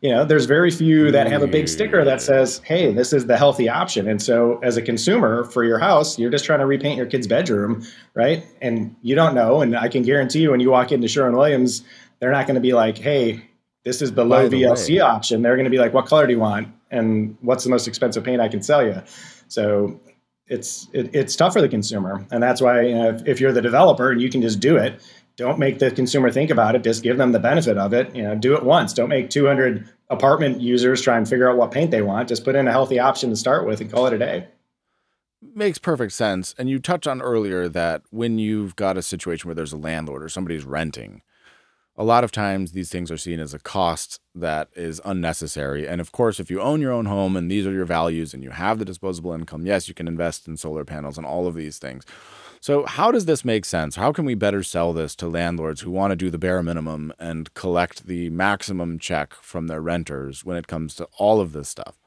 you 0.00 0.10
know, 0.10 0.24
there's 0.24 0.44
very 0.44 0.70
few 0.70 1.10
that 1.12 1.26
have 1.28 1.42
a 1.42 1.46
big 1.46 1.68
sticker 1.68 2.04
that 2.04 2.20
says, 2.20 2.60
"Hey, 2.64 2.92
this 2.92 3.12
is 3.12 3.26
the 3.26 3.36
healthy 3.36 3.68
option." 3.68 4.06
And 4.06 4.20
so, 4.20 4.58
as 4.62 4.76
a 4.76 4.82
consumer 4.82 5.44
for 5.44 5.64
your 5.64 5.78
house, 5.78 6.18
you're 6.18 6.30
just 6.30 6.44
trying 6.44 6.60
to 6.60 6.66
repaint 6.66 6.96
your 6.96 7.06
kid's 7.06 7.26
bedroom, 7.26 7.86
right? 8.14 8.44
And 8.60 8.94
you 9.02 9.14
don't 9.14 9.34
know. 9.34 9.62
And 9.62 9.76
I 9.76 9.88
can 9.88 10.02
guarantee 10.02 10.40
you, 10.40 10.50
when 10.50 10.60
you 10.60 10.70
walk 10.70 10.92
into 10.92 11.08
Sherwin 11.08 11.36
Williams, 11.36 11.82
they're 12.18 12.32
not 12.32 12.46
going 12.46 12.56
to 12.56 12.60
be 12.60 12.72
like, 12.72 12.98
"Hey." 12.98 13.42
This 13.84 14.00
is 14.00 14.12
the 14.12 14.24
low 14.24 14.48
the 14.48 14.62
VLC 14.62 14.94
way. 14.94 15.00
option. 15.00 15.42
They're 15.42 15.56
going 15.56 15.64
to 15.64 15.70
be 15.70 15.78
like, 15.78 15.92
"What 15.92 16.06
color 16.06 16.26
do 16.26 16.32
you 16.32 16.38
want?" 16.38 16.68
and 16.94 17.36
what's 17.40 17.64
the 17.64 17.70
most 17.70 17.86
expensive 17.86 18.24
paint 18.24 18.40
I 18.40 18.48
can 18.48 18.62
sell 18.62 18.84
you. 18.84 19.02
So 19.48 20.00
it's 20.46 20.88
it, 20.92 21.14
it's 21.14 21.36
tough 21.36 21.52
for 21.52 21.60
the 21.60 21.68
consumer, 21.68 22.24
and 22.30 22.42
that's 22.42 22.60
why 22.60 22.82
you 22.82 22.94
know, 22.94 23.10
if, 23.10 23.26
if, 23.26 23.40
you're 23.40 23.52
the 23.52 23.62
developer 23.62 24.10
and 24.10 24.20
you 24.20 24.30
can 24.30 24.40
just 24.40 24.60
do 24.60 24.76
it, 24.76 25.02
don't 25.36 25.58
make 25.58 25.78
the 25.78 25.90
consumer 25.90 26.30
think 26.30 26.50
about 26.50 26.74
it. 26.74 26.82
Just 26.82 27.02
give 27.02 27.18
them 27.18 27.32
the 27.32 27.38
benefit 27.38 27.76
of 27.76 27.92
it. 27.92 28.14
You 28.14 28.22
know, 28.22 28.34
do 28.34 28.54
it 28.54 28.62
once. 28.62 28.92
Don't 28.92 29.08
make 29.08 29.30
200 29.30 29.88
apartment 30.10 30.60
users 30.60 31.02
try 31.02 31.16
and 31.16 31.28
figure 31.28 31.50
out 31.50 31.56
what 31.56 31.70
paint 31.70 31.90
they 31.90 32.02
want. 32.02 32.28
Just 32.28 32.44
put 32.44 32.54
in 32.54 32.68
a 32.68 32.72
healthy 32.72 32.98
option 32.98 33.30
to 33.30 33.36
start 33.36 33.66
with 33.66 33.80
and 33.80 33.90
call 33.90 34.06
it 34.06 34.12
a 34.12 34.18
day. 34.18 34.46
Makes 35.54 35.78
perfect 35.78 36.12
sense. 36.12 36.54
And 36.56 36.70
you 36.70 36.78
touched 36.78 37.06
on 37.06 37.20
earlier 37.20 37.68
that 37.68 38.02
when 38.10 38.38
you've 38.38 38.76
got 38.76 38.96
a 38.96 39.02
situation 39.02 39.48
where 39.48 39.54
there's 39.54 39.72
a 39.72 39.76
landlord 39.76 40.22
or 40.22 40.28
somebody's 40.28 40.64
renting, 40.64 41.22
a 41.96 42.04
lot 42.04 42.24
of 42.24 42.32
times 42.32 42.72
these 42.72 42.90
things 42.90 43.10
are 43.10 43.16
seen 43.16 43.38
as 43.38 43.54
a 43.54 43.58
cost 43.58 44.20
that 44.34 44.68
is 44.74 45.00
unnecessary. 45.04 45.86
And 45.86 46.00
of 46.00 46.10
course, 46.10 46.40
if 46.40 46.50
you 46.50 46.60
own 46.60 46.80
your 46.80 46.92
own 46.92 47.06
home 47.06 47.36
and 47.36 47.50
these 47.50 47.66
are 47.66 47.72
your 47.72 47.84
values 47.84 48.34
and 48.34 48.42
you 48.42 48.50
have 48.50 48.78
the 48.78 48.84
disposable 48.84 49.32
income, 49.32 49.64
yes, 49.64 49.86
you 49.86 49.94
can 49.94 50.08
invest 50.08 50.48
in 50.48 50.56
solar 50.56 50.84
panels 50.84 51.16
and 51.16 51.26
all 51.26 51.46
of 51.46 51.54
these 51.54 51.78
things. 51.78 52.04
So, 52.60 52.86
how 52.86 53.12
does 53.12 53.26
this 53.26 53.44
make 53.44 53.66
sense? 53.66 53.96
How 53.96 54.10
can 54.10 54.24
we 54.24 54.34
better 54.34 54.62
sell 54.62 54.94
this 54.94 55.14
to 55.16 55.28
landlords 55.28 55.82
who 55.82 55.90
want 55.90 56.12
to 56.12 56.16
do 56.16 56.30
the 56.30 56.38
bare 56.38 56.62
minimum 56.62 57.12
and 57.18 57.52
collect 57.52 58.06
the 58.06 58.30
maximum 58.30 58.98
check 58.98 59.34
from 59.34 59.66
their 59.66 59.82
renters 59.82 60.46
when 60.46 60.56
it 60.56 60.66
comes 60.66 60.94
to 60.94 61.06
all 61.18 61.42
of 61.42 61.52
this 61.52 61.68
stuff? 61.68 61.98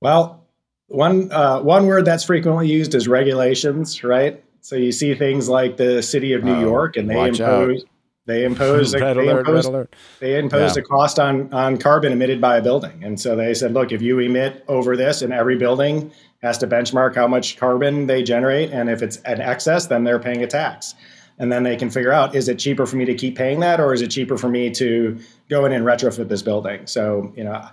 Well, 0.00 0.46
one 0.86 1.30
uh, 1.32 1.60
one 1.60 1.86
word 1.86 2.04
that's 2.04 2.24
frequently 2.24 2.68
used 2.68 2.94
is 2.94 3.08
regulations, 3.08 4.02
right? 4.04 4.42
So 4.60 4.76
you 4.76 4.92
see 4.92 5.14
things 5.14 5.48
like 5.48 5.76
the 5.76 6.02
city 6.02 6.32
of 6.32 6.44
New 6.44 6.54
oh, 6.54 6.60
York, 6.60 6.96
and 6.96 7.10
they 7.10 7.18
impose 7.18 7.40
out. 7.40 7.90
They 8.30 8.44
impose 8.44 8.94
a, 8.94 8.98
they 8.98 9.10
alert, 9.10 9.46
impose, 9.46 9.86
they 10.20 10.38
imposed 10.38 10.76
yeah. 10.76 10.82
a 10.82 10.84
cost 10.84 11.18
on 11.18 11.52
on 11.52 11.76
carbon 11.76 12.12
emitted 12.12 12.40
by 12.40 12.56
a 12.56 12.62
building, 12.62 13.02
and 13.04 13.18
so 13.20 13.36
they 13.36 13.54
said, 13.54 13.72
look, 13.72 13.92
if 13.92 14.00
you 14.00 14.18
emit 14.18 14.64
over 14.68 14.96
this, 14.96 15.22
and 15.22 15.32
every 15.32 15.56
building 15.56 16.10
has 16.42 16.56
to 16.58 16.66
benchmark 16.66 17.14
how 17.14 17.26
much 17.26 17.56
carbon 17.56 18.06
they 18.06 18.22
generate, 18.22 18.70
and 18.70 18.88
if 18.88 19.02
it's 19.02 19.16
an 19.18 19.40
excess, 19.40 19.86
then 19.86 20.04
they're 20.04 20.20
paying 20.20 20.42
a 20.42 20.46
tax. 20.46 20.94
And 21.38 21.50
then 21.50 21.62
they 21.62 21.74
can 21.74 21.88
figure 21.88 22.12
out 22.12 22.34
is 22.34 22.48
it 22.48 22.58
cheaper 22.58 22.84
for 22.84 22.96
me 22.96 23.06
to 23.06 23.14
keep 23.14 23.36
paying 23.36 23.60
that, 23.60 23.80
or 23.80 23.94
is 23.94 24.02
it 24.02 24.08
cheaper 24.08 24.36
for 24.36 24.48
me 24.48 24.70
to 24.72 25.18
go 25.48 25.64
in 25.64 25.72
and 25.72 25.86
retrofit 25.86 26.28
this 26.28 26.42
building? 26.42 26.86
So 26.86 27.32
you 27.34 27.44
know 27.44 27.66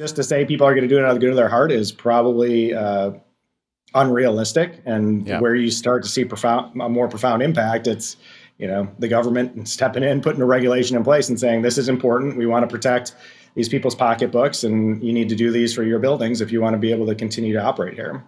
just 0.00 0.16
to 0.16 0.24
say 0.24 0.46
people 0.46 0.66
are 0.66 0.74
going 0.74 0.88
to 0.88 0.88
do 0.88 0.98
it 0.98 1.04
out 1.04 1.10
of 1.10 1.16
the 1.16 1.20
good 1.20 1.28
of 1.28 1.36
their 1.36 1.50
heart 1.50 1.70
is 1.70 1.92
probably 1.92 2.72
uh, 2.72 3.10
unrealistic. 3.94 4.80
And 4.86 5.26
yeah. 5.26 5.40
where 5.40 5.54
you 5.54 5.70
start 5.70 6.02
to 6.04 6.08
see 6.08 6.24
profound, 6.24 6.80
a 6.80 6.88
more 6.88 7.06
profound 7.06 7.42
impact, 7.42 7.86
it's 7.86 8.16
you 8.60 8.66
know 8.66 8.88
the 8.98 9.08
government 9.08 9.66
stepping 9.68 10.02
in, 10.02 10.20
putting 10.20 10.42
a 10.42 10.46
regulation 10.46 10.96
in 10.96 11.02
place, 11.02 11.28
and 11.28 11.40
saying 11.40 11.62
this 11.62 11.78
is 11.78 11.88
important. 11.88 12.36
We 12.36 12.46
want 12.46 12.62
to 12.62 12.72
protect 12.72 13.14
these 13.54 13.68
people's 13.68 13.94
pocketbooks, 13.94 14.62
and 14.62 15.02
you 15.02 15.12
need 15.12 15.28
to 15.30 15.34
do 15.34 15.50
these 15.50 15.74
for 15.74 15.82
your 15.82 15.98
buildings 15.98 16.40
if 16.40 16.52
you 16.52 16.60
want 16.60 16.74
to 16.74 16.78
be 16.78 16.92
able 16.92 17.06
to 17.06 17.14
continue 17.14 17.54
to 17.54 17.62
operate 17.62 17.94
here. 17.94 18.22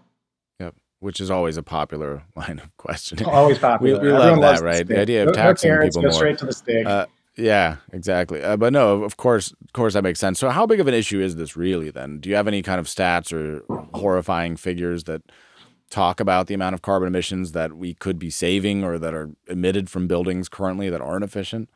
Yep, 0.59 0.75
which 1.01 1.21
is 1.21 1.31
always 1.31 1.59
a 1.59 1.62
popular 1.62 2.25
line 2.37 2.59
of 2.59 2.75
questioning. 2.79 3.27
Always 3.27 3.59
popular. 3.59 4.01
We, 4.01 4.07
we 4.07 4.12
love 4.12 4.40
that, 4.40 4.62
right? 4.62 4.87
The 4.87 5.01
idea 5.01 5.29
of 5.29 5.35
taxing 5.35 5.71
people 5.79 6.03
go 6.03 6.09
more. 6.09 6.12
Straight 6.12 6.38
to 6.38 6.47
the 6.47 6.55
stick. 6.55 6.87
Uh, 6.87 7.07
yeah, 7.37 7.77
exactly. 7.92 8.42
Uh, 8.42 8.57
but 8.57 8.73
no, 8.73 9.05
of 9.05 9.18
course, 9.18 9.53
of 9.53 9.73
course, 9.75 9.95
that 9.95 10.03
makes 10.03 10.18
sense. 10.18 10.38
So, 10.38 10.49
how 10.49 10.66
big 10.66 10.81
of 10.81 10.88
an 10.88 10.95
issue 10.95 11.21
is 11.21 11.37
this 11.37 11.57
really? 11.57 11.90
Then, 11.90 12.21
do 12.21 12.31
you 12.31 12.37
have 12.37 12.49
any 12.49 12.62
kind 12.62 12.81
of 12.81 12.87
stats 12.87 13.33
or 13.33 13.64
horrifying 13.95 14.57
figures 14.57 15.05
that 15.05 15.23
talk 15.92 16.18
about 16.18 16.46
the 16.46 16.55
amount 16.55 16.74
of 16.74 16.83
carbon 16.83 17.07
emissions 17.07 17.52
that 17.52 17.74
we 17.74 17.94
could 17.94 18.18
be 18.18 18.31
saving 18.31 18.83
or 18.83 18.98
that 18.98 19.14
are 19.14 19.31
emitted 19.46 19.90
from 19.90 20.09
buildings 20.09 20.48
currently 20.48 20.90
that 20.90 21.00
aren't 21.00 21.22
efficient? 21.22 21.68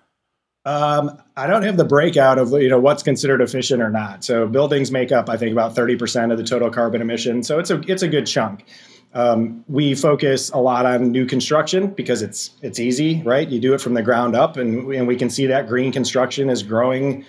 Um, 0.64 1.22
I 1.36 1.46
don't 1.46 1.62
have 1.62 1.76
the 1.76 1.84
breakout 1.84 2.38
of 2.38 2.50
you 2.50 2.68
know 2.68 2.80
what's 2.80 3.04
considered 3.04 3.40
efficient 3.40 3.80
or 3.80 3.90
not. 3.90 4.24
So 4.24 4.48
buildings 4.48 4.90
make 4.90 5.12
up, 5.12 5.28
I 5.28 5.36
think, 5.36 5.52
about 5.52 5.76
thirty 5.76 5.94
percent 5.94 6.32
of 6.32 6.38
the 6.38 6.44
total 6.44 6.70
carbon 6.70 7.00
emission. 7.00 7.44
So 7.44 7.60
it's 7.60 7.70
a 7.70 7.80
it's 7.82 8.02
a 8.02 8.08
good 8.08 8.26
chunk. 8.26 8.64
Um, 9.14 9.64
we 9.68 9.94
focus 9.94 10.50
a 10.50 10.58
lot 10.58 10.84
on 10.84 11.12
new 11.12 11.24
construction 11.24 11.88
because 11.88 12.20
it's 12.20 12.50
it's 12.62 12.80
easy, 12.80 13.22
right? 13.22 13.48
You 13.48 13.60
do 13.60 13.74
it 13.74 13.80
from 13.80 13.94
the 13.94 14.02
ground 14.02 14.34
up, 14.34 14.56
and, 14.56 14.92
and 14.92 15.06
we 15.06 15.14
can 15.14 15.30
see 15.30 15.46
that 15.46 15.68
green 15.68 15.92
construction 15.92 16.50
is 16.50 16.64
growing. 16.64 17.24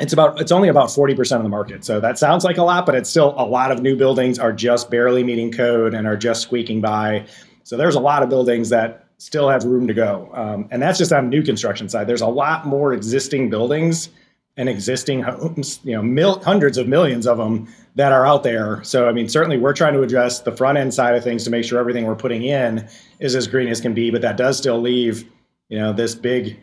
It's 0.00 0.12
about 0.12 0.40
it's 0.40 0.52
only 0.52 0.68
about 0.68 0.90
forty 0.90 1.14
percent 1.14 1.40
of 1.40 1.44
the 1.44 1.50
market, 1.50 1.84
so 1.84 2.00
that 2.00 2.18
sounds 2.18 2.44
like 2.44 2.56
a 2.56 2.62
lot, 2.62 2.86
but 2.86 2.94
it's 2.94 3.10
still 3.10 3.34
a 3.36 3.44
lot 3.44 3.70
of 3.70 3.82
new 3.82 3.96
buildings 3.96 4.38
are 4.38 4.52
just 4.52 4.90
barely 4.90 5.22
meeting 5.22 5.52
code 5.52 5.94
and 5.94 6.06
are 6.06 6.16
just 6.16 6.42
squeaking 6.42 6.80
by. 6.80 7.26
So 7.64 7.76
there's 7.76 7.94
a 7.94 8.00
lot 8.00 8.22
of 8.22 8.28
buildings 8.28 8.70
that 8.70 9.06
still 9.18 9.48
have 9.48 9.64
room 9.64 9.86
to 9.86 9.94
go, 9.94 10.30
um, 10.32 10.66
and 10.70 10.82
that's 10.82 10.98
just 10.98 11.12
on 11.12 11.28
new 11.28 11.42
construction 11.42 11.88
side. 11.88 12.06
There's 12.06 12.22
a 12.22 12.26
lot 12.26 12.66
more 12.66 12.94
existing 12.94 13.50
buildings 13.50 14.08
and 14.56 14.68
existing 14.68 15.22
homes, 15.22 15.80
you 15.84 15.94
know, 15.94 16.02
mil- 16.02 16.40
hundreds 16.40 16.76
of 16.76 16.88
millions 16.88 17.26
of 17.26 17.38
them 17.38 17.68
that 17.94 18.12
are 18.12 18.26
out 18.26 18.42
there. 18.42 18.82
So, 18.82 19.08
I 19.08 19.12
mean, 19.12 19.28
certainly 19.28 19.58
we're 19.58 19.72
trying 19.72 19.94
to 19.94 20.02
address 20.02 20.40
the 20.40 20.52
front 20.52 20.76
end 20.76 20.92
side 20.92 21.14
of 21.14 21.22
things 21.22 21.44
to 21.44 21.50
make 21.50 21.64
sure 21.64 21.78
everything 21.78 22.04
we're 22.04 22.16
putting 22.16 22.42
in 22.42 22.88
is 23.20 23.34
as 23.36 23.46
green 23.46 23.68
as 23.68 23.80
can 23.80 23.94
be, 23.94 24.10
but 24.10 24.22
that 24.22 24.36
does 24.36 24.58
still 24.58 24.80
leave, 24.80 25.24
you 25.68 25.78
know, 25.78 25.92
this 25.92 26.14
big 26.14 26.58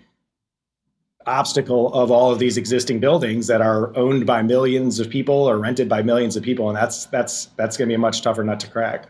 obstacle 1.27 1.93
of 1.93 2.09
all 2.11 2.31
of 2.31 2.39
these 2.39 2.57
existing 2.57 2.99
buildings 2.99 3.47
that 3.47 3.61
are 3.61 3.95
owned 3.95 4.25
by 4.25 4.41
millions 4.41 4.99
of 4.99 5.09
people 5.09 5.35
or 5.35 5.57
rented 5.57 5.87
by 5.87 6.01
millions 6.01 6.35
of 6.35 6.43
people 6.43 6.69
and 6.69 6.77
that's 6.77 7.05
that's 7.07 7.45
that's 7.57 7.77
going 7.77 7.87
to 7.87 7.91
be 7.91 7.95
a 7.95 7.99
much 7.99 8.21
tougher 8.21 8.43
nut 8.43 8.59
to 8.59 8.69
crack. 8.69 9.09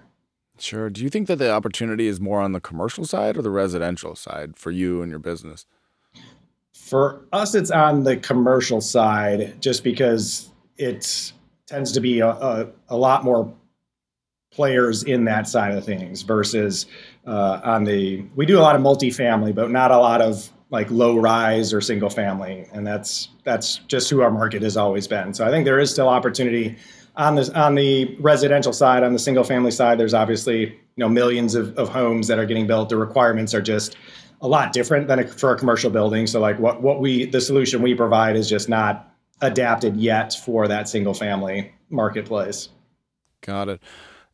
Sure. 0.60 0.90
Do 0.90 1.04
you 1.04 1.10
think 1.10 1.28
that 1.28 1.38
the 1.38 1.52
opportunity 1.52 2.08
is 2.08 2.20
more 2.20 2.42
on 2.42 2.52
the 2.52 2.60
commercial 2.60 3.06
side 3.06 3.38
or 3.38 3.42
the 3.42 3.52
residential 3.52 4.16
side 4.16 4.58
for 4.58 4.72
you 4.72 5.02
and 5.02 5.10
your 5.10 5.20
business? 5.20 5.66
For 6.74 7.26
us, 7.32 7.54
it's 7.54 7.70
on 7.70 8.04
the 8.04 8.18
commercial 8.18 8.82
side, 8.82 9.62
just 9.62 9.84
because 9.84 10.50
it 10.78 11.32
tends 11.68 11.92
to 11.92 12.00
be 12.00 12.22
a, 12.22 12.30
a, 12.30 12.68
a 12.90 12.98
lot 12.98 13.24
more 13.24 13.54
players 14.52 15.04
in 15.04 15.26
that 15.26 15.48
side 15.48 15.74
of 15.74 15.86
things 15.86 16.22
versus 16.22 16.86
uh, 17.28 17.60
on 17.64 17.84
the 17.84 18.26
we 18.36 18.46
do 18.46 18.58
a 18.58 18.62
lot 18.62 18.76
of 18.76 18.82
multifamily, 18.82 19.54
but 19.54 19.70
not 19.70 19.92
a 19.92 19.98
lot 19.98 20.22
of 20.22 20.50
like 20.70 20.90
low 20.92 21.18
rise 21.18 21.74
or 21.74 21.82
single 21.82 22.10
family, 22.10 22.68
and 22.74 22.86
that's 22.86 23.30
that's 23.44 23.78
just 23.88 24.10
who 24.10 24.22
our 24.22 24.32
market 24.32 24.62
has 24.62 24.78
always 24.78 25.08
been. 25.08 25.34
So 25.34 25.46
I 25.46 25.50
think 25.50 25.66
there 25.66 25.80
is 25.80 25.92
still 25.92 26.10
opportunity 26.10 26.78
on 27.16 27.36
this 27.36 27.50
on 27.52 27.76
the 27.76 28.16
residential 28.20 28.74
side, 28.74 29.04
on 29.04 29.14
the 29.14 29.20
single 29.20 29.44
family 29.44 29.72
side. 29.72 30.00
There's 30.00 30.14
obviously 30.14 30.60
you 30.62 30.78
know 30.98 31.10
millions 31.10 31.56
of, 31.56 31.78
of 31.78 31.90
homes 31.90 32.28
that 32.28 32.38
are 32.40 32.46
getting 32.46 32.68
built. 32.68 32.90
The 32.90 32.98
requirements 32.98 33.54
are 33.54 33.62
just 33.62 33.96
a 34.42 34.48
lot 34.48 34.74
different 34.74 35.08
than 35.08 35.20
a, 35.20 35.28
for 35.28 35.54
a 35.54 35.58
commercial 35.58 35.90
building. 35.90 36.28
So 36.28 36.40
like 36.40 36.60
what 36.60 36.82
what 36.82 37.00
we 37.00 37.26
the 37.26 37.42
solution 37.42 37.82
we 37.82 37.96
provide 37.96 38.36
is 38.36 38.50
just 38.50 38.68
not 38.70 39.14
adapted 39.42 39.96
yet 39.98 40.34
for 40.34 40.68
that 40.68 40.90
single 40.90 41.14
family 41.14 41.74
marketplace. 41.90 42.70
Got 43.42 43.70
it. 43.70 43.82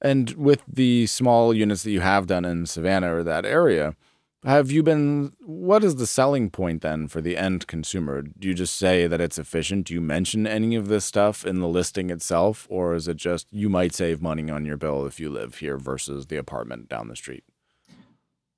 And 0.01 0.31
with 0.31 0.63
the 0.67 1.07
small 1.07 1.53
units 1.53 1.83
that 1.83 1.91
you 1.91 2.01
have 2.01 2.27
done 2.27 2.43
in 2.43 2.65
Savannah 2.65 3.15
or 3.15 3.23
that 3.23 3.45
area, 3.45 3.95
have 4.45 4.71
you 4.71 4.83
been 4.83 5.33
what 5.39 5.83
is 5.83 5.95
the 5.95 6.07
selling 6.07 6.49
point 6.49 6.81
then 6.81 7.07
for 7.07 7.21
the 7.21 7.37
end 7.37 7.67
consumer? 7.67 8.21
Do 8.21 8.47
you 8.47 8.53
just 8.53 8.75
say 8.75 9.07
that 9.07 9.21
it's 9.21 9.37
efficient? 9.37 9.87
Do 9.87 9.93
you 9.93 10.01
mention 10.01 10.45
any 10.45 10.75
of 10.75 10.87
this 10.87 11.05
stuff 11.05 11.45
in 11.45 11.59
the 11.59 11.67
listing 11.67 12.09
itself 12.09 12.67
or 12.69 12.93
is 12.93 13.07
it 13.07 13.17
just 13.17 13.47
you 13.51 13.69
might 13.69 13.93
save 13.93 14.21
money 14.21 14.49
on 14.49 14.65
your 14.65 14.77
bill 14.77 15.05
if 15.05 15.19
you 15.19 15.29
live 15.29 15.55
here 15.55 15.77
versus 15.77 16.27
the 16.27 16.37
apartment 16.37 16.89
down 16.89 17.07
the 17.07 17.15
street? 17.15 17.43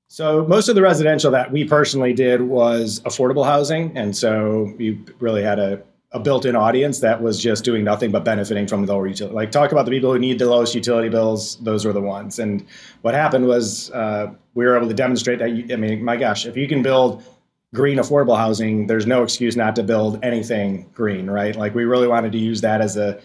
So 0.08 0.46
most 0.46 0.68
of 0.68 0.76
the 0.76 0.82
residential 0.82 1.30
that 1.32 1.50
we 1.50 1.64
personally 1.64 2.12
did 2.12 2.42
was 2.42 3.00
affordable 3.00 3.44
housing, 3.44 3.96
and 3.96 4.16
so 4.16 4.72
you 4.78 5.04
really 5.18 5.42
had 5.42 5.58
a, 5.58 5.82
a 6.16 6.20
built-in 6.20 6.56
audience 6.56 7.00
that 7.00 7.22
was 7.22 7.40
just 7.40 7.62
doing 7.62 7.84
nothing 7.84 8.10
but 8.10 8.24
benefiting 8.24 8.66
from 8.66 8.86
the 8.86 8.92
lower 8.92 9.06
utility. 9.06 9.34
Like 9.34 9.50
talk 9.52 9.70
about 9.70 9.84
the 9.84 9.90
people 9.90 10.12
who 10.12 10.18
need 10.18 10.38
the 10.38 10.46
lowest 10.46 10.74
utility 10.74 11.10
bills; 11.10 11.56
those 11.56 11.84
were 11.84 11.92
the 11.92 12.00
ones. 12.00 12.38
And 12.38 12.66
what 13.02 13.14
happened 13.14 13.46
was 13.46 13.90
uh, 13.90 14.32
we 14.54 14.64
were 14.64 14.76
able 14.76 14.88
to 14.88 14.94
demonstrate 14.94 15.38
that. 15.40 15.50
You, 15.50 15.74
I 15.74 15.76
mean, 15.76 16.02
my 16.02 16.16
gosh, 16.16 16.46
if 16.46 16.56
you 16.56 16.66
can 16.66 16.82
build 16.82 17.22
green 17.74 17.98
affordable 17.98 18.36
housing, 18.36 18.86
there's 18.86 19.06
no 19.06 19.22
excuse 19.22 19.56
not 19.56 19.76
to 19.76 19.82
build 19.82 20.24
anything 20.24 20.88
green, 20.94 21.28
right? 21.28 21.54
Like 21.54 21.74
we 21.74 21.84
really 21.84 22.08
wanted 22.08 22.32
to 22.32 22.38
use 22.38 22.62
that 22.62 22.80
as 22.80 22.96
a 22.96 23.20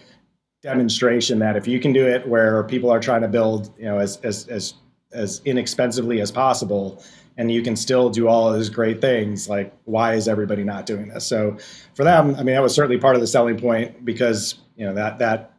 demonstration 0.62 1.38
that 1.38 1.56
if 1.56 1.66
you 1.66 1.80
can 1.80 1.94
do 1.94 2.06
it 2.06 2.28
where 2.28 2.62
people 2.64 2.90
are 2.90 3.00
trying 3.00 3.22
to 3.22 3.28
build, 3.28 3.72
you 3.78 3.86
know, 3.86 3.98
as 3.98 4.18
as 4.18 4.46
as 4.48 4.74
as 5.12 5.40
inexpensively 5.46 6.20
as 6.20 6.30
possible 6.30 7.02
and 7.36 7.50
you 7.50 7.62
can 7.62 7.76
still 7.76 8.10
do 8.10 8.28
all 8.28 8.48
of 8.48 8.54
those 8.54 8.68
great 8.68 9.00
things 9.00 9.48
like 9.48 9.72
why 9.84 10.14
is 10.14 10.28
everybody 10.28 10.64
not 10.64 10.86
doing 10.86 11.08
this? 11.08 11.26
So 11.26 11.56
for 11.94 12.04
them 12.04 12.34
i 12.36 12.42
mean 12.42 12.54
that 12.54 12.62
was 12.62 12.74
certainly 12.74 12.98
part 12.98 13.14
of 13.14 13.20
the 13.20 13.26
selling 13.26 13.58
point 13.58 14.04
because 14.04 14.56
you 14.76 14.86
know 14.86 14.94
that 14.94 15.18
that 15.18 15.52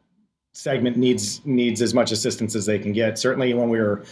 segment 0.53 0.97
needs 0.97 1.41
needs 1.45 1.81
as 1.81 1.93
much 1.93 2.12
assistance 2.12 2.55
as 2.55 2.65
they 2.65 2.79
can 2.79 2.93
get. 2.93 3.17
Certainly 3.17 3.53
when 3.55 3.69
we 3.69 3.79
were 3.79 4.03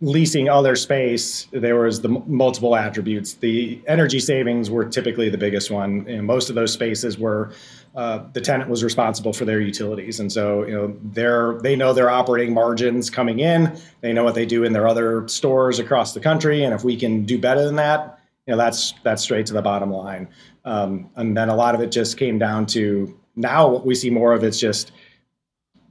leasing 0.00 0.48
other 0.48 0.74
space 0.74 1.46
there 1.52 1.76
was 1.76 2.00
the 2.00 2.08
multiple 2.08 2.74
attributes. 2.74 3.34
The 3.34 3.80
energy 3.86 4.18
savings 4.18 4.70
were 4.70 4.84
typically 4.84 5.28
the 5.28 5.38
biggest 5.38 5.70
one. 5.70 6.24
Most 6.24 6.48
of 6.48 6.56
those 6.56 6.72
spaces 6.72 7.18
were 7.18 7.52
uh, 7.94 8.24
the 8.32 8.40
tenant 8.40 8.70
was 8.70 8.82
responsible 8.82 9.32
for 9.32 9.44
their 9.44 9.60
utilities, 9.60 10.18
and 10.18 10.32
so 10.32 10.64
you 10.66 10.72
know 10.72 10.96
they're 11.12 11.58
they 11.62 11.76
know 11.76 11.92
their 11.92 12.10
operating 12.10 12.54
margins 12.54 13.10
coming 13.10 13.40
in. 13.40 13.78
They 14.00 14.12
know 14.12 14.24
what 14.24 14.34
they 14.34 14.46
do 14.46 14.64
in 14.64 14.72
their 14.72 14.88
other 14.88 15.28
stores 15.28 15.78
across 15.78 16.14
the 16.14 16.20
country, 16.20 16.64
and 16.64 16.74
if 16.74 16.84
we 16.84 16.96
can 16.96 17.24
do 17.24 17.38
better 17.38 17.64
than 17.64 17.76
that, 17.76 18.18
you 18.46 18.52
know 18.52 18.56
that's 18.56 18.94
that's 19.02 19.22
straight 19.22 19.46
to 19.46 19.52
the 19.52 19.62
bottom 19.62 19.90
line. 19.90 20.28
Um, 20.64 21.10
and 21.16 21.36
then 21.36 21.48
a 21.48 21.56
lot 21.56 21.74
of 21.74 21.80
it 21.80 21.92
just 21.92 22.16
came 22.16 22.38
down 22.38 22.66
to 22.66 23.18
now 23.36 23.68
what 23.68 23.84
we 23.84 23.94
see 23.94 24.10
more 24.10 24.32
of 24.32 24.42
it's 24.42 24.58
just 24.58 24.92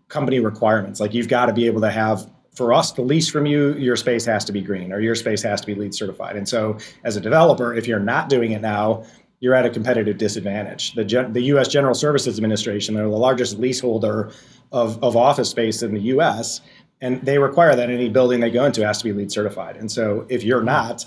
company 0.08 0.40
requirements. 0.40 1.00
Like 1.00 1.14
you've 1.14 1.28
got 1.28 1.48
to 1.48 1.54
be 1.54 1.68
able 1.68 1.82
to 1.82 1.92
have 1.92 2.30
for 2.54 2.74
us 2.74 2.92
to 2.92 3.02
lease 3.02 3.30
from 3.30 3.46
you, 3.46 3.74
your 3.76 3.96
space 3.96 4.26
has 4.26 4.44
to 4.46 4.52
be 4.52 4.62
green 4.62 4.92
or 4.92 5.00
your 5.00 5.16
space 5.16 5.42
has 5.42 5.62
to 5.62 5.68
be 5.68 5.74
LEED 5.74 5.96
certified. 5.96 6.36
And 6.36 6.48
so, 6.48 6.78
as 7.04 7.16
a 7.16 7.22
developer, 7.22 7.74
if 7.74 7.88
you're 7.88 8.00
not 8.00 8.28
doing 8.28 8.52
it 8.52 8.62
now, 8.62 9.06
you're 9.42 9.56
at 9.56 9.66
a 9.66 9.70
competitive 9.70 10.18
disadvantage. 10.18 10.94
The, 10.94 11.28
the 11.30 11.42
U.S. 11.42 11.68
General 11.68 11.96
Services 11.96 12.38
Administration, 12.38 12.96
they're 12.96 13.10
the 13.10 13.18
largest 13.18 13.60
leaseholder 13.60 14.32
of, 14.72 15.04
of 15.04 15.18
office 15.18 15.50
space 15.50 15.82
in 15.82 15.94
the 15.94 16.02
U.S., 16.02 16.62
and 17.02 17.20
they 17.24 17.40
require 17.40 17.76
that 17.76 17.90
any 17.90 18.10
building 18.10 18.40
they 18.40 18.52
go 18.52 18.64
into 18.64 18.86
has 18.86 19.00
to 19.00 19.04
be 19.04 19.12
LEED 19.12 19.32
certified. 19.32 19.76
And 19.76 19.92
so 19.92 20.28
if 20.30 20.44
you're 20.44 20.62
not, 20.62 21.04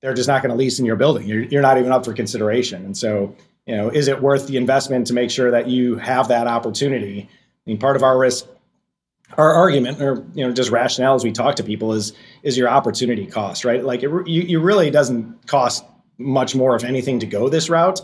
they're 0.00 0.14
just 0.14 0.28
not 0.28 0.42
going 0.42 0.50
to 0.50 0.56
lease 0.56 0.78
in 0.78 0.86
your 0.86 0.96
building. 0.96 1.28
You're, 1.28 1.42
you're 1.42 1.62
not 1.62 1.76
even 1.76 1.92
up 1.92 2.06
for 2.06 2.14
consideration. 2.14 2.86
And 2.86 2.96
so, 2.96 3.36
you 3.66 3.76
know, 3.76 3.90
is 3.90 4.08
it 4.08 4.22
worth 4.22 4.46
the 4.46 4.56
investment 4.56 5.06
to 5.08 5.12
make 5.12 5.30
sure 5.30 5.50
that 5.50 5.68
you 5.68 5.96
have 5.96 6.28
that 6.28 6.46
opportunity? 6.46 7.28
I 7.30 7.70
mean, 7.70 7.78
part 7.78 7.96
of 7.96 8.02
our 8.02 8.18
risk, 8.18 8.46
our 9.36 9.52
argument, 9.52 10.00
or 10.00 10.24
you 10.34 10.46
know, 10.46 10.52
just 10.52 10.70
rationale 10.70 11.16
as 11.16 11.24
we 11.24 11.32
talk 11.32 11.56
to 11.56 11.62
people 11.62 11.92
is 11.92 12.14
is 12.42 12.56
your 12.56 12.70
opportunity 12.70 13.26
cost, 13.26 13.66
right? 13.66 13.84
Like, 13.84 14.02
it, 14.02 14.10
you, 14.26 14.42
you 14.42 14.60
really 14.60 14.90
doesn't 14.90 15.46
cost 15.46 15.84
much 16.18 16.54
more, 16.54 16.76
if 16.76 16.84
anything, 16.84 17.18
to 17.20 17.26
go 17.26 17.48
this 17.48 17.68
route. 17.68 18.00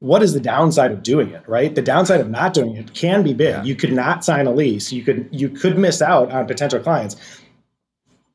What 0.00 0.22
is 0.22 0.32
the 0.32 0.40
downside 0.40 0.92
of 0.92 1.02
doing 1.02 1.30
it, 1.30 1.46
right? 1.46 1.74
The 1.74 1.82
downside 1.82 2.20
of 2.20 2.30
not 2.30 2.54
doing 2.54 2.76
it 2.76 2.94
can 2.94 3.22
be 3.22 3.34
big. 3.34 3.48
Yeah. 3.54 3.62
You 3.62 3.74
could 3.74 3.92
not 3.92 4.24
sign 4.24 4.46
a 4.46 4.52
lease. 4.52 4.92
You 4.92 5.02
could 5.02 5.28
you 5.30 5.50
could 5.50 5.78
miss 5.78 6.00
out 6.00 6.30
on 6.32 6.46
potential 6.46 6.80
clients. 6.80 7.16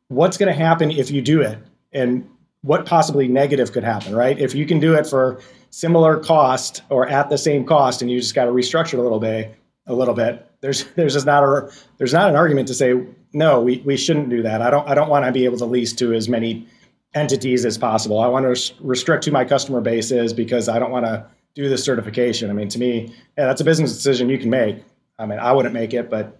What's 0.09 0.37
going 0.37 0.53
to 0.53 0.57
happen 0.57 0.91
if 0.91 1.09
you 1.09 1.21
do 1.21 1.41
it? 1.41 1.57
And 1.91 2.29
what 2.61 2.85
possibly 2.85 3.27
negative 3.27 3.71
could 3.71 3.83
happen, 3.83 4.15
right? 4.15 4.37
If 4.37 4.53
you 4.53 4.65
can 4.65 4.79
do 4.79 4.93
it 4.93 5.07
for 5.07 5.39
similar 5.71 6.17
cost 6.19 6.83
or 6.89 7.07
at 7.07 7.29
the 7.29 7.37
same 7.37 7.65
cost, 7.65 8.01
and 8.01 8.11
you 8.11 8.19
just 8.19 8.35
got 8.35 8.45
to 8.45 8.51
restructure 8.51 8.93
it 8.93 8.99
a 8.99 9.03
little 9.03 9.19
bit, 9.19 9.55
a 9.87 9.93
little 9.93 10.13
bit. 10.13 10.47
There's 10.61 10.83
there's 10.95 11.13
just 11.13 11.25
not 11.25 11.43
a 11.43 11.71
there's 11.97 12.13
not 12.13 12.29
an 12.29 12.35
argument 12.35 12.67
to 12.67 12.73
say 12.73 12.93
no, 13.33 13.61
we, 13.61 13.81
we 13.85 13.97
shouldn't 13.97 14.29
do 14.29 14.41
that. 14.43 14.61
I 14.61 14.69
don't 14.69 14.87
I 14.87 14.95
don't 14.95 15.09
want 15.09 15.25
to 15.25 15.31
be 15.31 15.45
able 15.45 15.57
to 15.57 15.65
lease 15.65 15.93
to 15.93 16.13
as 16.13 16.29
many 16.29 16.67
entities 17.15 17.65
as 17.65 17.77
possible. 17.77 18.19
I 18.19 18.27
want 18.27 18.55
to 18.55 18.73
restrict 18.81 19.25
who 19.25 19.31
my 19.31 19.45
customer 19.45 19.81
base 19.81 20.11
is 20.11 20.33
because 20.33 20.69
I 20.69 20.77
don't 20.77 20.91
want 20.91 21.05
to 21.05 21.25
do 21.55 21.69
this 21.69 21.83
certification. 21.83 22.49
I 22.49 22.53
mean, 22.53 22.67
to 22.69 22.77
me, 22.77 23.13
yeah, 23.37 23.45
that's 23.45 23.61
a 23.61 23.63
business 23.63 23.93
decision 23.93 24.29
you 24.29 24.37
can 24.37 24.49
make. 24.49 24.83
I 25.17 25.25
mean, 25.25 25.39
I 25.39 25.53
wouldn't 25.53 25.73
make 25.73 25.93
it, 25.93 26.09
but 26.09 26.37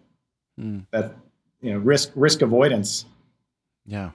mm. 0.59 0.85
that 0.91 1.15
you 1.61 1.73
know, 1.73 1.79
risk 1.79 2.11
risk 2.15 2.41
avoidance. 2.41 3.05
Yeah. 3.85 4.11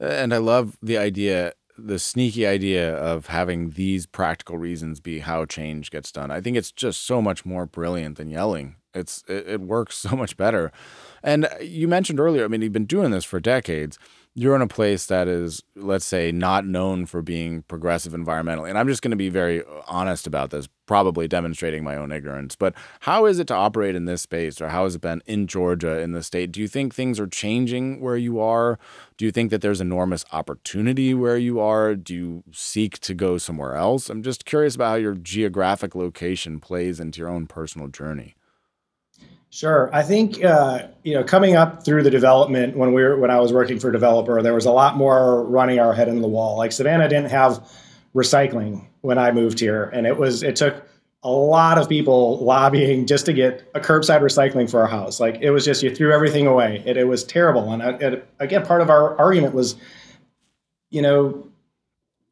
And 0.00 0.32
I 0.32 0.38
love 0.38 0.78
the 0.82 0.96
idea, 0.96 1.52
the 1.76 1.98
sneaky 1.98 2.46
idea 2.46 2.96
of 2.96 3.26
having 3.26 3.70
these 3.70 4.06
practical 4.06 4.56
reasons 4.56 4.98
be 4.98 5.18
how 5.18 5.44
change 5.44 5.90
gets 5.90 6.10
done. 6.10 6.30
I 6.30 6.40
think 6.40 6.56
it's 6.56 6.72
just 6.72 7.04
so 7.04 7.20
much 7.20 7.44
more 7.44 7.66
brilliant 7.66 8.16
than 8.16 8.30
yelling. 8.30 8.76
It's 8.94 9.22
it, 9.28 9.46
it 9.46 9.60
works 9.60 9.96
so 9.98 10.16
much 10.16 10.38
better. 10.38 10.72
And 11.22 11.46
you 11.60 11.86
mentioned 11.86 12.18
earlier, 12.18 12.44
I 12.44 12.48
mean, 12.48 12.62
you've 12.62 12.72
been 12.72 12.86
doing 12.86 13.10
this 13.10 13.24
for 13.24 13.40
decades 13.40 13.98
you're 14.34 14.54
in 14.54 14.62
a 14.62 14.68
place 14.68 15.06
that 15.06 15.26
is, 15.26 15.62
let's 15.74 16.04
say, 16.04 16.30
not 16.30 16.64
known 16.64 17.04
for 17.04 17.20
being 17.20 17.62
progressive 17.62 18.12
environmentally. 18.12 18.68
And 18.68 18.78
I'm 18.78 18.86
just 18.86 19.02
going 19.02 19.10
to 19.10 19.16
be 19.16 19.28
very 19.28 19.62
uh, 19.62 19.82
honest 19.88 20.26
about 20.26 20.50
this, 20.50 20.68
probably 20.86 21.26
demonstrating 21.26 21.82
my 21.82 21.96
own 21.96 22.12
ignorance. 22.12 22.54
But 22.54 22.74
how 23.00 23.26
is 23.26 23.40
it 23.40 23.48
to 23.48 23.54
operate 23.54 23.96
in 23.96 24.04
this 24.04 24.22
space, 24.22 24.60
or 24.60 24.68
how 24.68 24.84
has 24.84 24.94
it 24.94 25.00
been 25.00 25.20
in 25.26 25.48
Georgia, 25.48 25.98
in 25.98 26.12
the 26.12 26.22
state? 26.22 26.52
Do 26.52 26.60
you 26.60 26.68
think 26.68 26.94
things 26.94 27.18
are 27.18 27.26
changing 27.26 28.00
where 28.00 28.16
you 28.16 28.38
are? 28.38 28.78
Do 29.16 29.24
you 29.24 29.32
think 29.32 29.50
that 29.50 29.62
there's 29.62 29.80
enormous 29.80 30.24
opportunity 30.32 31.12
where 31.12 31.36
you 31.36 31.58
are? 31.58 31.96
Do 31.96 32.14
you 32.14 32.44
seek 32.52 33.00
to 33.00 33.14
go 33.14 33.36
somewhere 33.36 33.74
else? 33.74 34.08
I'm 34.08 34.22
just 34.22 34.44
curious 34.44 34.76
about 34.76 34.90
how 34.90 34.96
your 34.96 35.14
geographic 35.14 35.96
location 35.96 36.60
plays 36.60 37.00
into 37.00 37.20
your 37.20 37.28
own 37.28 37.46
personal 37.46 37.88
journey. 37.88 38.36
Sure. 39.52 39.90
I 39.92 40.04
think 40.04 40.44
uh, 40.44 40.86
you 41.02 41.14
know 41.14 41.24
coming 41.24 41.56
up 41.56 41.84
through 41.84 42.04
the 42.04 42.10
development 42.10 42.76
when 42.76 42.92
we 42.92 43.02
were 43.02 43.18
when 43.18 43.32
I 43.32 43.40
was 43.40 43.52
working 43.52 43.80
for 43.80 43.90
a 43.90 43.92
developer, 43.92 44.40
there 44.42 44.54
was 44.54 44.64
a 44.64 44.70
lot 44.70 44.96
more 44.96 45.44
running 45.44 45.80
our 45.80 45.92
head 45.92 46.06
in 46.06 46.22
the 46.22 46.28
wall. 46.28 46.56
Like 46.56 46.70
Savannah 46.70 47.08
didn't 47.08 47.30
have 47.30 47.68
recycling 48.14 48.86
when 49.00 49.18
I 49.18 49.32
moved 49.32 49.58
here, 49.58 49.84
and 49.84 50.06
it 50.06 50.16
was 50.16 50.44
it 50.44 50.54
took 50.54 50.86
a 51.24 51.30
lot 51.30 51.78
of 51.78 51.88
people 51.88 52.38
lobbying 52.38 53.06
just 53.06 53.26
to 53.26 53.32
get 53.32 53.68
a 53.74 53.80
curbside 53.80 54.20
recycling 54.20 54.70
for 54.70 54.80
our 54.80 54.86
house. 54.86 55.18
Like 55.18 55.38
it 55.40 55.50
was 55.50 55.64
just 55.64 55.82
you 55.82 55.94
threw 55.94 56.12
everything 56.12 56.46
away. 56.46 56.82
It, 56.86 56.96
it 56.96 57.04
was 57.04 57.24
terrible. 57.24 57.72
And 57.72 57.82
it, 58.00 58.26
again, 58.38 58.64
part 58.64 58.80
of 58.80 58.88
our 58.88 59.18
argument 59.18 59.52
was, 59.52 59.74
you 60.90 61.02
know, 61.02 61.46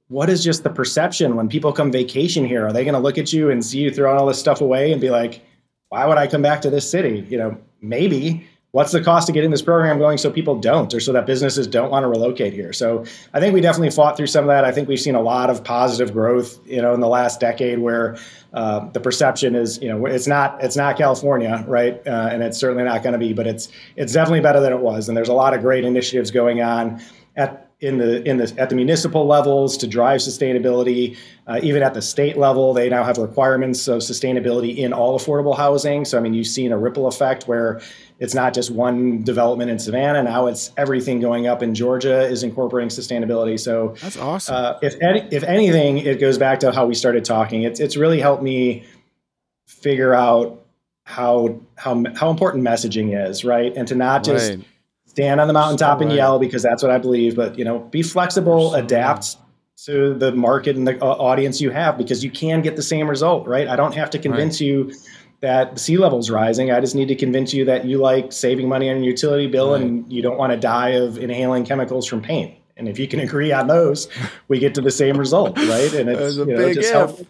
what 0.07 0.31
is 0.31 0.43
just 0.43 0.63
the 0.63 0.71
perception 0.71 1.37
when 1.37 1.49
people 1.49 1.73
come 1.73 1.93
vacation 1.93 2.47
here? 2.47 2.67
Are 2.67 2.73
they 2.73 2.85
going 2.85 2.95
to 2.95 3.01
look 3.01 3.19
at 3.19 3.31
you 3.31 3.51
and 3.51 3.63
see 3.63 3.81
you 3.81 3.91
throwing 3.91 4.19
all 4.19 4.27
this 4.27 4.39
stuff 4.39 4.61
away 4.61 4.93
and 4.93 5.01
be 5.01 5.11
like? 5.11 5.43
Why 5.88 6.07
would 6.07 6.18
I 6.18 6.27
come 6.27 6.42
back 6.42 6.61
to 6.62 6.70
this 6.70 6.88
city? 6.90 7.27
You 7.29 7.38
know, 7.38 7.59
maybe. 7.81 8.46
What's 8.72 8.92
the 8.92 9.03
cost 9.03 9.31
of 9.31 9.35
getting 9.35 9.51
this 9.51 9.62
program 9.62 9.98
going 9.98 10.18
so 10.18 10.31
people 10.31 10.61
don't 10.61 10.92
or 10.92 11.01
so 11.01 11.11
that 11.14 11.24
businesses 11.24 11.66
don't 11.66 11.90
want 11.90 12.05
to 12.05 12.09
relocate 12.09 12.53
here? 12.53 12.74
So 12.74 13.03
i 13.33 13.40
think 13.40 13.55
we 13.55 13.62
definitely 13.62 13.90
fought 13.90 14.14
through 14.14 14.27
some 14.27 14.44
of 14.44 14.48
that. 14.48 14.66
I 14.66 14.72
think 14.72 14.88
we've 14.88 15.01
seen 15.01 15.14
a 15.14 15.22
lot 15.22 15.48
of 15.48 15.64
positive 15.64 16.12
growth 16.12 16.61
you 16.66 16.83
know 16.83 16.92
in 16.92 17.01
the 17.01 17.09
last 17.09 17.40
decade 17.40 17.79
where 17.79 18.18
uh, 18.53 18.87
the 18.90 19.01
perception 19.01 19.55
is 19.55 19.81
you 19.81 19.88
know 19.88 20.05
it's 20.05 20.27
not 20.27 20.62
it's 20.62 20.77
not 20.77 20.98
california 20.98 21.64
right? 21.66 22.07
Uh, 22.07 22.29
and 22.31 22.42
it's 22.42 22.59
certainly 22.59 22.85
not 22.85 23.03
going 23.03 23.14
to 23.14 23.18
be 23.18 23.33
but 23.33 23.46
it's 23.46 23.70
it's 23.96 24.12
definitely 24.12 24.40
better 24.40 24.61
than 24.61 24.74
it 24.74 24.81
was. 24.81 25.09
And 25.09 25.16
there's 25.16 25.31
a 25.31 25.35
lot 25.35 25.55
of 25.55 25.62
great 25.62 25.85
initiatives 25.87 26.31
going 26.31 26.61
on 26.61 27.01
at 27.37 27.68
in 27.81 27.99
the 27.99 28.29
in 28.29 28.38
the 28.38 28.53
at 28.59 28.71
the 28.71 28.75
municipal 28.75 29.25
levels 29.27 29.77
to 29.77 29.87
drive 29.87 30.21
sustainability. 30.21 31.17
Uh, 31.47 31.61
even 31.62 31.83
at 31.83 31.95
the 31.95 32.03
state 32.03 32.37
level, 32.37 32.75
they 32.75 32.88
now 32.88 33.05
have 33.05 33.19
requirements 33.19 33.87
of 33.87 34.01
sustainability 34.01 34.77
in 34.77 34.93
all 34.93 35.19
affordable 35.19 35.57
housing. 35.57 36.05
So 36.05 36.19
I 36.19 36.21
mean, 36.21 36.35
you've 36.35 36.49
seen 36.49 36.73
a 36.73 36.79
ripple 36.79 37.07
effect 37.07 37.47
where 37.47 37.81
it's 38.19 38.35
not 38.35 38.53
just 38.53 38.71
one 38.73 39.23
development 39.23 39.71
in 39.71 39.79
Savannah. 39.79 40.25
Now 40.25 40.49
it's 40.49 40.73
everything 40.77 41.21
going 41.21 41.47
up 41.47 41.62
in 41.62 41.75
Georgia 41.75 42.23
is 42.23 42.43
incorporating 42.43 42.88
sustainability. 42.88 43.59
So 43.61 43.95
that's 44.01 44.17
awesome. 44.17 44.57
Uh, 44.57 44.79
if 44.83 45.01
any, 45.01 45.21
if 45.31 45.45
anything, 45.45 45.99
it 45.99 46.19
goes 46.19 46.37
back 46.37 46.59
to 46.61 46.73
how 46.73 46.85
we 46.85 46.95
started 46.95 47.25
talking. 47.25 47.62
It's 47.62 47.79
it's 47.79 47.97
really 47.97 48.21
helped 48.21 48.43
me 48.43 48.85
figure 49.69 50.14
out 50.14 50.64
how 51.05 51.61
how 51.77 52.05
how 52.17 52.31
important 52.31 52.64
messaging 52.64 53.29
is, 53.29 53.45
right? 53.45 53.73
And 53.77 53.87
to 53.87 53.95
not 53.95 54.25
just 54.25 54.51
right 54.51 54.67
stand 55.19 55.41
on 55.41 55.49
the 55.49 55.53
mountaintop 55.53 55.99
so 55.99 56.05
and 56.05 56.13
yell 56.13 56.39
because 56.39 56.63
that's 56.63 56.81
what 56.81 56.93
I 56.93 56.99
believe. 56.99 57.35
But 57.35 57.59
you 57.59 57.65
know, 57.65 57.81
be 57.81 58.03
flexible, 58.03 58.71
so 58.71 58.77
adapt 58.77 59.37
right. 59.37 59.85
to 59.87 60.15
the 60.15 60.31
market 60.33 60.77
and 60.77 60.87
the 60.87 61.03
uh, 61.03 61.07
audience 61.07 61.61
you 61.61 61.71
have 61.71 61.99
because 61.99 62.23
you 62.23 62.31
can 62.31 62.63
get 62.63 62.77
the 62.77 62.83
same 62.83 63.11
result, 63.11 63.49
right? 63.49 63.67
I 63.67 63.75
don't 63.75 63.95
have 63.97 64.11
to 64.11 64.19
convince 64.19 64.61
right. 64.61 64.69
you 64.69 64.93
that 65.41 65.75
the 65.75 65.81
sea 65.81 65.99
level 65.99 66.21
is 66.21 66.31
rising. 66.31 66.71
I 66.71 66.81
just 66.81 66.95
need 66.95 67.09
to 67.09 67.17
convince 67.17 67.53
you 67.53 67.65
that 67.65 67.85
you 67.85 67.99
like 67.99 68.33
saving 68.33 68.69
money 68.69 68.89
on 68.91 68.97
your 68.99 69.11
utility 69.11 69.49
bill 69.49 69.73
right. 69.73 69.83
and 69.83 70.11
you 70.13 70.23
don't 70.23 70.39
want 70.39 70.53
to 70.53 70.57
die 70.59 70.91
of 70.91 71.19
inhaling 71.19 71.65
chemicals 71.65 72.07
from 72.07 72.23
paint. 72.23 72.55
And 72.77 72.89
if 72.89 72.99
you 72.99 73.09
can 73.09 73.19
agree 73.29 73.51
on 73.51 73.67
those, 73.67 74.09
we 74.47 74.61
get 74.61 74.75
to 74.77 74.81
the 74.81 74.91
same 74.91 75.17
result, 75.17 75.59
right? 75.59 75.93
And 75.95 76.09
it's, 76.09 76.37
a 76.37 76.47
know, 76.47 76.57
big 76.57 76.79
if. 76.79 77.27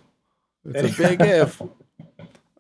It's 0.75 0.99
a 0.99 1.03
big 1.03 1.21
if. 1.23 1.63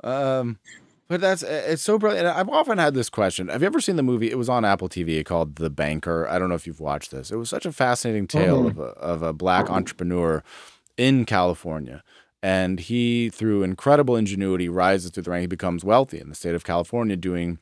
But 1.09 1.23
that's 1.23 1.43
it's 1.43 1.83
so 1.83 1.99
brilliant. 1.99 2.27
I've 2.27 2.51
often 2.51 2.77
had 2.77 2.93
this 2.93 3.09
question. 3.09 3.49
Have 3.49 3.63
you 3.63 3.67
ever 3.67 3.81
seen 3.81 3.97
the 3.97 4.03
movie? 4.03 4.31
It 4.31 4.37
was 4.37 4.51
on 4.51 4.65
Apple 4.65 4.91
TV 4.91 5.25
called 5.25 5.57
The 5.57 5.71
Banker. 5.71 6.29
I 6.29 6.39
don't 6.39 6.51
know 6.51 6.55
if 6.55 6.67
you've 6.67 6.81
watched 6.81 7.11
this. 7.11 7.31
It 7.31 7.37
was 7.37 7.49
such 7.49 7.65
a 7.65 7.73
fascinating 7.73 8.27
tale 8.27 8.65
mm-hmm. 8.65 8.79
of, 8.79 8.89
a, 8.89 8.91
of 8.99 9.23
a 9.23 9.33
black 9.33 9.71
entrepreneur 9.71 10.43
in 10.99 11.25
California. 11.25 12.03
And 12.43 12.79
he, 12.79 13.31
through 13.31 13.63
incredible 13.63 14.17
ingenuity, 14.17 14.69
rises 14.69 15.11
through 15.11 15.25
the 15.25 15.31
ranks. 15.31 15.45
He 15.45 15.49
becomes 15.49 15.83
wealthy 15.83 16.21
in 16.21 16.29
the 16.29 16.35
state 16.35 16.55
of 16.55 16.63
California 16.63 17.17
doing 17.17 17.59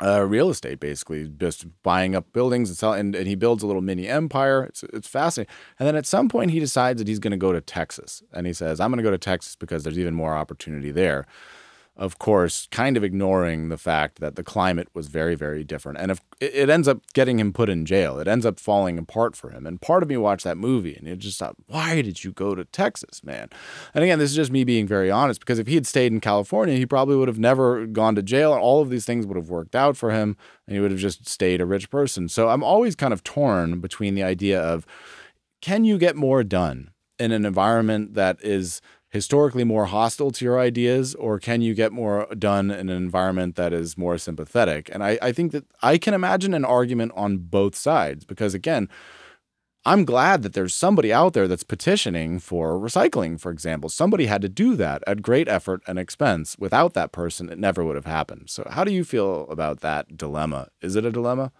uh, 0.00 0.22
real 0.22 0.48
estate, 0.48 0.78
basically, 0.78 1.28
just 1.28 1.66
buying 1.82 2.14
up 2.14 2.32
buildings 2.32 2.68
and 2.70 2.78
selling. 2.78 3.00
And, 3.00 3.14
and 3.16 3.26
he 3.26 3.34
builds 3.34 3.64
a 3.64 3.66
little 3.66 3.82
mini 3.82 4.06
empire. 4.06 4.62
It's, 4.64 4.84
it's 4.84 5.08
fascinating. 5.08 5.52
And 5.80 5.88
then 5.88 5.96
at 5.96 6.06
some 6.06 6.28
point, 6.28 6.52
he 6.52 6.60
decides 6.60 6.98
that 6.98 7.08
he's 7.08 7.18
going 7.18 7.32
to 7.32 7.36
go 7.36 7.52
to 7.52 7.60
Texas. 7.60 8.22
And 8.32 8.46
he 8.46 8.52
says, 8.52 8.78
I'm 8.78 8.90
going 8.90 8.98
to 8.98 9.02
go 9.02 9.10
to 9.10 9.18
Texas 9.18 9.56
because 9.56 9.82
there's 9.82 9.98
even 9.98 10.14
more 10.14 10.36
opportunity 10.36 10.92
there 10.92 11.26
of 11.96 12.18
course, 12.18 12.68
kind 12.70 12.96
of 12.96 13.02
ignoring 13.02 13.70
the 13.70 13.78
fact 13.78 14.20
that 14.20 14.36
the 14.36 14.42
climate 14.42 14.88
was 14.92 15.06
very, 15.06 15.34
very 15.34 15.64
different. 15.64 15.98
And 15.98 16.10
if, 16.10 16.20
it 16.40 16.68
ends 16.68 16.86
up 16.86 17.00
getting 17.14 17.40
him 17.40 17.54
put 17.54 17.70
in 17.70 17.86
jail. 17.86 18.18
It 18.18 18.28
ends 18.28 18.44
up 18.44 18.60
falling 18.60 18.98
apart 18.98 19.34
for 19.34 19.50
him. 19.50 19.66
And 19.66 19.80
part 19.80 20.02
of 20.02 20.08
me 20.10 20.18
watched 20.18 20.44
that 20.44 20.58
movie 20.58 20.94
and 20.94 21.08
it 21.08 21.18
just 21.18 21.38
thought, 21.38 21.56
why 21.66 22.02
did 22.02 22.22
you 22.22 22.32
go 22.32 22.54
to 22.54 22.66
Texas, 22.66 23.24
man? 23.24 23.48
And 23.94 24.04
again, 24.04 24.18
this 24.18 24.30
is 24.30 24.36
just 24.36 24.52
me 24.52 24.62
being 24.62 24.86
very 24.86 25.10
honest 25.10 25.40
because 25.40 25.58
if 25.58 25.66
he 25.66 25.74
had 25.74 25.86
stayed 25.86 26.12
in 26.12 26.20
California, 26.20 26.76
he 26.76 26.84
probably 26.84 27.16
would 27.16 27.28
have 27.28 27.38
never 27.38 27.86
gone 27.86 28.14
to 28.16 28.22
jail. 28.22 28.52
And 28.52 28.60
all 28.60 28.82
of 28.82 28.90
these 28.90 29.06
things 29.06 29.26
would 29.26 29.38
have 29.38 29.48
worked 29.48 29.74
out 29.74 29.96
for 29.96 30.10
him 30.10 30.36
and 30.66 30.76
he 30.76 30.80
would 30.80 30.90
have 30.90 31.00
just 31.00 31.26
stayed 31.26 31.62
a 31.62 31.66
rich 31.66 31.88
person. 31.88 32.28
So 32.28 32.50
I'm 32.50 32.62
always 32.62 32.94
kind 32.94 33.14
of 33.14 33.24
torn 33.24 33.80
between 33.80 34.14
the 34.14 34.22
idea 34.22 34.60
of 34.60 34.86
can 35.62 35.86
you 35.86 35.96
get 35.96 36.14
more 36.14 36.44
done 36.44 36.90
in 37.18 37.32
an 37.32 37.46
environment 37.46 38.14
that 38.14 38.36
is 38.42 38.80
historically 39.10 39.64
more 39.64 39.86
hostile 39.86 40.30
to 40.32 40.44
your 40.44 40.58
ideas, 40.58 41.14
or 41.14 41.38
can 41.38 41.60
you 41.60 41.74
get 41.74 41.92
more 41.92 42.26
done 42.38 42.70
in 42.70 42.88
an 42.88 42.96
environment 42.96 43.56
that 43.56 43.72
is 43.72 43.96
more 43.96 44.18
sympathetic? 44.18 44.90
And 44.92 45.02
I, 45.02 45.18
I 45.22 45.32
think 45.32 45.52
that 45.52 45.64
I 45.82 45.98
can 45.98 46.14
imagine 46.14 46.54
an 46.54 46.64
argument 46.64 47.12
on 47.14 47.38
both 47.38 47.74
sides 47.74 48.24
because, 48.24 48.54
again, 48.54 48.88
I'm 49.84 50.04
glad 50.04 50.42
that 50.42 50.52
there's 50.54 50.74
somebody 50.74 51.12
out 51.12 51.32
there 51.32 51.46
that's 51.46 51.62
petitioning 51.62 52.40
for 52.40 52.72
recycling, 52.72 53.38
for 53.38 53.52
example. 53.52 53.88
Somebody 53.88 54.26
had 54.26 54.42
to 54.42 54.48
do 54.48 54.74
that 54.74 55.04
at 55.06 55.22
great 55.22 55.48
effort 55.48 55.80
and 55.86 55.96
expense. 55.96 56.56
Without 56.58 56.94
that 56.94 57.12
person, 57.12 57.48
it 57.48 57.58
never 57.58 57.84
would 57.84 57.94
have 57.94 58.04
happened. 58.04 58.50
So, 58.50 58.66
how 58.68 58.82
do 58.82 58.92
you 58.92 59.04
feel 59.04 59.46
about 59.48 59.80
that 59.80 60.16
dilemma? 60.16 60.68
Is 60.82 60.96
it 60.96 61.04
a 61.04 61.12
dilemma? 61.12 61.52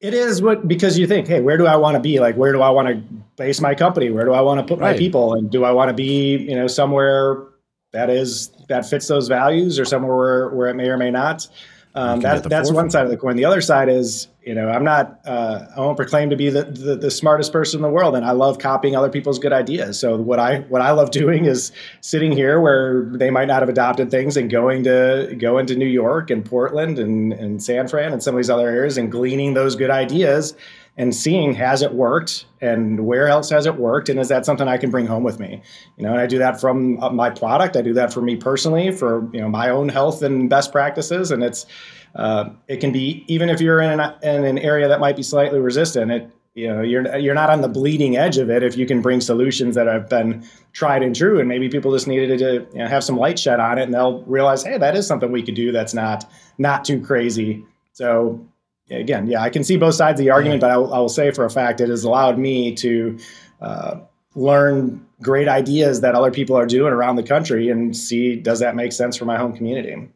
It 0.00 0.14
is 0.14 0.40
what 0.40 0.66
because 0.66 0.98
you 0.98 1.06
think, 1.06 1.26
hey, 1.26 1.40
where 1.40 1.58
do 1.58 1.66
I 1.66 1.76
want 1.76 1.94
to 1.94 2.00
be? 2.00 2.20
Like, 2.20 2.34
where 2.34 2.52
do 2.52 2.62
I 2.62 2.70
want 2.70 2.88
to 2.88 2.94
base 3.36 3.60
my 3.60 3.74
company? 3.74 4.10
Where 4.10 4.24
do 4.24 4.32
I 4.32 4.40
want 4.40 4.60
to 4.60 4.66
put 4.66 4.80
right. 4.80 4.92
my 4.92 4.98
people? 4.98 5.34
And 5.34 5.50
do 5.50 5.64
I 5.64 5.72
want 5.72 5.90
to 5.90 5.94
be, 5.94 6.38
you 6.38 6.54
know, 6.54 6.66
somewhere 6.66 7.44
that 7.92 8.08
is 8.08 8.50
that 8.68 8.86
fits 8.86 9.08
those 9.08 9.28
values, 9.28 9.78
or 9.78 9.84
somewhere 9.84 10.16
where 10.16 10.48
where 10.50 10.68
it 10.68 10.74
may 10.74 10.88
or 10.88 10.96
may 10.96 11.10
not? 11.10 11.46
Um, 11.94 12.20
that, 12.20 12.44
that's 12.44 12.70
one 12.70 12.88
side 12.88 13.04
of 13.04 13.10
the 13.10 13.16
coin. 13.16 13.34
The 13.34 13.44
other 13.44 13.60
side 13.60 13.88
is, 13.88 14.28
you 14.44 14.54
know, 14.54 14.68
I'm 14.68 14.84
not, 14.84 15.18
uh, 15.24 15.66
I 15.76 15.80
won't 15.80 15.96
proclaim 15.96 16.30
to 16.30 16.36
be 16.36 16.48
the, 16.48 16.62
the, 16.62 16.94
the, 16.94 17.10
smartest 17.10 17.52
person 17.52 17.78
in 17.78 17.82
the 17.82 17.88
world, 17.88 18.14
and 18.14 18.24
I 18.24 18.30
love 18.30 18.58
copying 18.58 18.94
other 18.94 19.08
people's 19.08 19.40
good 19.40 19.52
ideas. 19.52 19.98
So 19.98 20.16
what 20.16 20.38
I 20.38 20.60
what 20.68 20.82
I 20.82 20.92
love 20.92 21.10
doing 21.22 21.46
is 21.46 21.72
sitting 22.00 22.30
here 22.30 22.60
where 22.60 23.06
they 23.12 23.30
might 23.30 23.46
not 23.46 23.60
have 23.60 23.68
adopted 23.68 24.08
things 24.08 24.36
and 24.36 24.48
going 24.48 24.84
to 24.84 25.34
go 25.38 25.58
into 25.58 25.74
New 25.74 25.86
York 25.86 26.30
and 26.30 26.44
Portland 26.44 27.00
and, 27.00 27.32
and 27.32 27.60
San 27.60 27.88
Fran 27.88 28.12
and 28.12 28.22
some 28.22 28.36
of 28.36 28.38
these 28.38 28.50
other 28.50 28.68
areas 28.68 28.96
and 28.96 29.10
gleaning 29.10 29.54
those 29.54 29.74
good 29.74 29.90
ideas 29.90 30.54
and 30.96 31.14
seeing 31.14 31.54
has 31.54 31.82
it 31.82 31.94
worked 31.94 32.46
and 32.60 33.06
where 33.06 33.28
else 33.28 33.50
has 33.50 33.66
it 33.66 33.76
worked 33.76 34.08
and 34.08 34.18
is 34.18 34.28
that 34.28 34.44
something 34.44 34.68
I 34.68 34.76
can 34.76 34.90
bring 34.90 35.06
home 35.06 35.22
with 35.22 35.38
me? 35.38 35.62
You 35.96 36.04
know, 36.04 36.10
and 36.10 36.20
I 36.20 36.26
do 36.26 36.38
that 36.38 36.60
from 36.60 37.02
uh, 37.02 37.10
my 37.10 37.30
product. 37.30 37.76
I 37.76 37.82
do 37.82 37.94
that 37.94 38.12
for 38.12 38.20
me 38.20 38.36
personally, 38.36 38.90
for 38.90 39.28
you 39.32 39.40
know 39.40 39.48
my 39.48 39.70
own 39.70 39.88
health 39.88 40.22
and 40.22 40.50
best 40.50 40.72
practices, 40.72 41.30
and 41.30 41.42
it's 41.42 41.66
uh, 42.14 42.50
it 42.68 42.78
can 42.78 42.92
be 42.92 43.24
even 43.28 43.48
if 43.48 43.60
you're 43.60 43.80
in 43.80 43.98
an, 43.98 44.14
in 44.22 44.44
an 44.44 44.58
area 44.58 44.88
that 44.88 45.00
might 45.00 45.16
be 45.16 45.22
slightly 45.22 45.60
resistant. 45.60 46.10
It 46.10 46.30
you 46.54 46.68
know 46.68 46.82
you're 46.82 47.16
you're 47.16 47.34
not 47.34 47.48
on 47.48 47.60
the 47.60 47.68
bleeding 47.68 48.16
edge 48.16 48.36
of 48.36 48.50
it 48.50 48.62
if 48.62 48.76
you 48.76 48.84
can 48.84 49.00
bring 49.00 49.20
solutions 49.20 49.76
that 49.76 49.86
have 49.86 50.08
been 50.08 50.44
tried 50.72 51.02
and 51.02 51.14
true, 51.14 51.38
and 51.38 51.48
maybe 51.48 51.68
people 51.68 51.92
just 51.92 52.08
needed 52.08 52.38
to 52.40 52.66
you 52.72 52.78
know, 52.78 52.88
have 52.88 53.04
some 53.04 53.16
light 53.16 53.38
shed 53.38 53.60
on 53.60 53.78
it, 53.78 53.84
and 53.84 53.94
they'll 53.94 54.22
realize, 54.24 54.64
hey, 54.64 54.76
that 54.76 54.96
is 54.96 55.06
something 55.06 55.30
we 55.30 55.42
could 55.42 55.54
do 55.54 55.70
that's 55.72 55.94
not 55.94 56.30
not 56.58 56.84
too 56.84 57.00
crazy. 57.00 57.64
So 57.92 58.44
again, 58.90 59.26
yeah, 59.26 59.42
I 59.42 59.50
can 59.50 59.64
see 59.64 59.76
both 59.76 59.94
sides 59.94 60.20
of 60.20 60.24
the 60.24 60.30
argument, 60.30 60.60
but 60.60 60.70
I 60.70 60.76
will, 60.76 60.92
I 60.92 60.98
will 60.98 61.08
say 61.08 61.30
for 61.30 61.44
a 61.44 61.50
fact 61.50 61.80
it 61.80 61.88
has 61.88 62.04
allowed 62.04 62.38
me 62.38 62.74
to 62.76 63.18
uh, 63.60 64.00
learn 64.34 65.06
great 65.22 65.48
ideas 65.48 66.00
that 66.00 66.14
other 66.14 66.30
people 66.30 66.56
are 66.56 66.66
doing 66.66 66.92
around 66.92 67.16
the 67.16 67.22
country 67.22 67.68
and 67.68 67.96
see 67.96 68.36
does 68.36 68.60
that 68.60 68.74
make 68.74 68.92
sense 68.92 69.16
for 69.16 69.24
my 69.24 69.36
home 69.36 69.54
community. 69.54 70.08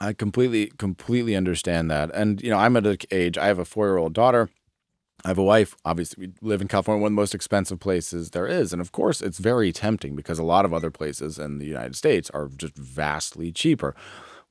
I 0.00 0.12
completely, 0.12 0.72
completely 0.78 1.36
understand 1.36 1.90
that. 1.90 2.10
And, 2.14 2.42
you 2.42 2.50
know, 2.50 2.58
I'm 2.58 2.76
at 2.76 2.86
an 2.86 2.98
age, 3.10 3.38
I 3.38 3.46
have 3.46 3.58
a 3.58 3.64
four 3.64 3.86
year 3.86 3.98
old 3.98 4.12
daughter. 4.12 4.48
I 5.24 5.28
have 5.28 5.38
a 5.38 5.44
wife. 5.44 5.76
Obviously, 5.84 6.26
we 6.26 6.32
live 6.40 6.60
in 6.60 6.66
California, 6.66 7.00
one 7.00 7.12
of 7.12 7.16
the 7.16 7.20
most 7.22 7.34
expensive 7.34 7.78
places 7.78 8.30
there 8.30 8.48
is. 8.48 8.72
And 8.72 8.82
of 8.82 8.90
course, 8.90 9.22
it's 9.22 9.38
very 9.38 9.70
tempting 9.70 10.16
because 10.16 10.40
a 10.40 10.44
lot 10.44 10.64
of 10.64 10.74
other 10.74 10.90
places 10.90 11.38
in 11.38 11.58
the 11.58 11.66
United 11.66 11.94
States 11.94 12.28
are 12.30 12.48
just 12.48 12.76
vastly 12.76 13.52
cheaper 13.52 13.94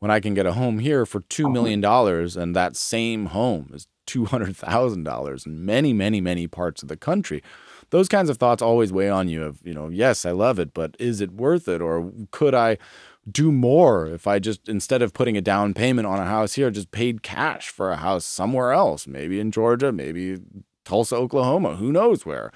when 0.02 0.10
I 0.10 0.20
can 0.20 0.34
get 0.34 0.48
a 0.48 0.54
home 0.54 0.80
here 0.80 1.06
for 1.06 1.22
$2 1.22 1.52
million 1.54 1.86
and 1.86 2.56
that 2.56 2.76
same 2.76 3.28
home 3.28 3.70
is 3.72 3.88
$200,000 4.08 5.46
in 5.46 5.66
many, 5.66 5.94
many, 5.94 6.20
many 6.20 6.48
parts 6.48 6.82
of 6.82 6.90
the 6.90 6.98
country. 6.98 7.44
Those 7.92 8.10
kinds 8.10 8.28
of 8.32 8.38
thoughts 8.38 8.64
always 8.64 8.92
weigh 8.92 9.10
on 9.10 9.28
you 9.30 9.44
of, 9.44 9.60
you 9.64 9.76
know, 9.76 9.90
yes, 9.90 10.26
I 10.26 10.32
love 10.32 10.58
it, 10.58 10.74
but 10.74 10.96
is 10.98 11.22
it 11.22 11.34
worth 11.34 11.68
it? 11.68 11.84
Or 11.84 12.12
could 12.32 12.56
I 12.56 12.80
do 13.32 13.52
more 13.52 14.08
if 14.08 14.26
I 14.26 14.40
just, 14.40 14.68
instead 14.68 15.04
of 15.04 15.14
putting 15.14 15.38
a 15.38 15.42
down 15.42 15.76
payment 15.76 16.08
on 16.08 16.20
a 16.20 16.26
house 16.26 16.54
here, 16.54 16.72
just 16.72 16.90
paid 16.90 17.22
cash 17.22 17.70
for 17.70 17.92
a 17.92 17.98
house 17.98 18.26
somewhere 18.26 18.72
else, 18.72 19.06
maybe 19.06 19.40
in 19.40 19.52
Georgia, 19.52 19.92
maybe 19.92 20.40
Tulsa, 20.84 21.16
Oklahoma, 21.16 21.76
who 21.76 21.92
knows 21.92 22.26
where? 22.26 22.52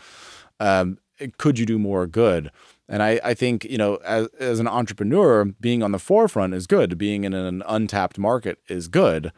Um, 0.59 0.97
could 1.37 1.59
you 1.59 1.67
do 1.67 1.77
more 1.77 2.07
good? 2.07 2.49
And 2.87 3.01
I, 3.01 3.19
I 3.23 3.33
think, 3.33 3.63
you 3.65 3.77
know, 3.77 3.95
as, 4.05 4.27
as 4.39 4.59
an 4.59 4.67
entrepreneur, 4.67 5.45
being 5.45 5.81
on 5.81 5.91
the 5.91 5.99
forefront 5.99 6.53
is 6.53 6.67
good. 6.67 6.97
Being 6.97 7.23
in 7.23 7.33
an 7.33 7.63
untapped 7.67 8.17
market 8.17 8.59
is 8.67 8.87
good. 8.87 9.31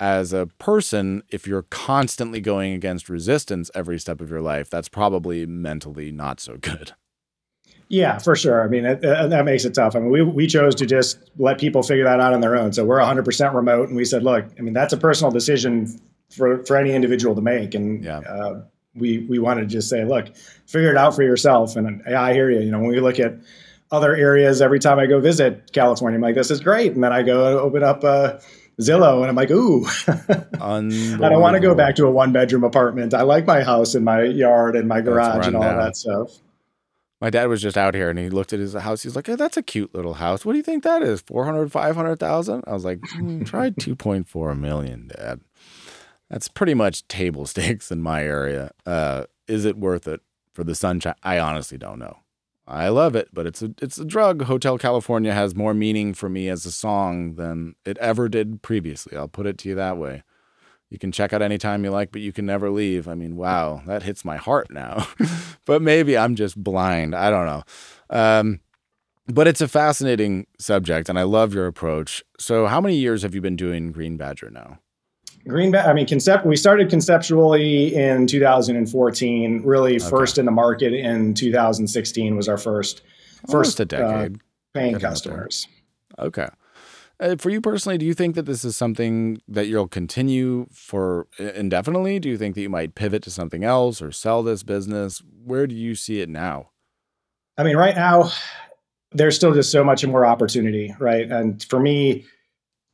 As 0.00 0.32
a 0.32 0.46
person, 0.58 1.22
if 1.28 1.46
you're 1.46 1.62
constantly 1.62 2.40
going 2.40 2.72
against 2.72 3.08
resistance 3.08 3.70
every 3.74 4.00
step 4.00 4.20
of 4.20 4.30
your 4.30 4.40
life, 4.40 4.68
that's 4.68 4.88
probably 4.88 5.46
mentally 5.46 6.10
not 6.10 6.40
so 6.40 6.56
good. 6.56 6.92
Yeah, 7.88 8.18
for 8.18 8.34
sure. 8.34 8.64
I 8.64 8.68
mean, 8.68 8.86
it, 8.86 9.04
it, 9.04 9.30
that 9.30 9.44
makes 9.44 9.64
it 9.66 9.74
tough. 9.74 9.94
I 9.94 10.00
mean, 10.00 10.10
we, 10.10 10.22
we 10.22 10.46
chose 10.46 10.74
to 10.76 10.86
just 10.86 11.30
let 11.36 11.60
people 11.60 11.82
figure 11.82 12.04
that 12.04 12.20
out 12.20 12.32
on 12.32 12.40
their 12.40 12.56
own. 12.56 12.72
So 12.72 12.84
we're 12.86 12.98
100% 12.98 13.54
remote. 13.54 13.88
And 13.88 13.96
we 13.96 14.06
said, 14.06 14.24
look, 14.24 14.46
I 14.58 14.62
mean, 14.62 14.72
that's 14.72 14.94
a 14.94 14.96
personal 14.96 15.30
decision 15.30 16.00
for, 16.30 16.64
for 16.64 16.76
any 16.76 16.92
individual 16.92 17.34
to 17.34 17.42
make. 17.42 17.74
And 17.74 18.02
yeah. 18.02 18.20
uh, 18.20 18.62
we 18.94 19.26
we 19.26 19.38
wanted 19.38 19.62
to 19.62 19.66
just 19.66 19.88
say, 19.88 20.04
look, 20.04 20.34
figure 20.66 20.90
it 20.90 20.96
out 20.96 21.14
for 21.14 21.22
yourself. 21.22 21.76
And 21.76 22.02
I 22.06 22.32
hear 22.32 22.50
you. 22.50 22.60
You 22.60 22.70
know, 22.70 22.78
when 22.80 22.90
we 22.90 23.00
look 23.00 23.18
at 23.18 23.34
other 23.90 24.14
areas, 24.14 24.62
every 24.62 24.78
time 24.78 24.98
I 24.98 25.06
go 25.06 25.20
visit 25.20 25.72
California, 25.72 26.16
I'm 26.16 26.22
like, 26.22 26.34
this 26.34 26.50
is 26.50 26.60
great. 26.60 26.92
And 26.92 27.04
then 27.04 27.12
I 27.12 27.22
go 27.22 27.60
open 27.60 27.82
up 27.82 28.04
uh, 28.04 28.38
Zillow, 28.80 29.20
and 29.20 29.28
I'm 29.28 29.36
like, 29.36 29.50
ooh, 29.50 29.86
I 31.20 31.28
don't 31.28 31.40
want 31.40 31.54
to 31.54 31.60
go 31.60 31.74
back 31.74 31.96
to 31.96 32.06
a 32.06 32.10
one 32.10 32.32
bedroom 32.32 32.64
apartment. 32.64 33.14
I 33.14 33.22
like 33.22 33.46
my 33.46 33.62
house 33.62 33.94
and 33.94 34.04
my 34.04 34.22
yard 34.22 34.76
and 34.76 34.88
my 34.88 35.00
garage 35.00 35.46
and 35.46 35.56
all 35.56 35.62
down. 35.62 35.78
that 35.78 35.96
stuff. 35.96 36.38
My 37.20 37.30
dad 37.30 37.48
was 37.48 37.62
just 37.62 37.78
out 37.78 37.94
here 37.94 38.10
and 38.10 38.18
he 38.18 38.30
looked 38.30 38.52
at 38.52 38.58
his 38.58 38.74
house. 38.74 39.04
He's 39.04 39.14
like, 39.14 39.28
hey, 39.28 39.36
that's 39.36 39.56
a 39.56 39.62
cute 39.62 39.94
little 39.94 40.14
house. 40.14 40.44
What 40.44 40.54
do 40.54 40.56
you 40.56 40.64
think 40.64 40.82
that 40.82 41.02
is? 41.02 41.20
400, 41.20 41.70
500,000? 41.70 42.64
I 42.66 42.72
was 42.72 42.84
like, 42.84 43.00
mm, 43.00 43.46
try 43.46 43.70
2.4 43.70 44.58
million, 44.58 45.06
dad. 45.06 45.40
That's 46.32 46.48
pretty 46.48 46.74
much 46.74 47.06
table 47.08 47.46
stakes 47.46 47.92
in 47.92 48.02
my 48.02 48.24
area. 48.24 48.72
Uh, 48.86 49.26
is 49.46 49.64
it 49.64 49.76
worth 49.76 50.08
it 50.08 50.20
for 50.52 50.64
the 50.64 50.74
sunshine? 50.74 51.14
I 51.22 51.38
honestly 51.38 51.78
don't 51.78 51.98
know. 51.98 52.18
I 52.66 52.88
love 52.88 53.14
it, 53.14 53.28
but 53.32 53.46
it's 53.46 53.60
a 53.60 53.74
it's 53.82 53.98
a 53.98 54.04
drug. 54.04 54.44
Hotel 54.44 54.78
California 54.78 55.34
has 55.34 55.54
more 55.54 55.74
meaning 55.74 56.14
for 56.14 56.28
me 56.28 56.48
as 56.48 56.64
a 56.64 56.72
song 56.72 57.34
than 57.34 57.74
it 57.84 57.98
ever 57.98 58.28
did 58.28 58.62
previously. 58.62 59.16
I'll 59.16 59.28
put 59.28 59.46
it 59.46 59.58
to 59.58 59.68
you 59.68 59.74
that 59.74 59.98
way. 59.98 60.22
You 60.88 60.98
can 60.98 61.10
check 61.10 61.32
out 61.32 61.42
anytime 61.42 61.84
you 61.84 61.90
like, 61.90 62.12
but 62.12 62.20
you 62.20 62.32
can 62.32 62.46
never 62.46 62.70
leave. 62.70 63.08
I 63.08 63.14
mean, 63.14 63.36
wow, 63.36 63.82
that 63.86 64.04
hits 64.04 64.24
my 64.24 64.36
heart 64.36 64.70
now. 64.70 65.08
but 65.66 65.82
maybe 65.82 66.16
I'm 66.16 66.36
just 66.36 66.56
blind. 66.56 67.14
I 67.16 67.30
don't 67.30 67.46
know. 67.46 67.62
Um, 68.10 68.60
but 69.26 69.48
it's 69.48 69.60
a 69.60 69.68
fascinating 69.68 70.46
subject, 70.58 71.08
and 71.08 71.18
I 71.18 71.24
love 71.24 71.54
your 71.54 71.66
approach. 71.66 72.22
So, 72.38 72.66
how 72.66 72.80
many 72.80 72.96
years 72.96 73.22
have 73.22 73.34
you 73.34 73.40
been 73.40 73.56
doing 73.56 73.90
Green 73.90 74.16
Badger 74.16 74.50
now? 74.50 74.78
Green 75.46 75.74
I 75.74 75.92
mean, 75.92 76.06
concept. 76.06 76.46
We 76.46 76.56
started 76.56 76.88
conceptually 76.88 77.94
in 77.94 78.26
2014. 78.26 79.62
Really, 79.64 79.96
okay. 79.96 80.08
first 80.08 80.38
in 80.38 80.44
the 80.46 80.52
market 80.52 80.92
in 80.92 81.34
2016 81.34 82.36
was 82.36 82.48
our 82.48 82.58
first 82.58 83.02
first 83.50 83.80
a 83.80 83.84
decade 83.84 84.36
uh, 84.36 84.38
paying 84.72 84.98
customers. 84.98 85.66
Okay. 86.18 86.48
Uh, 87.18 87.36
for 87.36 87.50
you 87.50 87.60
personally, 87.60 87.98
do 87.98 88.06
you 88.06 88.14
think 88.14 88.34
that 88.34 88.46
this 88.46 88.64
is 88.64 88.76
something 88.76 89.40
that 89.46 89.66
you'll 89.66 89.88
continue 89.88 90.66
for 90.72 91.26
indefinitely? 91.38 92.18
Do 92.18 92.28
you 92.28 92.36
think 92.36 92.54
that 92.54 92.62
you 92.62 92.70
might 92.70 92.94
pivot 92.94 93.22
to 93.24 93.30
something 93.30 93.64
else 93.64 94.02
or 94.02 94.10
sell 94.12 94.42
this 94.42 94.62
business? 94.62 95.22
Where 95.44 95.66
do 95.66 95.74
you 95.74 95.94
see 95.94 96.20
it 96.20 96.28
now? 96.28 96.70
I 97.58 97.64
mean, 97.64 97.76
right 97.76 97.94
now, 97.94 98.30
there's 99.12 99.36
still 99.36 99.54
just 99.54 99.70
so 99.70 99.84
much 99.84 100.04
more 100.06 100.24
opportunity, 100.24 100.94
right? 100.98 101.30
And 101.30 101.62
for 101.64 101.78
me, 101.78 102.24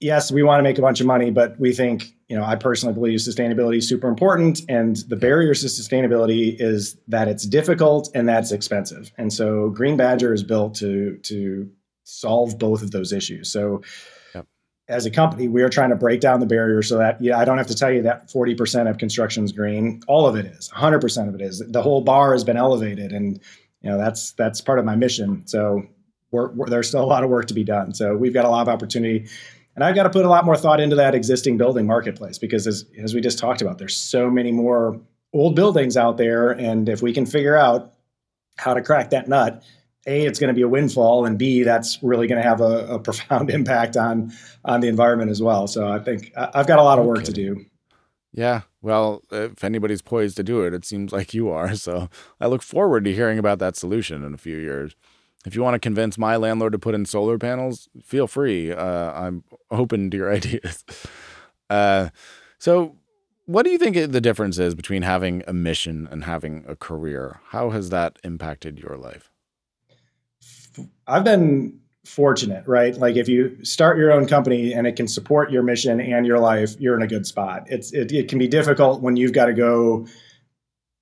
yes, 0.00 0.30
we 0.30 0.42
want 0.42 0.58
to 0.58 0.62
make 0.62 0.78
a 0.78 0.82
bunch 0.82 1.00
of 1.00 1.06
money, 1.06 1.30
but 1.30 1.58
we 1.58 1.72
think, 1.72 2.12
you 2.28 2.36
know, 2.36 2.44
I 2.44 2.56
personally 2.56 2.94
believe 2.94 3.18
sustainability 3.18 3.78
is 3.78 3.88
super 3.88 4.08
important. 4.08 4.60
And 4.68 4.96
the 5.08 5.16
barriers 5.16 5.62
to 5.62 5.66
sustainability 5.66 6.56
is 6.60 6.96
that 7.08 7.28
it's 7.28 7.46
difficult 7.46 8.10
and 8.14 8.28
that's 8.28 8.52
expensive. 8.52 9.10
And 9.18 9.32
so 9.32 9.70
Green 9.70 9.96
Badger 9.96 10.32
is 10.32 10.42
built 10.42 10.74
to 10.76 11.18
to 11.24 11.70
solve 12.04 12.58
both 12.58 12.82
of 12.82 12.90
those 12.90 13.12
issues. 13.12 13.52
So 13.52 13.82
yep. 14.34 14.46
as 14.88 15.04
a 15.04 15.10
company, 15.10 15.48
we 15.48 15.62
are 15.62 15.68
trying 15.68 15.90
to 15.90 15.96
break 15.96 16.20
down 16.20 16.40
the 16.40 16.46
barrier 16.46 16.82
so 16.82 16.96
that 16.98 17.20
yeah, 17.20 17.38
I 17.38 17.44
don't 17.44 17.58
have 17.58 17.66
to 17.66 17.74
tell 17.74 17.90
you 17.90 18.02
that 18.02 18.28
40% 18.28 18.88
of 18.88 18.96
construction 18.96 19.44
is 19.44 19.52
green. 19.52 20.00
All 20.08 20.26
of 20.26 20.34
it 20.36 20.46
is. 20.46 20.70
100% 20.74 21.28
of 21.28 21.34
it 21.34 21.42
is. 21.42 21.62
The 21.66 21.82
whole 21.82 22.00
bar 22.00 22.32
has 22.32 22.44
been 22.44 22.56
elevated 22.56 23.12
and 23.12 23.40
you 23.82 23.90
know, 23.90 23.98
that's 23.98 24.32
that's 24.32 24.60
part 24.60 24.78
of 24.78 24.84
my 24.84 24.96
mission. 24.96 25.46
So 25.46 25.82
we're, 26.30 26.50
we're, 26.52 26.66
there's 26.66 26.88
still 26.88 27.04
a 27.04 27.06
lot 27.06 27.24
of 27.24 27.30
work 27.30 27.46
to 27.46 27.54
be 27.54 27.64
done. 27.64 27.94
So 27.94 28.16
we've 28.16 28.34
got 28.34 28.44
a 28.44 28.48
lot 28.48 28.62
of 28.62 28.68
opportunity 28.68 29.28
and 29.78 29.84
I've 29.84 29.94
got 29.94 30.02
to 30.02 30.10
put 30.10 30.24
a 30.24 30.28
lot 30.28 30.44
more 30.44 30.56
thought 30.56 30.80
into 30.80 30.96
that 30.96 31.14
existing 31.14 31.56
building 31.56 31.86
marketplace 31.86 32.36
because, 32.36 32.66
as, 32.66 32.84
as 33.00 33.14
we 33.14 33.20
just 33.20 33.38
talked 33.38 33.62
about, 33.62 33.78
there's 33.78 33.96
so 33.96 34.28
many 34.28 34.50
more 34.50 35.00
old 35.32 35.54
buildings 35.54 35.96
out 35.96 36.16
there. 36.16 36.50
And 36.50 36.88
if 36.88 37.00
we 37.00 37.12
can 37.12 37.24
figure 37.24 37.56
out 37.56 37.94
how 38.56 38.74
to 38.74 38.82
crack 38.82 39.10
that 39.10 39.28
nut, 39.28 39.62
a, 40.04 40.26
it's 40.26 40.40
going 40.40 40.48
to 40.48 40.54
be 40.54 40.62
a 40.62 40.68
windfall, 40.68 41.24
and 41.26 41.38
B, 41.38 41.62
that's 41.62 42.02
really 42.02 42.26
going 42.26 42.42
to 42.42 42.48
have 42.48 42.60
a, 42.60 42.94
a, 42.94 42.98
profound 42.98 43.50
impact 43.54 43.96
on 43.96 44.32
on 44.64 44.80
the 44.80 44.88
environment 44.88 45.30
as 45.30 45.40
well. 45.40 45.68
So 45.68 45.86
I 45.86 46.00
think 46.00 46.32
I've 46.36 46.66
got 46.66 46.80
a 46.80 46.82
lot 46.82 46.98
of 46.98 47.04
work 47.04 47.18
okay. 47.18 47.26
to 47.26 47.32
do. 47.32 47.64
Yeah, 48.32 48.62
well, 48.82 49.22
if 49.30 49.62
anybody's 49.62 50.02
poised 50.02 50.38
to 50.38 50.42
do 50.42 50.62
it, 50.62 50.74
it 50.74 50.84
seems 50.84 51.12
like 51.12 51.34
you 51.34 51.50
are. 51.50 51.76
So 51.76 52.08
I 52.40 52.48
look 52.48 52.62
forward 52.62 53.04
to 53.04 53.14
hearing 53.14 53.38
about 53.38 53.60
that 53.60 53.76
solution 53.76 54.24
in 54.24 54.34
a 54.34 54.38
few 54.38 54.56
years 54.56 54.96
if 55.46 55.54
you 55.54 55.62
want 55.62 55.74
to 55.74 55.78
convince 55.78 56.18
my 56.18 56.36
landlord 56.36 56.72
to 56.72 56.78
put 56.78 56.94
in 56.94 57.06
solar 57.06 57.38
panels, 57.38 57.88
feel 58.02 58.26
free. 58.26 58.72
Uh, 58.72 59.12
I'm 59.12 59.44
open 59.70 60.10
to 60.10 60.16
your 60.16 60.32
ideas. 60.34 60.84
Uh, 61.70 62.08
so, 62.58 62.96
what 63.46 63.62
do 63.62 63.70
you 63.70 63.78
think 63.78 63.96
the 63.96 64.20
difference 64.20 64.58
is 64.58 64.74
between 64.74 65.02
having 65.02 65.42
a 65.46 65.52
mission 65.52 66.06
and 66.10 66.24
having 66.24 66.64
a 66.68 66.76
career? 66.76 67.40
How 67.48 67.70
has 67.70 67.90
that 67.90 68.18
impacted 68.22 68.78
your 68.78 68.96
life? 68.96 69.30
I've 71.06 71.24
been 71.24 71.80
fortunate, 72.04 72.66
right? 72.66 72.96
Like 72.96 73.16
if 73.16 73.28
you 73.28 73.62
start 73.64 73.98
your 73.98 74.12
own 74.12 74.26
company 74.26 74.72
and 74.72 74.86
it 74.86 74.96
can 74.96 75.08
support 75.08 75.50
your 75.50 75.62
mission 75.62 76.00
and 76.00 76.26
your 76.26 76.38
life, 76.38 76.74
you're 76.78 76.96
in 76.96 77.02
a 77.02 77.06
good 77.06 77.26
spot. 77.26 77.64
It's 77.68 77.92
it, 77.92 78.12
it 78.12 78.28
can 78.28 78.38
be 78.38 78.48
difficult 78.48 79.02
when 79.02 79.16
you've 79.16 79.32
got 79.32 79.46
to 79.46 79.54
go 79.54 80.06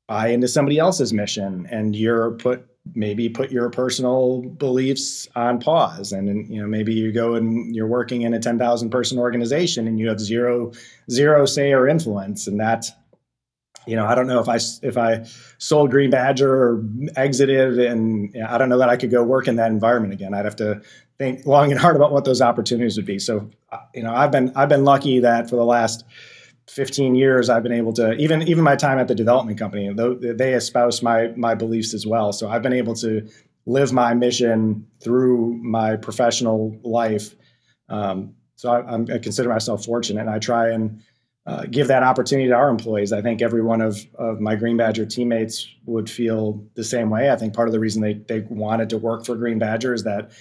buy 0.09 0.28
into 0.28 0.49
somebody 0.49 0.78
else's 0.78 1.12
mission 1.12 1.66
and 1.70 1.95
you're 1.97 2.32
put 2.32 2.66
maybe 2.95 3.28
put 3.28 3.51
your 3.51 3.70
personal 3.70 4.43
beliefs 4.43 5.28
on 5.34 5.61
pause. 5.61 6.12
And 6.12 6.49
you 6.49 6.61
know 6.61 6.66
maybe 6.66 6.95
you 6.95 7.12
go 7.12 7.34
and 7.34 7.74
you're 7.74 7.87
working 7.87 8.22
in 8.22 8.34
a 8.34 8.39
10,000 8.39 8.91
person 8.91 9.18
organization 9.18 9.87
and 9.87 9.99
you 9.99 10.09
have 10.09 10.20
zero 10.20 10.72
zero 11.11 11.47
say 11.47 11.72
or 11.72 11.89
influence. 11.89 12.47
And 12.47 12.61
that 12.61 12.87
you 13.87 13.97
know 13.97 14.07
I 14.07 14.14
don't 14.14 14.26
know 14.26 14.41
if 14.41 14.49
I 14.49 14.59
if 14.82 14.97
I 14.97 15.26
sold 15.59 15.91
Green 15.91 16.11
Badger 16.11 16.53
or 16.53 16.84
exited 17.16 17.78
and 17.78 18.32
you 18.34 18.41
know, 18.41 18.47
I 18.49 18.59
don't 18.59 18.68
know 18.68 18.78
that 18.78 18.89
I 18.89 18.97
could 18.97 19.11
go 19.11 19.22
work 19.22 19.49
in 19.49 19.57
that 19.57 19.70
environment 19.70 20.12
again. 20.12 20.34
I'd 20.34 20.45
have 20.45 20.57
to 20.57 20.80
think 21.18 21.47
long 21.47 21.70
and 21.72 21.80
hard 21.80 21.97
about 21.97 22.12
what 22.12 22.24
those 22.24 22.43
opportunities 22.43 22.97
would 22.97 23.07
be. 23.07 23.18
So 23.18 23.51
uh, 23.70 23.78
you 23.95 24.03
know 24.03 24.14
I've 24.14 24.30
been 24.30 24.53
I've 24.57 24.68
been 24.68 24.84
lucky 24.84 25.20
that 25.20 25.51
for 25.51 25.57
the 25.57 25.64
last 25.64 26.05
15 26.68 27.14
years 27.14 27.48
i've 27.48 27.62
been 27.62 27.72
able 27.72 27.92
to 27.92 28.12
even 28.14 28.42
even 28.42 28.64
my 28.64 28.76
time 28.76 28.98
at 28.98 29.08
the 29.08 29.14
development 29.14 29.58
company 29.58 29.92
though 29.94 30.14
they 30.14 30.54
espouse 30.54 31.02
my 31.02 31.28
my 31.36 31.54
beliefs 31.54 31.94
as 31.94 32.06
well. 32.06 32.32
So 32.32 32.48
i've 32.48 32.62
been 32.62 32.72
able 32.72 32.94
to 32.96 33.28
live 33.66 33.92
my 33.92 34.14
mission 34.14 34.86
through 35.02 35.54
my 35.54 35.96
professional 35.96 36.78
life. 36.84 37.34
Um, 37.88 38.34
so 38.54 38.70
I, 38.70 39.14
I, 39.14 39.18
consider 39.18 39.48
myself 39.48 39.84
fortunate 39.84 40.20
and 40.20 40.30
i 40.30 40.38
try 40.38 40.70
and 40.70 41.02
uh, 41.46 41.64
give 41.70 41.86
that 41.86 42.02
opportunity 42.02 42.48
to 42.48 42.54
our 42.54 42.68
employees. 42.68 43.12
I 43.12 43.22
think 43.22 43.40
every 43.40 43.62
one 43.62 43.80
of, 43.80 44.04
of 44.16 44.40
my 44.40 44.56
green 44.56 44.76
badger 44.76 45.06
teammates 45.06 45.68
would 45.84 46.10
feel 46.10 46.64
the 46.74 46.82
same 46.82 47.08
way. 47.08 47.30
I 47.30 47.36
think 47.36 47.54
part 47.54 47.68
of 47.68 47.72
the 47.72 47.78
reason 47.78 48.02
they, 48.02 48.14
they 48.14 48.40
wanted 48.40 48.90
to 48.90 48.98
work 48.98 49.24
for 49.24 49.36
green 49.36 49.58
badger 49.58 49.94
is 49.94 50.02
that 50.02 50.32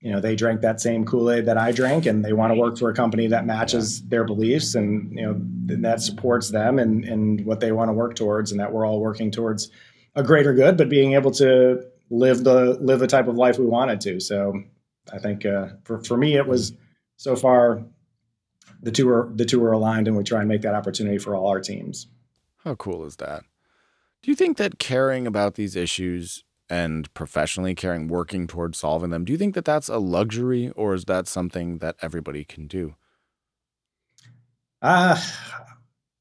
you 0.00 0.12
know 0.12 0.20
they 0.20 0.36
drank 0.36 0.60
that 0.60 0.80
same 0.80 1.04
kool-aid 1.04 1.46
that 1.46 1.58
i 1.58 1.72
drank 1.72 2.06
and 2.06 2.24
they 2.24 2.32
want 2.32 2.52
to 2.52 2.58
work 2.58 2.78
for 2.78 2.88
a 2.88 2.94
company 2.94 3.26
that 3.26 3.44
matches 3.44 4.00
their 4.08 4.24
beliefs 4.24 4.74
and 4.74 5.12
you 5.12 5.22
know 5.22 5.34
that 5.66 6.00
supports 6.00 6.50
them 6.50 6.78
and 6.78 7.04
and 7.04 7.44
what 7.44 7.60
they 7.60 7.72
want 7.72 7.88
to 7.88 7.92
work 7.92 8.14
towards 8.14 8.50
and 8.52 8.60
that 8.60 8.72
we're 8.72 8.86
all 8.86 9.00
working 9.00 9.30
towards 9.30 9.70
a 10.14 10.22
greater 10.22 10.54
good 10.54 10.76
but 10.76 10.88
being 10.88 11.14
able 11.14 11.30
to 11.30 11.82
live 12.10 12.44
the 12.44 12.78
live 12.80 13.00
the 13.00 13.06
type 13.06 13.28
of 13.28 13.36
life 13.36 13.58
we 13.58 13.66
wanted 13.66 14.00
to. 14.02 14.20
So 14.20 14.62
i 15.12 15.18
think 15.18 15.46
uh, 15.46 15.68
for, 15.84 16.02
for 16.04 16.16
me 16.16 16.36
it 16.36 16.46
was 16.46 16.72
so 17.16 17.36
far 17.36 17.82
the 18.82 18.92
two 18.92 19.08
are 19.08 19.30
the 19.34 19.44
two 19.44 19.62
are 19.64 19.72
aligned 19.72 20.08
and 20.08 20.16
we 20.16 20.24
try 20.24 20.40
and 20.40 20.48
make 20.48 20.62
that 20.62 20.74
opportunity 20.74 21.18
for 21.18 21.34
all 21.34 21.48
our 21.48 21.60
teams. 21.60 22.06
How 22.64 22.74
cool 22.74 23.04
is 23.04 23.16
that? 23.16 23.44
Do 24.22 24.30
you 24.30 24.34
think 24.34 24.56
that 24.56 24.78
caring 24.78 25.26
about 25.26 25.54
these 25.54 25.76
issues 25.76 26.44
and 26.70 27.12
professionally 27.14 27.74
caring, 27.74 28.08
working 28.08 28.46
towards 28.46 28.78
solving 28.78 29.10
them. 29.10 29.24
Do 29.24 29.32
you 29.32 29.38
think 29.38 29.54
that 29.54 29.64
that's 29.64 29.88
a 29.88 29.98
luxury 29.98 30.70
or 30.70 30.94
is 30.94 31.04
that 31.06 31.26
something 31.26 31.78
that 31.78 31.96
everybody 32.02 32.44
can 32.44 32.66
do? 32.66 32.94
Uh, 34.80 35.20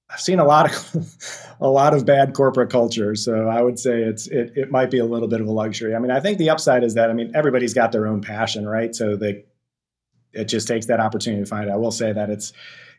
I've 0.10 0.22
seen 0.22 0.40
a 0.40 0.46
lot 0.46 0.74
of 0.74 1.56
a 1.62 1.70
lot 1.70 1.94
of 1.94 2.06
bad 2.06 2.34
corporate 2.34 2.70
culture, 2.70 3.16
so 3.16 3.48
I 3.48 3.62
would 3.62 3.78
say 3.78 4.02
it's 4.02 4.28
it, 4.28 4.54
it 4.56 4.72
might 4.72 4.90
be 4.90 5.00
a 5.00 5.06
little 5.06 5.28
bit 5.28 5.42
of 5.42 5.48
a 5.48 5.52
luxury. 5.52 5.96
I 5.96 6.00
mean, 6.00 6.12
I 6.12 6.20
think 6.20 6.38
the 6.38 6.50
upside 6.50 6.84
is 6.84 6.96
that 6.96 7.10
I 7.10 7.14
mean 7.14 7.32
everybody's 7.36 7.74
got 7.74 7.92
their 7.92 8.08
own 8.08 8.22
passion, 8.22 8.68
right? 8.68 8.96
So 8.96 9.16
they 9.16 9.46
it 10.34 10.46
just 10.46 10.68
takes 10.68 10.88
that 10.88 11.00
opportunity 11.00 11.44
to 11.44 11.50
find 11.50 11.70
it. 11.70 11.72
I 11.72 11.76
will 11.76 11.92
say 11.92 12.14
that 12.14 12.30
it's 12.30 12.54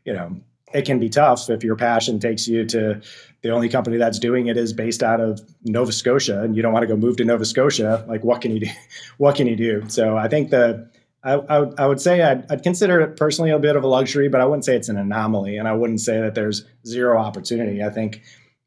you 0.05 0.13
know 0.13 0.41
it 0.73 0.85
can 0.85 0.99
be 0.99 1.09
tough 1.09 1.49
if 1.51 1.65
your 1.65 1.77
passion 1.77 2.21
takes 2.21 2.47
you 2.47 2.65
to 2.67 3.01
the 3.43 3.51
only 3.51 3.69
company 3.69 3.97
that's 3.97 4.19
doing 4.19 4.49
it 4.49 4.57
is 4.57 4.73
based 4.73 5.03
out 5.03 5.21
of 5.21 5.41
Nova 5.65 5.93
Scotia 5.93 6.43
and 6.43 6.57
you 6.57 6.63
don't 6.63 6.73
want 6.73 6.83
to 6.83 6.87
go 6.87 6.97
move 6.97 7.17
to 7.19 7.25
Nova 7.25 7.45
Scotia. 7.45 8.05
Like 8.09 8.25
what 8.25 8.41
can 8.41 8.53
you 8.53 8.61
do? 8.61 8.67
what 9.19 9.37
can 9.37 9.47
you 9.47 9.57
do? 9.57 9.85
So 9.89 10.17
I 10.17 10.29
think 10.29 10.51
the 10.51 10.91
I, 11.23 11.35
I, 11.35 11.57
I 11.79 11.87
would 11.87 12.01
say 12.01 12.23
I'd, 12.23 12.51
I'd, 12.51 12.63
consider 12.63 13.01
it 13.01 13.17
personally 13.17 13.51
a 13.51 13.59
bit 13.59 13.75
of 13.75 13.83
a 13.83 13.89
luxury, 13.89 14.29
but 14.29 14.41
I 14.41 14.45
wouldn't 14.45 14.65
say 14.65 14.77
it's 14.77 14.89
an 14.89 14.97
anomaly, 14.97 15.57
and 15.57 15.67
I 15.67 15.73
wouldn't 15.73 16.01
say 16.01 16.21
that 16.21 16.37
there's 16.37 16.65
zero 16.87 17.19
opportunity. 17.19 17.83
I 17.83 17.91
think 17.91 18.23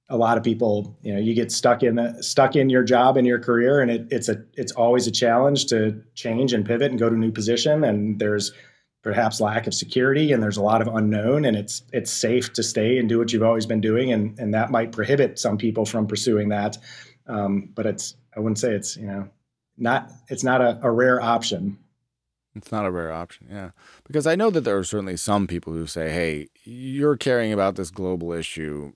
a 0.10 0.18
lot 0.18 0.38
of 0.38 0.44
people, 0.44 0.98
you 1.02 1.14
know, 1.14 1.20
you 1.20 1.34
get 1.34 1.52
stuck 1.52 1.82
in 1.82 1.96
the, 1.96 2.22
stuck 2.22 2.58
in 2.58 2.70
your 2.70 2.84
job 2.84 3.16
and 3.16 3.26
your 3.26 3.40
career, 3.40 3.80
and 3.80 3.90
it, 3.90 4.08
it's 4.12 4.28
a 4.28 4.44
it's 4.56 4.74
always 4.74 5.08
a 5.08 5.12
challenge 5.12 5.68
to 5.68 6.04
change 6.14 6.52
and 6.52 6.66
pivot 6.66 6.92
and 6.92 7.00
go 7.00 7.10
to 7.10 7.16
a 7.16 7.18
new 7.18 7.32
position. 7.32 7.86
And 7.86 8.20
there's 8.20 8.52
perhaps 9.02 9.42
lack 9.42 9.68
of 9.68 9.74
security 9.74 10.32
and 10.32 10.44
there's 10.44 10.58
a 10.58 10.62
lot 10.62 10.82
of 10.82 10.88
unknown 10.88 11.46
and 11.46 11.58
it's 11.58 11.84
it's 11.92 12.12
safe 12.12 12.54
to 12.54 12.64
stay 12.64 12.98
and 12.98 13.10
do 13.10 13.18
what 13.18 13.34
you've 13.34 13.44
always 13.44 13.66
been 13.66 13.82
doing 13.82 14.12
and 14.12 14.38
and 14.40 14.54
that 14.54 14.72
might 14.72 14.92
prohibit 14.92 15.40
some 15.40 15.58
people 15.58 15.86
from 15.86 16.08
pursuing 16.08 16.50
that. 16.50 16.78
Um, 17.28 17.70
but 17.74 17.86
it's 17.86 18.16
i 18.36 18.40
wouldn't 18.40 18.60
say 18.60 18.74
it's 18.74 18.98
you 18.98 19.08
know 19.08 19.30
not 19.78 20.12
it's 20.30 20.44
not 20.44 20.62
a, 20.62 20.80
a 20.84 20.92
rare 20.92 21.22
option. 21.22 21.78
It's 22.54 22.72
not 22.72 22.86
a 22.86 22.92
rare 22.92 23.12
option 23.12 23.48
yeah. 23.50 23.72
Because 24.06 24.28
i 24.28 24.36
know 24.36 24.50
that 24.52 24.62
there 24.62 24.78
are 24.78 24.84
certainly 24.84 25.18
some 25.18 25.48
people 25.48 25.74
who 25.74 25.88
say 25.88 26.12
hey 26.12 26.48
you're 26.64 27.18
caring 27.18 27.52
about 27.52 27.76
this 27.76 27.92
global 27.92 28.32
issue. 28.34 28.94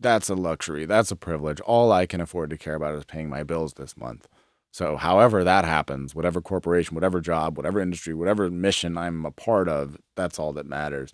That's 0.00 0.28
a 0.28 0.34
luxury. 0.34 0.84
That's 0.84 1.10
a 1.10 1.16
privilege. 1.16 1.60
All 1.60 1.92
i 1.92 2.06
can 2.06 2.20
afford 2.20 2.50
to 2.50 2.58
care 2.58 2.74
about 2.74 2.94
is 2.94 3.04
paying 3.04 3.28
my 3.28 3.42
bills 3.42 3.74
this 3.74 3.96
month 3.96 4.28
so, 4.72 4.96
however 4.96 5.44
that 5.44 5.66
happens, 5.66 6.14
whatever 6.14 6.40
corporation, 6.40 6.94
whatever 6.94 7.20
job, 7.20 7.58
whatever 7.58 7.78
industry, 7.78 8.14
whatever 8.14 8.50
mission 8.50 8.96
I'm 8.96 9.26
a 9.26 9.30
part 9.30 9.68
of, 9.68 9.98
that's 10.16 10.38
all 10.38 10.54
that 10.54 10.64
matters. 10.64 11.12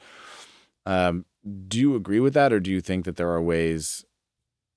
Um, 0.87 1.25
do 1.67 1.81
you 1.81 1.97
agree 1.97 2.21
with 2.21 2.35
that, 2.35 2.53
or 2.53 2.61
do 2.61 2.71
you 2.71 2.81
think 2.81 3.05
that 3.05 3.17
there 3.17 3.31
are 3.31 3.43
ways 3.43 4.05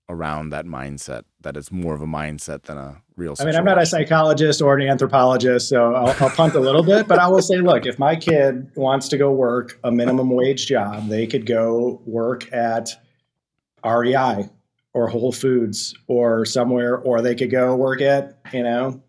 around 0.09 0.49
that 0.49 0.65
mindset 0.65 1.23
that 1.41 1.55
it's 1.55 1.71
more 1.71 1.93
of 1.93 2.01
a 2.01 2.07
mindset 2.07 2.63
than 2.63 2.79
a 2.79 3.03
real? 3.15 3.35
Situation? 3.35 3.55
I 3.55 3.59
mean, 3.61 3.69
I'm 3.69 3.75
not 3.75 3.83
a 3.83 3.85
psychologist 3.85 4.63
or 4.63 4.75
an 4.75 4.89
anthropologist, 4.89 5.69
so 5.69 5.93
I'll, 5.93 6.15
I'll 6.19 6.35
punt 6.35 6.55
a 6.55 6.59
little 6.59 6.83
bit, 6.83 7.07
but 7.07 7.19
I 7.19 7.27
will 7.27 7.43
say, 7.43 7.57
look, 7.57 7.85
if 7.85 7.99
my 7.99 8.15
kid 8.15 8.71
wants 8.75 9.07
to 9.09 9.17
go 9.17 9.31
work 9.31 9.79
a 9.83 9.91
minimum 9.91 10.31
wage 10.31 10.65
job, 10.65 11.07
they 11.07 11.27
could 11.27 11.45
go 11.45 12.01
work 12.07 12.51
at 12.51 12.89
REI 13.85 14.49
or 14.93 15.07
Whole 15.07 15.31
Foods 15.31 15.95
or 16.07 16.45
somewhere, 16.45 16.97
or 16.97 17.21
they 17.21 17.35
could 17.35 17.51
go 17.51 17.75
work 17.75 18.01
at, 18.01 18.39
you 18.53 18.63
know, 18.63 19.01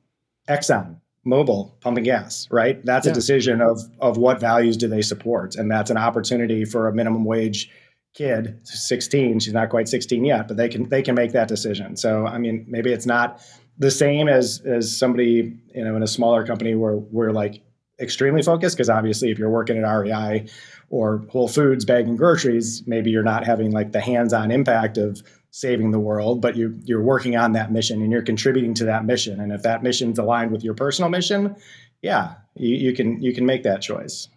Exxon 0.49 0.97
Mobil 1.27 1.81
pumping 1.81 2.05
gas, 2.05 2.49
right? 2.51 2.85
That's 2.85 3.07
yeah. 3.07 3.13
a 3.13 3.15
decision 3.15 3.61
of 3.61 3.81
of 4.01 4.17
what 4.17 4.41
values 4.41 4.77
do 4.77 4.89
they 4.89 5.03
support. 5.03 5.55
And 5.55 5.71
that's 5.71 5.91
an 5.91 5.97
opportunity 5.97 6.65
for 6.65 6.89
a 6.89 6.95
minimum 6.95 7.25
wage 7.25 7.71
kid, 8.15 8.59
16, 8.65 9.41
she's 9.41 9.53
not 9.53 9.71
quite 9.71 9.89
16 9.89 10.25
yet, 10.25 10.49
but 10.49 10.57
they 10.57 10.69
can 10.69 10.89
they 10.89 11.03
can 11.03 11.15
make 11.15 11.33
that 11.33 11.49
decision. 11.49 11.97
So 11.97 12.27
I 12.27 12.39
mean, 12.39 12.65
maybe 12.69 12.93
it's 12.93 13.07
not 13.07 13.41
the 13.79 13.91
same 13.91 14.29
as 14.29 14.63
as 14.67 14.97
somebody, 14.97 15.57
you 15.75 15.85
know, 15.85 15.97
in 15.97 16.03
a 16.03 16.09
smaller 16.09 16.47
company 16.47 16.75
where 16.75 16.97
we're 16.97 17.33
like 17.33 17.63
extremely 18.01 18.43
focused, 18.43 18.77
because 18.77 18.91
obviously 18.91 19.31
if 19.31 19.39
you're 19.39 19.51
working 19.51 19.79
at 19.79 19.89
REI 19.89 20.47
or 20.91 21.25
Whole 21.31 21.49
Foods 21.49 21.85
bagging 21.85 22.17
groceries, 22.17 22.83
maybe 22.87 23.11
you're 23.11 23.23
not 23.23 23.45
having 23.47 23.71
like 23.71 23.93
the 23.93 24.01
hands-on 24.01 24.51
impact 24.51 24.99
of 24.99 25.23
saving 25.53 25.91
the 25.91 26.01
world, 26.01 26.41
but 26.41 26.57
you 26.57 26.79
you're 26.83 27.03
working 27.03 27.37
on 27.37 27.53
that 27.53 27.71
mission 27.71 28.03
and 28.03 28.11
you're 28.11 28.23
contributing 28.23 28.75
to 28.75 28.87
that 28.87 29.05
mission. 29.05 29.39
And 29.39 29.53
if 29.53 29.63
that 29.63 29.83
mission's 29.83 30.19
aligned 30.19 30.51
with 30.51 30.65
your 30.65 30.75
personal 30.75 31.11
mission, 31.11 31.55
yeah, 32.01 32.35
you, 32.57 32.75
you 32.75 32.93
can 32.93 33.23
you 33.23 33.33
can 33.33 33.47
make 33.47 33.63
that 33.63 33.83
choice. 33.83 34.29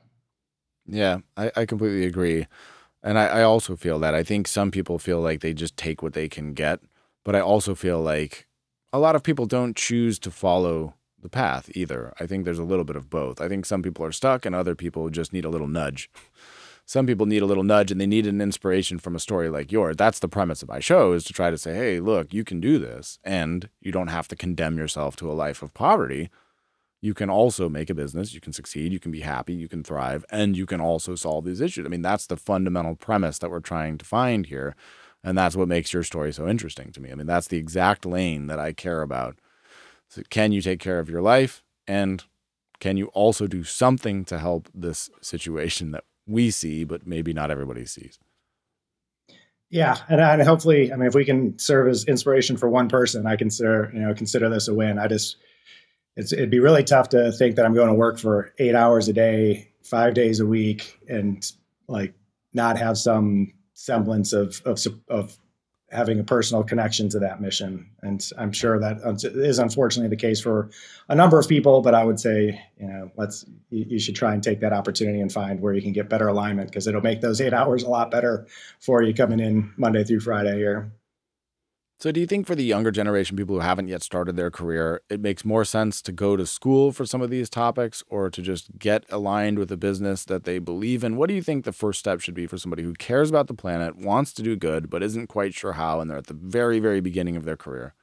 Yeah, 0.85 1.19
I, 1.35 1.51
I 1.55 1.65
completely 1.65 2.05
agree. 2.05 2.45
And 3.01 3.17
I, 3.17 3.27
I 3.27 3.43
also 3.43 3.75
feel 3.75 3.97
that. 3.99 4.13
I 4.13 4.23
think 4.23 4.47
some 4.47 4.71
people 4.71 4.99
feel 4.99 5.19
like 5.19 5.39
they 5.39 5.53
just 5.53 5.77
take 5.77 6.03
what 6.03 6.13
they 6.13 6.27
can 6.27 6.53
get, 6.53 6.79
but 7.23 7.35
I 7.35 7.39
also 7.39 7.75
feel 7.75 8.01
like 8.01 8.45
a 8.91 8.99
lot 8.99 9.15
of 9.15 9.23
people 9.23 9.45
don't 9.45 9.75
choose 9.75 10.19
to 10.19 10.31
follow 10.31 10.95
the 11.21 11.29
path 11.29 11.69
either. 11.75 12.13
I 12.19 12.25
think 12.25 12.45
there's 12.45 12.59
a 12.59 12.63
little 12.63 12.83
bit 12.83 12.95
of 12.95 13.09
both. 13.09 13.41
I 13.41 13.47
think 13.47 13.65
some 13.65 13.81
people 13.81 14.05
are 14.05 14.11
stuck 14.11 14.45
and 14.45 14.53
other 14.53 14.75
people 14.75 15.09
just 15.09 15.33
need 15.33 15.45
a 15.45 15.49
little 15.49 15.67
nudge 15.67 16.09
some 16.85 17.07
people 17.07 17.25
need 17.25 17.41
a 17.41 17.47
little 17.47 17.63
nudge 17.63 17.91
and 17.91 17.99
they 17.99 18.05
need 18.05 18.27
an 18.27 18.41
inspiration 18.41 18.99
from 18.99 19.15
a 19.15 19.19
story 19.19 19.49
like 19.49 19.71
yours. 19.71 19.95
That's 19.97 20.19
the 20.19 20.27
premise 20.27 20.61
of 20.61 20.69
my 20.69 20.79
show 20.79 21.13
is 21.13 21.23
to 21.25 21.33
try 21.33 21.49
to 21.49 21.57
say, 21.57 21.73
hey, 21.73 21.99
look, 21.99 22.31
you 22.33 22.43
can 22.43 22.61
do 22.61 22.77
this 22.77 23.17
and 23.23 23.69
you 23.81 23.91
don't 23.91 24.07
have 24.07 24.27
to 24.27 24.35
condemn 24.35 24.77
yourself 24.77 25.15
to 25.17 25.31
a 25.31 25.33
life 25.33 25.63
of 25.63 25.73
poverty. 25.73 26.29
You 27.01 27.15
can 27.15 27.29
also 27.29 27.69
make 27.69 27.89
a 27.89 27.95
business, 27.95 28.33
you 28.33 28.39
can 28.39 28.53
succeed, 28.53 28.91
you 28.91 28.99
can 28.99 29.11
be 29.11 29.21
happy, 29.21 29.53
you 29.53 29.67
can 29.67 29.83
thrive, 29.83 30.25
and 30.29 30.55
you 30.55 30.65
can 30.65 30.79
also 30.79 31.15
solve 31.15 31.45
these 31.45 31.61
issues. 31.61 31.85
I 31.85 31.89
mean, 31.89 32.01
that's 32.01 32.27
the 32.27 32.37
fundamental 32.37 32.95
premise 32.95 33.39
that 33.39 33.51
we're 33.51 33.59
trying 33.59 33.97
to 33.97 34.05
find 34.05 34.45
here. 34.45 34.75
And 35.23 35.35
that's 35.35 35.55
what 35.55 35.67
makes 35.67 35.91
your 35.91 36.03
story 36.03 36.31
so 36.31 36.47
interesting 36.47 36.91
to 36.91 37.01
me. 37.01 37.11
I 37.11 37.15
mean, 37.15 37.27
that's 37.27 37.47
the 37.47 37.57
exact 37.57 38.05
lane 38.05 38.45
that 38.45 38.59
I 38.59 38.73
care 38.73 39.01
about. 39.01 39.39
So 40.07 40.21
can 40.29 40.51
you 40.51 40.61
take 40.61 40.79
care 40.79 40.99
of 40.99 41.09
your 41.09 41.21
life? 41.21 41.63
And 41.87 42.23
can 42.79 42.95
you 42.95 43.07
also 43.07 43.47
do 43.47 43.63
something 43.63 44.23
to 44.25 44.37
help 44.37 44.69
this 44.73 45.09
situation 45.21 45.91
that 45.91 46.03
we 46.27 46.51
see, 46.51 46.83
but 46.83 47.05
maybe 47.05 47.33
not 47.33 47.51
everybody 47.51 47.85
sees. 47.85 48.19
Yeah, 49.69 49.97
and, 50.07 50.21
and 50.21 50.41
hopefully, 50.43 50.93
I 50.93 50.95
mean, 50.95 51.07
if 51.07 51.15
we 51.15 51.25
can 51.25 51.57
serve 51.59 51.87
as 51.87 52.05
inspiration 52.05 52.55
for 52.55 52.69
one 52.69 52.87
person, 52.87 53.25
I 53.25 53.35
consider 53.35 53.91
you 53.93 53.99
know 53.99 54.13
consider 54.13 54.49
this 54.49 54.67
a 54.67 54.73
win. 54.73 54.99
I 54.99 55.07
just 55.07 55.37
it's 56.15 56.31
it'd 56.31 56.51
be 56.51 56.59
really 56.59 56.83
tough 56.83 57.09
to 57.09 57.31
think 57.31 57.55
that 57.55 57.65
I'm 57.65 57.73
going 57.73 57.89
to 57.89 57.93
work 57.93 58.19
for 58.19 58.53
eight 58.57 58.75
hours 58.75 59.07
a 59.07 59.13
day, 59.13 59.71
five 59.83 60.13
days 60.13 60.39
a 60.39 60.45
week, 60.45 60.99
and 61.09 61.45
like 61.87 62.13
not 62.53 62.77
have 62.77 62.97
some 62.97 63.53
semblance 63.73 64.33
of 64.33 64.61
of 64.65 64.79
of 65.09 65.37
having 65.91 66.19
a 66.19 66.23
personal 66.23 66.63
connection 66.63 67.09
to 67.09 67.19
that 67.19 67.41
mission. 67.41 67.89
And 68.01 68.23
I'm 68.37 68.51
sure 68.51 68.79
that 68.79 68.97
is 69.23 69.59
unfortunately 69.59 70.09
the 70.09 70.19
case 70.19 70.41
for 70.41 70.69
a 71.09 71.15
number 71.15 71.39
of 71.39 71.47
people. 71.47 71.81
But 71.81 71.93
I 71.93 72.03
would 72.03 72.19
say, 72.19 72.59
you 72.79 72.87
know, 72.87 73.11
let's 73.15 73.45
you, 73.69 73.99
should 73.99 74.15
try 74.15 74.33
and 74.33 74.43
take 74.43 74.61
that 74.61 74.73
opportunity 74.73 75.21
and 75.21 75.31
find 75.31 75.61
where 75.61 75.73
you 75.73 75.81
can 75.81 75.93
get 75.93 76.09
better 76.09 76.27
alignment 76.27 76.69
because 76.69 76.87
it'll 76.87 77.01
make 77.01 77.21
those 77.21 77.39
eight 77.39 77.53
hours 77.61 77.83
a 77.83 77.89
lot 77.89 78.11
better 78.11 78.47
for 78.79 79.03
you 79.03 79.13
coming 79.13 79.39
in 79.39 79.71
Monday 79.77 80.03
through 80.03 80.21
Friday 80.21 80.57
here. 80.57 80.91
So, 81.97 82.11
do 82.11 82.19
you 82.19 82.27
think 82.27 82.45
for 82.45 82.55
the 82.55 82.63
younger 82.63 82.91
generation, 82.91 83.37
people 83.37 83.55
who 83.55 83.61
haven't 83.61 83.87
yet 83.87 84.03
started 84.03 84.35
their 84.35 84.51
career, 84.51 85.01
it 85.09 85.21
makes 85.21 85.45
more 85.45 85.63
sense 85.63 86.01
to 86.01 86.11
go 86.11 86.35
to 86.35 86.45
school 86.45 86.91
for 86.91 87.05
some 87.05 87.21
of 87.21 87.29
these 87.29 87.49
topics 87.49 88.03
or 88.09 88.29
to 88.29 88.41
just 88.41 88.77
get 88.77 89.05
aligned 89.09 89.57
with 89.57 89.71
a 89.71 89.77
business 89.77 90.25
that 90.25 90.43
they 90.43 90.59
believe 90.59 91.05
in? 91.05 91.15
What 91.15 91.29
do 91.29 91.35
you 91.35 91.41
think 91.41 91.63
the 91.63 91.71
first 91.71 91.99
step 91.99 92.19
should 92.19 92.33
be 92.33 92.47
for 92.47 92.57
somebody 92.57 92.83
who 92.83 92.93
cares 92.93 93.29
about 93.29 93.47
the 93.47 93.53
planet, 93.53 93.95
wants 93.95 94.33
to 94.33 94.43
do 94.43 94.57
good, 94.57 94.89
but 94.89 95.03
isn't 95.03 95.27
quite 95.27 95.53
sure 95.53 95.73
how, 95.73 96.01
and 96.01 96.09
they're 96.09 96.17
at 96.17 96.27
the 96.27 96.33
very, 96.33 96.79
very 96.79 96.99
beginning 96.99 97.37
of 97.37 97.45
their 97.45 97.57
career? 97.57 97.93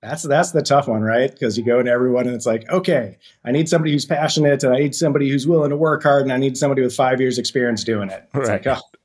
That's 0.00 0.22
that's 0.22 0.52
the 0.52 0.62
tough 0.62 0.88
one, 0.88 1.02
right? 1.02 1.30
Because 1.30 1.56
you 1.58 1.64
go 1.64 1.82
to 1.82 1.90
everyone 1.90 2.26
and 2.26 2.34
it's 2.34 2.46
like, 2.46 2.68
okay, 2.70 3.18
I 3.44 3.52
need 3.52 3.68
somebody 3.68 3.92
who's 3.92 4.06
passionate, 4.06 4.62
and 4.62 4.74
I 4.74 4.78
need 4.78 4.94
somebody 4.94 5.30
who's 5.30 5.46
willing 5.46 5.70
to 5.70 5.76
work 5.76 6.02
hard, 6.02 6.22
and 6.22 6.32
I 6.32 6.38
need 6.38 6.56
somebody 6.56 6.80
with 6.80 6.94
five 6.94 7.20
years 7.20 7.38
experience 7.38 7.84
doing 7.84 8.08
it. 8.08 8.28
It's 8.34 8.48
right. 8.48 8.64
like, 8.64 8.78
oh, 8.78 8.98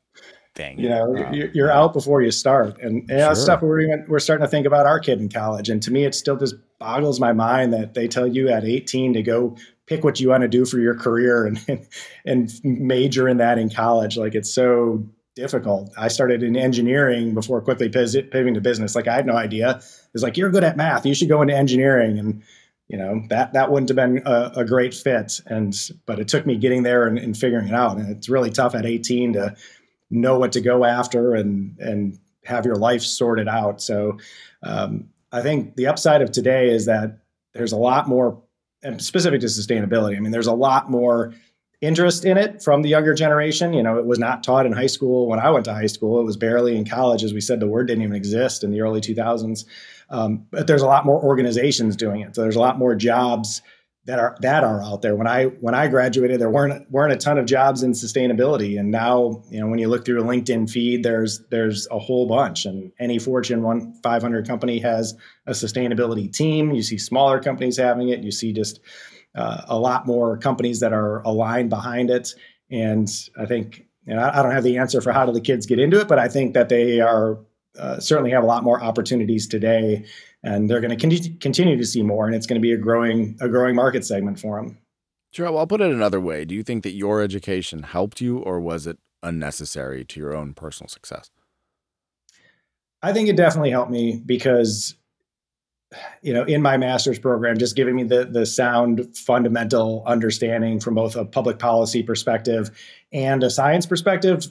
Dang 0.60 0.78
you 0.78 0.90
know, 0.90 1.32
you're 1.32 1.72
out 1.72 1.94
before 1.94 2.22
you 2.22 2.32
start, 2.32 2.82
and 2.82 3.08
you 3.08 3.16
know, 3.16 3.28
sure. 3.28 3.36
stuff 3.36 3.62
we're 3.62 3.80
even, 3.80 4.06
we're 4.10 4.20
starting 4.20 4.46
to 4.46 4.50
think 4.50 4.66
about 4.66 4.86
our 4.86 5.00
kid 5.00 5.22
in 5.22 5.30
college, 5.30 5.70
and 5.70 5.82
to 5.84 5.90
me, 5.90 6.04
it 6.04 6.14
still 6.14 6.36
just 6.36 6.56
boggles 6.80 7.18
my 7.18 7.32
mind 7.32 7.72
that 7.72 7.94
they 7.94 8.10
tell 8.10 8.28
you 8.28 8.50
at 8.50 8.66
18 8.66 9.14
to 9.14 9.24
go 9.24 9.56
pick 9.86 10.04
what 10.04 10.20
you 10.20 10.28
want 10.28 10.42
to 10.42 10.50
do 10.50 10.66
for 10.66 10.78
your 10.78 10.96
career 10.96 11.46
and 11.46 11.64
and, 11.70 11.88
and 12.26 12.62
major 12.82 13.30
in 13.30 13.38
that 13.38 13.58
in 13.58 13.70
college. 13.70 14.18
Like 14.18 14.36
it's 14.36 14.54
so 14.54 15.08
difficult. 15.34 15.92
I 15.98 16.10
started 16.10 16.44
in 16.44 16.58
engineering 16.58 17.34
before 17.34 17.62
quickly 17.62 17.88
pivoting 17.88 18.54
to 18.54 18.60
business. 18.60 18.96
Like 18.96 19.08
I 19.08 19.16
had 19.16 19.26
no 19.26 19.38
idea. 19.38 19.78
It's 20.14 20.24
like 20.24 20.36
you're 20.36 20.52
good 20.52 20.66
at 20.66 20.76
math. 20.76 21.06
You 21.06 21.16
should 21.16 21.30
go 21.30 21.42
into 21.42 21.56
engineering, 21.56 22.20
and 22.20 22.44
you 22.90 22.98
know 22.98 23.24
that 23.30 23.54
that 23.54 23.72
wouldn't 23.72 23.88
have 23.88 23.96
been 23.96 24.24
a, 24.26 24.52
a 24.58 24.66
great 24.66 24.94
fit. 24.94 25.40
And 25.46 25.74
but 26.06 26.20
it 26.20 26.28
took 26.28 26.46
me 26.46 26.58
getting 26.58 26.84
there 26.84 27.08
and, 27.08 27.18
and, 27.18 27.38
figuring 27.38 27.70
it 27.70 27.74
out. 27.74 27.96
And 27.96 28.10
it's 28.10 28.28
really 28.28 28.52
tough 28.52 28.76
at 28.76 28.86
18 28.86 29.34
to 29.34 29.56
know 30.10 30.40
what 30.40 30.52
to 30.54 30.62
go 30.62 30.86
after 30.86 31.36
and 31.36 31.78
and 31.80 32.20
have 32.46 32.66
your 32.66 32.76
life 32.76 33.02
sorted 33.02 33.48
out. 33.48 33.82
So 33.82 34.18
um, 34.64 35.10
I 35.32 35.42
think 35.42 35.76
the 35.76 35.88
upside 35.88 36.22
of 36.22 36.32
today 36.32 36.70
is 36.70 36.86
that 36.86 37.20
there's 37.54 37.72
a 37.72 37.78
lot 37.78 38.08
more, 38.08 38.42
and 38.84 39.02
specific 39.02 39.42
to 39.42 39.48
sustainability. 39.48 40.16
I 40.16 40.20
mean, 40.20 40.32
there's 40.32 40.48
a 40.48 40.54
lot 40.54 40.90
more 40.90 41.34
interest 41.82 42.26
in 42.26 42.38
it 42.38 42.62
from 42.62 42.82
the 42.82 42.90
younger 42.90 43.14
generation. 43.14 43.74
You 43.74 43.84
know, 43.84 43.98
it 43.98 44.06
was 44.06 44.20
not 44.20 44.44
taught 44.44 44.66
in 44.66 44.72
high 44.72 44.88
school 44.88 45.28
when 45.28 45.40
I 45.40 45.50
went 45.50 45.66
to 45.66 45.74
high 45.74 45.88
school. 45.88 46.20
It 46.20 46.26
was 46.26 46.38
barely 46.38 46.76
in 46.76 46.86
college, 46.86 47.24
as 47.24 47.34
we 47.34 47.42
said. 47.42 47.60
The 47.60 47.68
word 47.68 47.88
didn't 47.88 48.04
even 48.04 48.16
exist 48.16 48.64
in 48.64 48.72
the 48.72 48.82
early 48.82 49.02
2000s. 49.02 49.66
Um, 50.10 50.46
but 50.52 50.68
there's 50.68 50.82
a 50.82 50.88
lot 50.88 51.06
more 51.06 51.22
organizations 51.22 51.96
doing 51.96 52.22
it. 52.22 52.36
So 52.36 52.42
there's 52.42 52.56
a 52.56 52.62
lot 52.62 52.78
more 52.78 52.96
jobs 52.96 53.62
that 54.10 54.18
are 54.18 54.36
that 54.42 54.64
are 54.64 54.82
out 54.82 55.04
there. 55.04 55.16
When 55.16 55.28
I 55.28 55.46
when 55.46 55.76
I 55.76 55.88
graduated, 55.88 56.42
there 56.42 56.50
weren't 56.50 56.90
weren't 56.90 57.14
a 57.14 57.16
ton 57.16 57.38
of 57.38 57.46
jobs 57.46 57.84
in 57.84 57.92
sustainability, 57.92 58.80
and 58.80 58.90
now 58.90 59.44
you 59.52 59.60
know 59.60 59.68
when 59.68 59.78
you 59.78 59.88
look 59.88 60.04
through 60.04 60.20
a 60.20 60.24
LinkedIn 60.24 60.68
feed, 60.68 61.04
there's 61.04 61.44
there's 61.52 61.88
a 61.92 62.00
whole 62.00 62.28
bunch, 62.28 62.66
and 62.66 62.92
any 63.00 63.20
Fortune 63.20 63.62
one 63.62 63.94
500 64.02 64.48
company 64.48 64.80
has 64.80 65.14
a 65.46 65.52
sustainability 65.52 66.34
team. 66.34 66.72
You 66.72 66.82
see 66.82 66.98
smaller 66.98 67.40
companies 67.40 67.78
having 67.78 68.10
it. 68.10 68.24
You 68.24 68.32
see 68.32 68.52
just 68.52 68.80
uh, 69.36 69.62
a 69.68 69.78
lot 69.78 70.08
more 70.08 70.38
companies 70.38 70.80
that 70.80 70.92
are 70.92 71.22
aligned 71.22 71.70
behind 71.70 72.10
it, 72.10 72.34
and 72.72 73.08
I 73.40 73.46
think 73.46 73.86
you 74.08 74.16
know 74.16 74.28
I 74.34 74.42
don't 74.42 74.54
have 74.54 74.64
the 74.64 74.80
answer 74.80 75.02
for 75.02 75.12
how 75.12 75.28
do 75.28 75.34
the 75.34 75.42
kids 75.42 75.68
get 75.68 75.78
into 75.78 76.02
it, 76.02 76.08
but 76.08 76.18
I 76.18 76.30
think 76.30 76.56
that 76.56 76.70
they 76.70 77.00
are 77.00 77.38
uh, 77.78 78.00
certainly 78.00 78.32
have 78.32 78.44
a 78.44 78.48
lot 78.48 78.64
more 78.64 78.82
opportunities 78.82 79.48
today 79.48 80.04
and 80.44 80.70
they're 80.70 80.82
going 80.82 80.98
to 80.98 81.30
continue 81.40 81.78
to 81.78 81.86
see 81.86 82.04
more, 82.04 82.26
and 82.26 82.36
it's 82.36 82.46
going 82.46 82.60
to 82.60 82.66
be 82.66 82.72
a 82.72 82.78
growing 82.78 83.38
a 83.42 83.50
growing 83.50 83.76
market 83.76 84.06
segment 84.06 84.40
for 84.40 84.58
them. 84.58 84.78
Sure. 85.32 85.46
Well, 85.46 85.60
I'll 85.60 85.68
put 85.68 85.82
it 85.82 85.92
another 85.92 86.20
way. 86.20 86.44
Do 86.46 86.56
you 86.56 86.64
think 86.64 86.84
that 86.84 86.94
your 86.94 87.22
education 87.22 87.84
helped 87.84 88.20
you, 88.20 88.40
or 88.40 88.60
was 88.60 88.88
it 88.88 88.98
unnecessary 89.22 90.04
to 90.06 90.20
your 90.20 90.34
own 90.34 90.54
personal 90.54 90.88
success? 90.88 91.30
I 93.02 93.14
think 93.14 93.30
it 93.30 93.38
definitely 93.38 93.72
helped 93.72 93.92
me 93.92 94.22
because, 94.26 94.96
you 96.22 96.34
know, 96.34 96.44
in 96.44 96.62
my 96.62 96.78
master's 96.78 97.20
program, 97.20 97.58
just 97.58 97.76
giving 97.76 97.96
me 97.96 98.04
the 98.04 98.26
the 98.26 98.46
sound 98.46 99.16
fundamental 99.16 100.04
understanding 100.06 100.80
from 100.80 100.96
both 100.96 101.16
a 101.16 101.26
public 101.26 101.60
policy 101.60 102.02
perspective 102.02 102.72
and 103.12 103.44
a 103.44 103.50
science 103.50 103.86
perspective. 103.86 104.48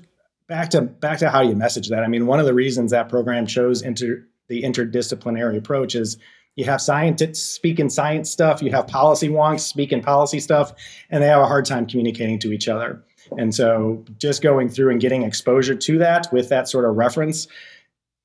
Back 0.47 0.71
to 0.71 0.83
back 0.83 1.19
to 1.19 1.29
how 1.29 1.43
you 1.43 1.57
message 1.57 1.89
that. 1.89 2.05
I 2.05 2.09
mean, 2.09 2.27
one 2.27 2.41
of 2.41 2.47
the 2.47 2.55
reasons 2.55 2.93
that 2.93 3.09
program 3.09 3.47
chose 3.47 3.83
inter 3.83 4.28
the 4.49 4.63
interdisciplinary 4.63 5.57
approach 5.57 5.95
is 5.95 6.17
you 6.57 6.65
have 6.65 6.81
scientists 6.81 7.41
speaking 7.41 7.89
science 7.89 8.31
stuff, 8.31 8.63
you 8.63 8.71
have 8.73 8.89
policy 8.89 9.29
wonks 9.29 9.61
speaking 9.61 10.03
policy 10.03 10.41
stuff, 10.41 10.73
and 11.11 11.23
they 11.23 11.29
have 11.29 11.41
a 11.41 11.47
hard 11.47 11.65
time 11.65 11.87
communicating 11.87 12.39
to 12.41 12.53
each 12.53 12.67
other. 12.67 13.05
And 13.37 13.55
so 13.55 14.05
just 14.19 14.43
going 14.43 14.69
through 14.69 14.91
and 14.91 15.01
getting 15.01 15.23
exposure 15.23 15.75
to 15.75 15.99
that 15.99 16.33
with 16.33 16.49
that 16.49 16.69
sort 16.69 16.85
of 16.85 16.97
reference, 16.97 17.47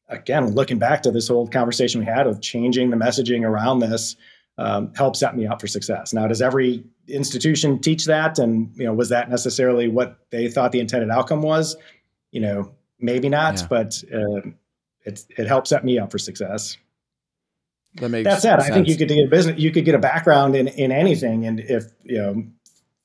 again, 0.09 0.53
looking 0.53 0.79
back 0.79 1.03
to 1.03 1.11
this 1.11 1.29
old 1.29 1.51
conversation 1.51 1.99
we 1.99 2.05
had 2.05 2.25
of 2.25 2.41
changing 2.41 2.89
the 2.89 2.97
messaging 2.97 3.43
around 3.43 3.79
this, 3.79 4.15
um, 4.57 4.93
helped 4.95 5.17
set 5.17 5.35
me 5.35 5.47
up 5.47 5.59
for 5.59 5.67
success. 5.67 6.13
Now, 6.13 6.27
does 6.27 6.41
every 6.41 6.83
institution 7.07 7.79
teach 7.79 8.05
that? 8.05 8.39
And 8.39 8.71
you 8.75 8.85
know, 8.85 8.93
was 8.93 9.09
that 9.09 9.29
necessarily 9.29 9.87
what 9.87 10.17
they 10.29 10.47
thought 10.47 10.71
the 10.71 10.79
intended 10.79 11.09
outcome 11.09 11.41
was? 11.41 11.75
You 12.31 12.41
know, 12.41 12.75
maybe 12.99 13.29
not, 13.29 13.59
yeah. 13.59 13.67
but 13.67 14.03
uh, 14.13 14.49
it 15.05 15.25
it 15.37 15.47
helps 15.47 15.69
set 15.69 15.83
me 15.83 15.99
up 15.99 16.11
for 16.11 16.17
success. 16.17 16.77
That 17.95 18.09
makes 18.09 18.27
that 18.27 18.41
said, 18.41 18.59
sense. 18.59 18.71
I 18.71 18.73
think 18.73 18.87
you 18.87 18.97
could 18.97 19.07
get 19.07 19.25
a 19.25 19.27
business, 19.27 19.59
you 19.59 19.71
could 19.71 19.85
get 19.85 19.95
a 19.95 19.99
background 19.99 20.55
in 20.55 20.67
in 20.67 20.91
anything, 20.91 21.45
and 21.45 21.59
if 21.59 21.85
you 22.03 22.17
know 22.17 22.43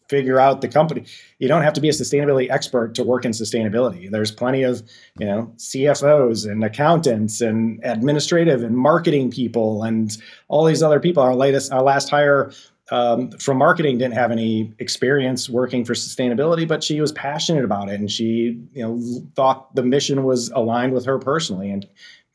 figure 0.08 0.40
out 0.40 0.60
the 0.60 0.68
company. 0.68 1.04
You 1.38 1.48
don't 1.48 1.62
have 1.62 1.74
to 1.74 1.80
be 1.80 1.88
a 1.88 1.92
sustainability 1.92 2.50
expert 2.50 2.94
to 2.94 3.04
work 3.04 3.24
in 3.24 3.32
sustainability. 3.32 4.10
There's 4.10 4.30
plenty 4.30 4.62
of, 4.62 4.82
you 5.18 5.26
know, 5.26 5.52
CFOs 5.56 6.50
and 6.50 6.64
accountants 6.64 7.40
and 7.40 7.80
administrative 7.84 8.62
and 8.62 8.76
marketing 8.76 9.30
people 9.30 9.82
and 9.82 10.16
all 10.48 10.64
these 10.64 10.82
other 10.82 11.00
people. 11.00 11.22
Our 11.22 11.34
latest, 11.34 11.72
our 11.72 11.82
last 11.82 12.08
hire 12.08 12.52
um, 12.90 13.30
from 13.32 13.58
marketing 13.58 13.98
didn't 13.98 14.14
have 14.14 14.30
any 14.30 14.72
experience 14.78 15.48
working 15.48 15.84
for 15.84 15.92
sustainability, 15.92 16.66
but 16.66 16.82
she 16.82 17.00
was 17.00 17.12
passionate 17.12 17.64
about 17.64 17.88
it 17.88 18.00
and 18.00 18.10
she, 18.10 18.60
you 18.72 18.82
know, 18.82 19.00
thought 19.34 19.74
the 19.74 19.82
mission 19.82 20.24
was 20.24 20.48
aligned 20.50 20.94
with 20.94 21.04
her 21.04 21.18
personally. 21.18 21.70
And 21.70 21.86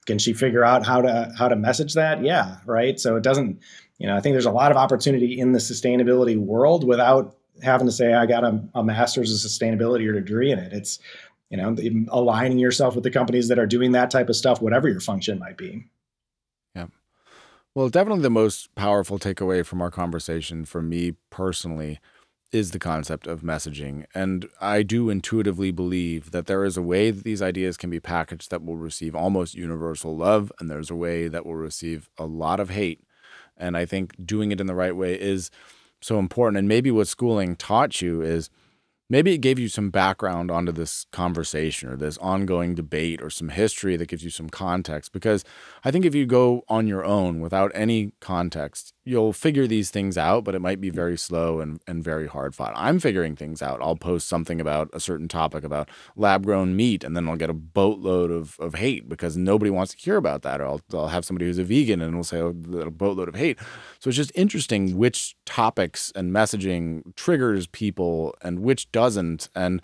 can 0.06 0.20
she 0.20 0.34
figure 0.34 0.64
out 0.64 0.86
how 0.86 1.02
to 1.02 1.34
how 1.38 1.48
to 1.48 1.56
message 1.56 1.94
that? 1.96 2.24
Yeah, 2.24 2.58
right. 2.66 3.00
So 3.00 3.16
it 3.16 3.24
doesn't, 3.24 3.60
you 3.98 4.08
know, 4.08 4.16
I 4.16 4.20
think 4.20 4.34
there's 4.34 4.46
a 4.46 4.52
lot 4.52 4.72
of 4.72 4.78
opportunity 4.78 5.40
in 5.40 5.54
the 5.54 5.60
sustainability 5.60 6.38
world 6.38 6.84
without 6.84 7.36
having 7.62 7.88
to 7.88 7.94
say 7.94 8.14
I 8.14 8.26
got 8.26 8.44
a, 8.44 8.64
a 8.76 8.84
master's 8.84 9.32
of 9.32 9.52
sustainability 9.52 10.08
or 10.08 10.14
degree 10.14 10.52
in 10.52 10.60
it. 10.60 10.74
It's 10.74 11.00
you 11.50 11.58
know 11.58 11.76
aligning 12.10 12.58
yourself 12.58 12.96
with 12.96 13.04
the 13.04 13.12
companies 13.12 13.48
that 13.48 13.60
are 13.60 13.68
doing 13.68 13.92
that 13.94 14.12
type 14.12 14.30
of 14.30 14.36
stuff, 14.36 14.62
whatever 14.62 14.90
your 14.90 15.00
function 15.00 15.40
might 15.40 15.58
be. 15.58 15.86
Well, 17.76 17.90
definitely 17.90 18.22
the 18.22 18.30
most 18.30 18.74
powerful 18.76 19.18
takeaway 19.18 19.66
from 19.66 19.82
our 19.82 19.90
conversation 19.90 20.66
for 20.66 20.82
me 20.82 21.14
personally 21.30 22.00
is 22.52 22.70
the 22.72 22.80
concept 22.80 23.26
of 23.26 23.42
messaging. 23.42 24.06
And 24.14 24.48
I 24.62 24.84
do 24.84 25.10
intuitively 25.10 25.72
believe 25.72 26.32
that 26.32 26.46
there 26.46 26.64
is 26.66 26.78
a 26.78 26.84
way 26.84 27.10
that 27.10 27.24
these 27.24 27.42
ideas 27.42 27.78
can 27.78 27.90
be 27.90 28.00
packaged 28.00 28.52
that 28.52 28.64
will 28.64 28.78
receive 28.78 29.16
almost 29.16 29.56
universal 29.56 30.16
love, 30.16 30.52
and 30.60 30.70
there's 30.70 30.92
a 30.92 30.96
way 30.96 31.28
that 31.28 31.46
will 31.46 31.56
receive 31.56 32.10
a 32.18 32.26
lot 32.26 32.60
of 32.60 32.70
hate. 32.70 33.02
And 33.58 33.76
I 33.76 33.86
think 33.86 34.14
doing 34.24 34.52
it 34.52 34.62
in 34.62 34.68
the 34.68 34.76
right 34.76 34.96
way 34.96 35.20
is 35.20 35.50
so 36.02 36.20
important. 36.20 36.60
And 36.60 36.68
maybe 36.68 36.92
what 36.92 37.08
schooling 37.08 37.56
taught 37.56 38.02
you 38.02 38.22
is 38.22 38.52
maybe 39.10 39.34
it 39.34 39.40
gave 39.40 39.60
you 39.60 39.68
some 39.68 39.90
background 39.90 40.50
onto 40.50 40.72
this 40.72 41.06
conversation 41.12 41.90
or 41.90 41.96
this 41.96 42.18
ongoing 42.18 42.76
debate 42.76 43.22
or 43.22 43.30
some 43.30 43.50
history 43.50 43.96
that 43.98 44.08
gives 44.08 44.24
you 44.24 44.30
some 44.30 44.50
context. 44.50 45.12
Because 45.12 45.44
I 45.84 45.92
think 45.92 46.06
if 46.06 46.16
you 46.16 46.26
go 46.26 46.64
on 46.68 46.88
your 46.88 47.04
own 47.04 47.40
without 47.40 47.72
any 47.74 48.14
context, 48.20 48.94
you'll 49.06 49.34
figure 49.34 49.68
these 49.68 49.90
things 49.90 50.18
out, 50.18 50.44
but 50.44 50.56
it 50.56 50.60
might 50.60 50.80
be 50.80 50.90
very 50.90 51.18
slow 51.18 51.60
and, 51.60 51.82
and 51.88 52.04
very 52.04 52.28
hard 52.28 52.56
fought. 52.56 52.74
I'm 52.76 53.00
figuring 53.00 53.36
things 53.36 53.62
out. 53.62 53.82
I'll 53.82 53.96
post 53.96 54.28
something 54.28 54.62
about 54.62 54.90
a 54.94 55.00
certain 55.00 55.28
topic 55.28 55.64
about 55.64 55.90
lab 56.16 56.46
grown 56.46 56.76
meat, 56.76 57.04
and 57.04 57.16
then 57.16 57.28
I'll 57.28 57.36
get 57.36 57.50
a 57.50 57.54
boatload 57.54 58.32
of, 58.32 58.58
of 58.60 58.76
hate 58.76 59.10
because 59.10 59.36
nobody 59.36 59.70
wants 59.70 59.94
to 59.94 60.00
hear 60.00 60.16
about 60.16 60.42
that. 60.44 60.62
Or 60.62 60.66
I'll, 60.66 60.82
I'll 60.94 61.08
have 61.10 61.26
somebody 61.26 61.46
who's 61.46 61.60
a 61.60 61.64
vegan 61.64 62.02
and 62.02 62.16
will 62.16 62.24
say 62.24 62.40
oh, 62.40 62.50
a 62.80 62.92
boatload 62.92 63.28
of 63.28 63.36
hate. 63.36 63.60
So 64.00 64.10
it's 64.10 64.18
just 64.18 64.32
interesting 64.36 64.98
which 64.98 65.36
topics 65.46 66.12
and 66.16 66.32
messaging 66.32 67.16
triggers 67.16 67.68
people 67.68 68.36
and 68.42 68.60
which 68.60 68.92
doesn't. 68.92 69.50
And 69.54 69.82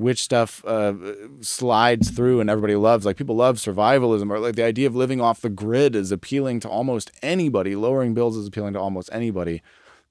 which 0.00 0.22
stuff 0.22 0.64
uh, 0.64 0.94
slides 1.42 2.08
through 2.08 2.40
and 2.40 2.48
everybody 2.48 2.74
loves. 2.74 3.04
Like 3.04 3.18
people 3.18 3.36
love 3.36 3.56
survivalism 3.56 4.30
or 4.30 4.38
like 4.38 4.56
the 4.56 4.64
idea 4.64 4.86
of 4.86 4.96
living 4.96 5.20
off 5.20 5.42
the 5.42 5.50
grid 5.50 5.94
is 5.94 6.10
appealing 6.10 6.60
to 6.60 6.70
almost 6.70 7.10
anybody. 7.20 7.76
Lowering 7.76 8.14
bills 8.14 8.34
is 8.34 8.46
appealing 8.46 8.72
to 8.72 8.80
almost 8.80 9.10
anybody. 9.12 9.60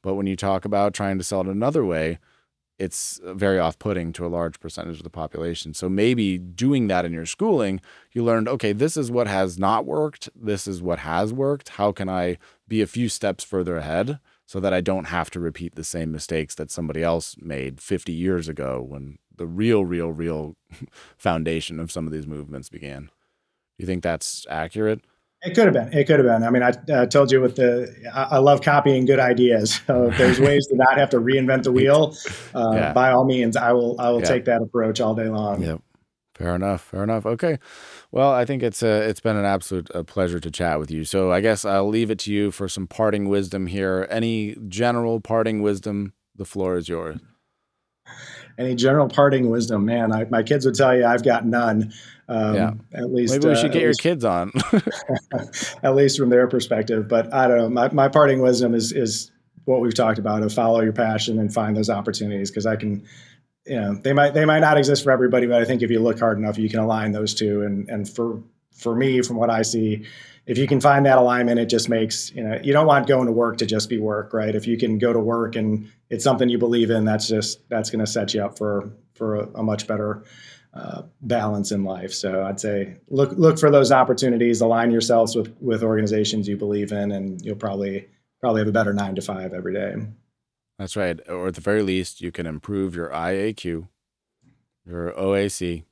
But 0.03 0.13
when 0.13 0.27
you 0.27 0.35
talk 0.35 0.63
about 0.63 0.93
trying 0.93 1.17
to 1.17 1.23
sell 1.23 1.41
it 1.41 1.47
another 1.47 1.83
way, 1.83 2.19
it's 2.77 3.19
very 3.23 3.57
off 3.57 3.79
putting 3.79 4.13
to 4.13 4.27
a 4.27 4.29
large 4.29 4.59
percentage 4.59 4.97
of 4.97 5.03
the 5.03 5.09
population. 5.09 5.73
So 5.73 5.89
maybe 5.89 6.37
doing 6.37 6.87
that 6.89 7.03
in 7.03 7.11
your 7.11 7.25
schooling, 7.25 7.81
you 8.11 8.23
learned, 8.23 8.47
okay, 8.47 8.73
this 8.73 8.95
is 8.95 9.09
what 9.09 9.25
has 9.25 9.57
not 9.57 9.87
worked. 9.87 10.29
This 10.35 10.67
is 10.67 10.83
what 10.83 10.99
has 10.99 11.33
worked. 11.33 11.69
How 11.69 11.91
can 11.91 12.07
I 12.07 12.37
be 12.67 12.83
a 12.83 12.87
few 12.87 13.09
steps 13.09 13.43
further 13.43 13.77
ahead 13.77 14.19
so 14.45 14.59
that 14.59 14.73
I 14.73 14.81
don't 14.81 15.05
have 15.05 15.31
to 15.31 15.39
repeat 15.39 15.73
the 15.73 15.83
same 15.83 16.11
mistakes 16.11 16.53
that 16.55 16.69
somebody 16.69 17.01
else 17.01 17.35
made 17.39 17.81
50 17.81 18.13
years 18.13 18.47
ago 18.47 18.85
when 18.87 19.17
the 19.39 19.47
real, 19.47 19.83
real, 19.83 20.11
real 20.11 20.55
foundation 21.17 21.79
of 21.79 21.91
some 21.91 22.05
of 22.05 22.13
these 22.13 22.27
movements 22.27 22.69
began. 22.69 23.03
Do 23.03 23.09
you 23.79 23.87
think 23.87 24.03
that's 24.03 24.45
accurate? 24.49 25.01
It 25.41 25.55
could 25.55 25.65
have 25.65 25.73
been. 25.73 25.97
It 25.97 26.05
could 26.05 26.19
have 26.19 26.25
been. 26.25 26.43
I 26.43 26.49
mean, 26.49 26.63
I 26.63 26.73
uh, 26.91 27.05
told 27.05 27.31
you 27.31 27.39
with 27.39 27.55
the, 27.55 27.95
I, 28.13 28.35
I, 28.35 28.37
love 28.39 28.61
copying 28.61 29.05
good 29.05 29.19
ideas. 29.19 29.79
So 29.87 30.09
if 30.09 30.17
there's 30.17 30.39
ways 30.49 30.67
to 30.67 30.75
not 30.75 30.97
have 30.97 31.09
to 31.11 31.17
reinvent 31.17 31.63
the 31.63 31.71
wheel, 31.71 32.13
uh, 32.53 32.71
yeah. 32.73 32.93
by 32.93 33.11
all 33.11 33.23
means, 33.23 33.55
I 33.55 33.71
will. 33.71 33.99
I 33.99 34.09
will 34.09 34.19
yeah. 34.19 34.27
take 34.27 34.45
that 34.45 34.61
approach 34.61 34.99
all 34.99 35.15
day 35.15 35.29
long. 35.29 35.63
Yep. 35.63 35.81
Fair 36.35 36.55
enough. 36.55 36.81
Fair 36.81 37.03
enough. 37.03 37.25
Okay. 37.25 37.57
Well, 38.11 38.31
I 38.31 38.43
think 38.43 38.63
it's 38.63 38.83
a, 38.83 39.07
it's 39.07 39.21
been 39.21 39.37
an 39.37 39.45
absolute 39.45 39.89
pleasure 40.07 40.39
to 40.41 40.51
chat 40.51 40.77
with 40.77 40.91
you. 40.91 41.05
So 41.05 41.31
I 41.31 41.39
guess 41.39 41.63
I'll 41.63 41.87
leave 41.87 42.11
it 42.11 42.19
to 42.19 42.33
you 42.33 42.51
for 42.51 42.67
some 42.67 42.87
parting 42.87 43.29
wisdom 43.29 43.67
here. 43.67 44.07
Any 44.09 44.57
general 44.67 45.21
parting 45.21 45.61
wisdom? 45.61 46.13
The 46.35 46.45
floor 46.45 46.77
is 46.77 46.89
yours. 46.89 47.19
Any 48.59 48.75
general 48.75 49.07
parting 49.07 49.49
wisdom, 49.49 49.85
man? 49.85 50.11
I, 50.11 50.25
my 50.25 50.43
kids 50.43 50.65
would 50.65 50.75
tell 50.75 50.95
you 50.95 51.05
I've 51.05 51.23
got 51.23 51.45
none. 51.45 51.93
Um, 52.27 52.55
yeah. 52.55 52.71
At 52.93 53.13
least 53.13 53.33
maybe 53.33 53.47
we 53.47 53.55
should 53.55 53.71
uh, 53.71 53.73
get 53.73 53.81
your 53.81 53.89
least, 53.91 54.01
kids 54.01 54.25
on. 54.25 54.51
at 55.83 55.95
least 55.95 56.19
from 56.19 56.29
their 56.29 56.47
perspective, 56.47 57.07
but 57.07 57.33
I 57.33 57.47
don't 57.47 57.57
know. 57.57 57.69
My, 57.69 57.89
my 57.91 58.09
parting 58.09 58.41
wisdom 58.41 58.75
is 58.75 58.91
is 58.91 59.31
what 59.63 59.79
we've 59.79 59.95
talked 59.95 60.19
about: 60.19 60.43
of 60.43 60.53
follow 60.53 60.81
your 60.81 60.91
passion 60.91 61.39
and 61.39 61.53
find 61.53 61.75
those 61.75 61.89
opportunities. 61.89 62.51
Because 62.51 62.65
I 62.65 62.75
can, 62.75 63.07
you 63.65 63.79
know, 63.79 63.95
they 63.95 64.11
might 64.11 64.33
they 64.33 64.43
might 64.43 64.59
not 64.59 64.77
exist 64.77 65.05
for 65.05 65.11
everybody, 65.11 65.47
but 65.47 65.61
I 65.61 65.65
think 65.65 65.81
if 65.81 65.89
you 65.89 66.01
look 66.01 66.19
hard 66.19 66.37
enough, 66.37 66.57
you 66.57 66.69
can 66.69 66.79
align 66.79 67.13
those 67.13 67.33
two. 67.33 67.61
And 67.61 67.89
and 67.89 68.07
for 68.07 68.43
for 68.75 68.93
me, 68.93 69.21
from 69.21 69.37
what 69.37 69.49
I 69.49 69.61
see, 69.61 70.05
if 70.45 70.57
you 70.57 70.67
can 70.67 70.81
find 70.81 71.05
that 71.05 71.17
alignment, 71.17 71.59
it 71.59 71.67
just 71.67 71.89
makes 71.89 72.31
you 72.31 72.43
know 72.43 72.59
you 72.63 72.73
don't 72.73 72.87
want 72.87 73.07
going 73.07 73.27
to 73.27 73.31
work 73.31 73.57
to 73.57 73.65
just 73.65 73.89
be 73.89 73.97
work, 73.97 74.33
right? 74.33 74.55
If 74.55 74.67
you 74.67 74.77
can 74.77 74.97
go 74.97 75.13
to 75.13 75.19
work 75.19 75.55
and 75.55 75.91
it's 76.09 76.23
something 76.23 76.49
you 76.49 76.57
believe 76.57 76.89
in, 76.89 77.05
that's 77.05 77.27
just 77.27 77.67
that's 77.69 77.89
going 77.89 78.03
to 78.03 78.07
set 78.07 78.33
you 78.33 78.43
up 78.43 78.57
for 78.57 78.91
for 79.13 79.35
a, 79.35 79.49
a 79.55 79.63
much 79.63 79.87
better 79.87 80.23
uh, 80.73 81.03
balance 81.21 81.71
in 81.71 81.83
life. 81.83 82.13
So 82.13 82.43
I'd 82.43 82.59
say 82.59 82.97
look 83.09 83.31
look 83.33 83.59
for 83.59 83.71
those 83.71 83.91
opportunities, 83.91 84.61
align 84.61 84.91
yourselves 84.91 85.35
with 85.35 85.55
with 85.59 85.83
organizations 85.83 86.47
you 86.47 86.57
believe 86.57 86.91
in, 86.91 87.11
and 87.11 87.41
you'll 87.41 87.55
probably 87.55 88.07
probably 88.39 88.61
have 88.61 88.67
a 88.67 88.71
better 88.71 88.93
nine 88.93 89.15
to 89.15 89.21
five 89.21 89.53
every 89.53 89.73
day. 89.73 89.95
That's 90.77 90.95
right. 90.95 91.19
Or 91.27 91.47
at 91.47 91.55
the 91.55 91.61
very 91.61 91.83
least, 91.83 92.21
you 92.21 92.31
can 92.31 92.45
improve 92.45 92.95
your 92.95 93.09
IAQ, 93.09 93.89
your 94.87 95.11
OAC, 95.11 95.83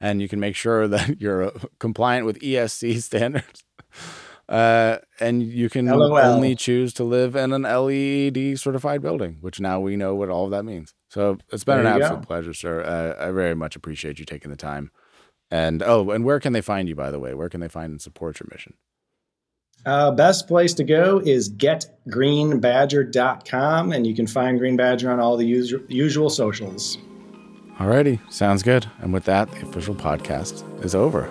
and 0.00 0.22
you 0.22 0.28
can 0.28 0.40
make 0.40 0.56
sure 0.56 0.88
that 0.88 1.20
you're 1.20 1.44
uh, 1.44 1.50
compliant 1.78 2.26
with 2.26 2.40
ESC 2.40 3.02
standards. 3.02 3.64
Uh, 4.48 4.96
and 5.20 5.42
you 5.42 5.68
can 5.68 5.86
LOL. 5.86 6.16
only 6.16 6.54
choose 6.54 6.94
to 6.94 7.04
live 7.04 7.36
in 7.36 7.52
an 7.52 7.64
LEED 7.64 8.58
certified 8.58 9.02
building, 9.02 9.36
which 9.42 9.60
now 9.60 9.78
we 9.78 9.94
know 9.94 10.14
what 10.14 10.30
all 10.30 10.46
of 10.46 10.50
that 10.52 10.64
means. 10.64 10.94
So 11.10 11.36
it's 11.52 11.64
been 11.64 11.84
there 11.84 11.94
an 11.94 12.00
absolute 12.00 12.22
go. 12.22 12.26
pleasure, 12.26 12.54
sir. 12.54 12.82
Uh, 12.82 13.28
I 13.28 13.30
very 13.30 13.54
much 13.54 13.76
appreciate 13.76 14.18
you 14.18 14.24
taking 14.24 14.50
the 14.50 14.56
time. 14.56 14.90
And 15.50 15.82
oh, 15.82 16.10
and 16.10 16.24
where 16.24 16.40
can 16.40 16.54
they 16.54 16.60
find 16.62 16.88
you, 16.88 16.94
by 16.94 17.10
the 17.10 17.18
way? 17.18 17.34
Where 17.34 17.48
can 17.48 17.60
they 17.60 17.68
find 17.68 17.90
and 17.90 18.00
support 18.00 18.40
your 18.40 18.48
mission? 18.50 18.74
Uh, 19.86 20.10
best 20.10 20.48
place 20.48 20.74
to 20.74 20.84
go 20.84 21.22
is 21.24 21.50
getgreenbadger.com, 21.50 23.92
and 23.92 24.06
you 24.06 24.14
can 24.14 24.26
find 24.26 24.58
Green 24.58 24.76
Badger 24.76 25.10
on 25.10 25.20
all 25.20 25.36
the 25.36 25.46
usual, 25.46 25.80
usual 25.88 26.30
socials. 26.30 26.98
Alrighty, 27.78 28.18
sounds 28.30 28.64
good. 28.64 28.86
And 29.00 29.12
with 29.12 29.24
that, 29.24 29.50
the 29.52 29.62
official 29.62 29.94
podcast 29.94 30.84
is 30.84 30.94
over. 30.96 31.28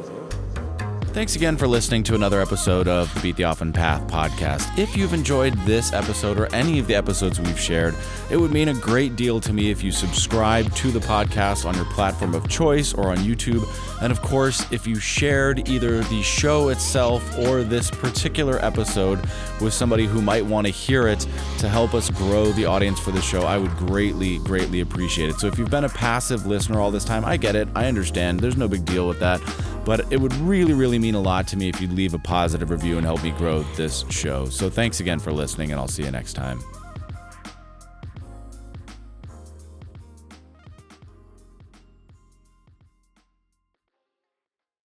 Thanks 1.17 1.35
again 1.35 1.57
for 1.57 1.67
listening 1.67 2.03
to 2.03 2.13
another 2.13 2.39
episode 2.39 2.87
of 2.87 3.11
the 3.15 3.19
Beat 3.21 3.37
the 3.37 3.43
Often 3.43 3.73
Path 3.73 4.05
podcast. 4.05 4.77
If 4.77 4.95
you've 4.95 5.15
enjoyed 5.15 5.55
this 5.65 5.91
episode 5.91 6.37
or 6.37 6.45
any 6.53 6.77
of 6.77 6.85
the 6.85 6.93
episodes 6.93 7.39
we've 7.39 7.59
shared, 7.59 7.95
it 8.29 8.37
would 8.37 8.51
mean 8.51 8.67
a 8.67 8.75
great 8.75 9.15
deal 9.15 9.41
to 9.41 9.51
me 9.51 9.71
if 9.71 9.81
you 9.81 9.91
subscribe 9.91 10.71
to 10.75 10.91
the 10.91 10.99
podcast 10.99 11.65
on 11.65 11.73
your 11.73 11.85
platform 11.85 12.35
of 12.35 12.47
choice 12.47 12.93
or 12.93 13.09
on 13.09 13.17
YouTube. 13.17 13.67
And 13.99 14.11
of 14.11 14.21
course, 14.21 14.71
if 14.71 14.85
you 14.85 14.99
shared 14.99 15.67
either 15.67 16.01
the 16.01 16.21
show 16.21 16.69
itself 16.69 17.35
or 17.39 17.63
this 17.63 17.89
particular 17.89 18.63
episode 18.63 19.19
with 19.59 19.73
somebody 19.73 20.05
who 20.05 20.21
might 20.21 20.45
want 20.45 20.67
to 20.67 20.71
hear 20.71 21.07
it 21.07 21.25
to 21.57 21.67
help 21.67 21.95
us 21.95 22.11
grow 22.11 22.51
the 22.51 22.65
audience 22.65 22.99
for 22.99 23.09
the 23.09 23.23
show, 23.23 23.41
I 23.41 23.57
would 23.57 23.75
greatly, 23.75 24.37
greatly 24.37 24.81
appreciate 24.81 25.29
it. 25.29 25.39
So 25.39 25.47
if 25.47 25.57
you've 25.57 25.71
been 25.71 25.85
a 25.85 25.89
passive 25.89 26.45
listener 26.45 26.79
all 26.79 26.91
this 26.91 27.05
time, 27.05 27.25
I 27.25 27.37
get 27.37 27.55
it. 27.55 27.67
I 27.73 27.87
understand. 27.87 28.39
There's 28.39 28.55
no 28.55 28.67
big 28.67 28.85
deal 28.85 29.07
with 29.07 29.19
that. 29.19 29.41
But 29.83 30.11
it 30.11 30.19
would 30.19 30.33
really, 30.35 30.73
really 30.73 30.99
mean 30.99 31.06
a 31.15 31.21
lot 31.21 31.47
to 31.49 31.57
me 31.57 31.69
if 31.69 31.81
you'd 31.81 31.91
leave 31.91 32.13
a 32.13 32.19
positive 32.19 32.69
review 32.69 32.97
and 32.97 33.05
help 33.05 33.23
me 33.23 33.31
grow 33.31 33.63
this 33.75 34.05
show. 34.09 34.45
So 34.49 34.69
thanks 34.69 34.99
again 34.99 35.19
for 35.19 35.31
listening, 35.31 35.71
and 35.71 35.79
I'll 35.79 35.87
see 35.87 36.03
you 36.03 36.11
next 36.11 36.33
time. 36.33 36.61